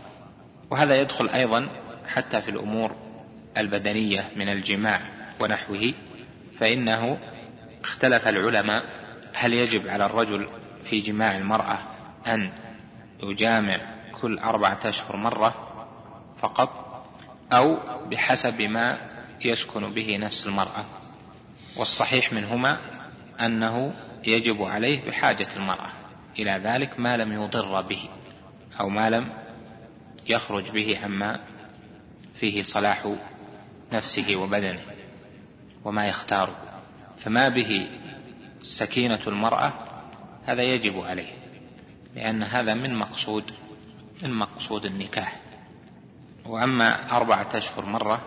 [0.72, 1.68] وهذا يدخل أيضا
[2.08, 2.96] حتى في الأمور
[3.58, 5.02] البدنية من الجماع
[5.40, 5.94] ونحوه
[6.60, 7.18] فإنه
[7.84, 8.84] اختلف العلماء
[9.34, 10.48] هل يجب على الرجل
[10.84, 11.80] في جماع المرأة
[12.28, 12.52] أن
[13.24, 13.78] يجامع
[14.22, 15.72] كل أربعة أشهر مرة
[16.40, 16.86] فقط
[17.54, 17.78] أو
[18.12, 18.98] بحسب ما
[19.46, 20.86] يسكن به نفس المرأة؟
[21.78, 22.78] والصحيح منهما
[23.42, 23.94] أنه
[24.28, 25.90] يجب عليه بحاجة المرأة
[26.40, 28.10] إلى ذلك ما لم يضر به
[28.80, 29.45] أو ما لم
[30.30, 31.40] يخرج به عما
[32.36, 33.16] فيه صلاح
[33.94, 34.82] نفسه وبدنه
[35.86, 36.56] وما يختار.
[37.18, 37.88] فما به
[38.62, 39.74] سكينة المرأة
[40.46, 41.34] هذا يجب عليه
[42.16, 43.52] لأن هذا من مقصود
[44.24, 45.42] من مقصود النكاح.
[46.46, 48.22] وأما أربعة أشهر مرة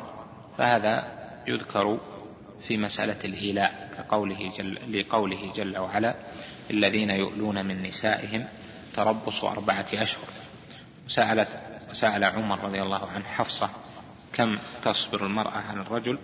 [0.59, 2.01] فهذا يذكر
[2.61, 6.15] في مسألة الإيلاء كقوله جل لقوله جل وعلا
[6.71, 8.49] الذين يؤلون من نسائهم
[8.95, 10.29] تربص أربعة أشهر.
[11.07, 13.71] وسألت وسأل عمر رضي الله عنه حفصة
[14.33, 16.19] كم تصبر المرأة عن الرجل؟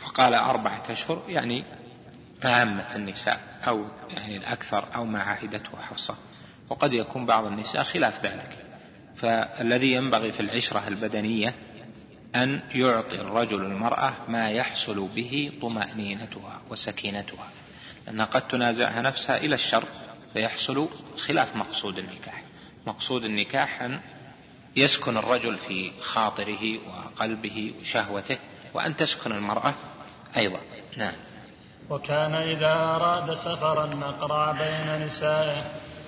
[0.00, 1.64] فقال أربعة أشهر يعني
[2.44, 6.16] عامة النساء أو يعني الأكثر أو ما عهدته حفصة.
[6.68, 8.64] وقد يكون بعض النساء خلاف ذلك.
[9.16, 11.54] فالذي ينبغي في العشرة البدنية
[12.34, 17.48] أن يعطي الرجل المرأة ما يحصل به طمأنينتها وسكينتها.
[18.06, 19.84] لأنها قد تنازعها نفسها إلى الشر
[20.32, 22.42] فيحصل خلاف مقصود النكاح.
[22.86, 24.00] مقصود النكاح أن
[24.76, 28.38] يسكن الرجل في خاطره وقلبه وشهوته
[28.74, 29.74] وأن تسكن المرأة
[30.36, 30.60] أيضا.
[30.96, 31.14] نعم.
[31.90, 35.64] وكان إذا أراد سفرا أقرع بين نسائه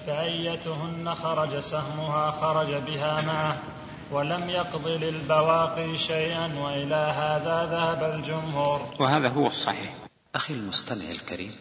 [0.07, 3.63] فأيتهن خرج سهمها خرج بها معه
[4.11, 8.95] ولم يقض للبواقي شيئا وإلى هذا ذهب الجمهور.
[9.01, 9.95] وهذا هو الصحيح.
[10.35, 11.53] أخي المستمع الكريم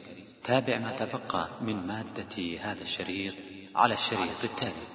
[0.44, 3.34] تابع ما تبقى من مادة هذا الشريط
[3.76, 4.95] على الشريط التالي.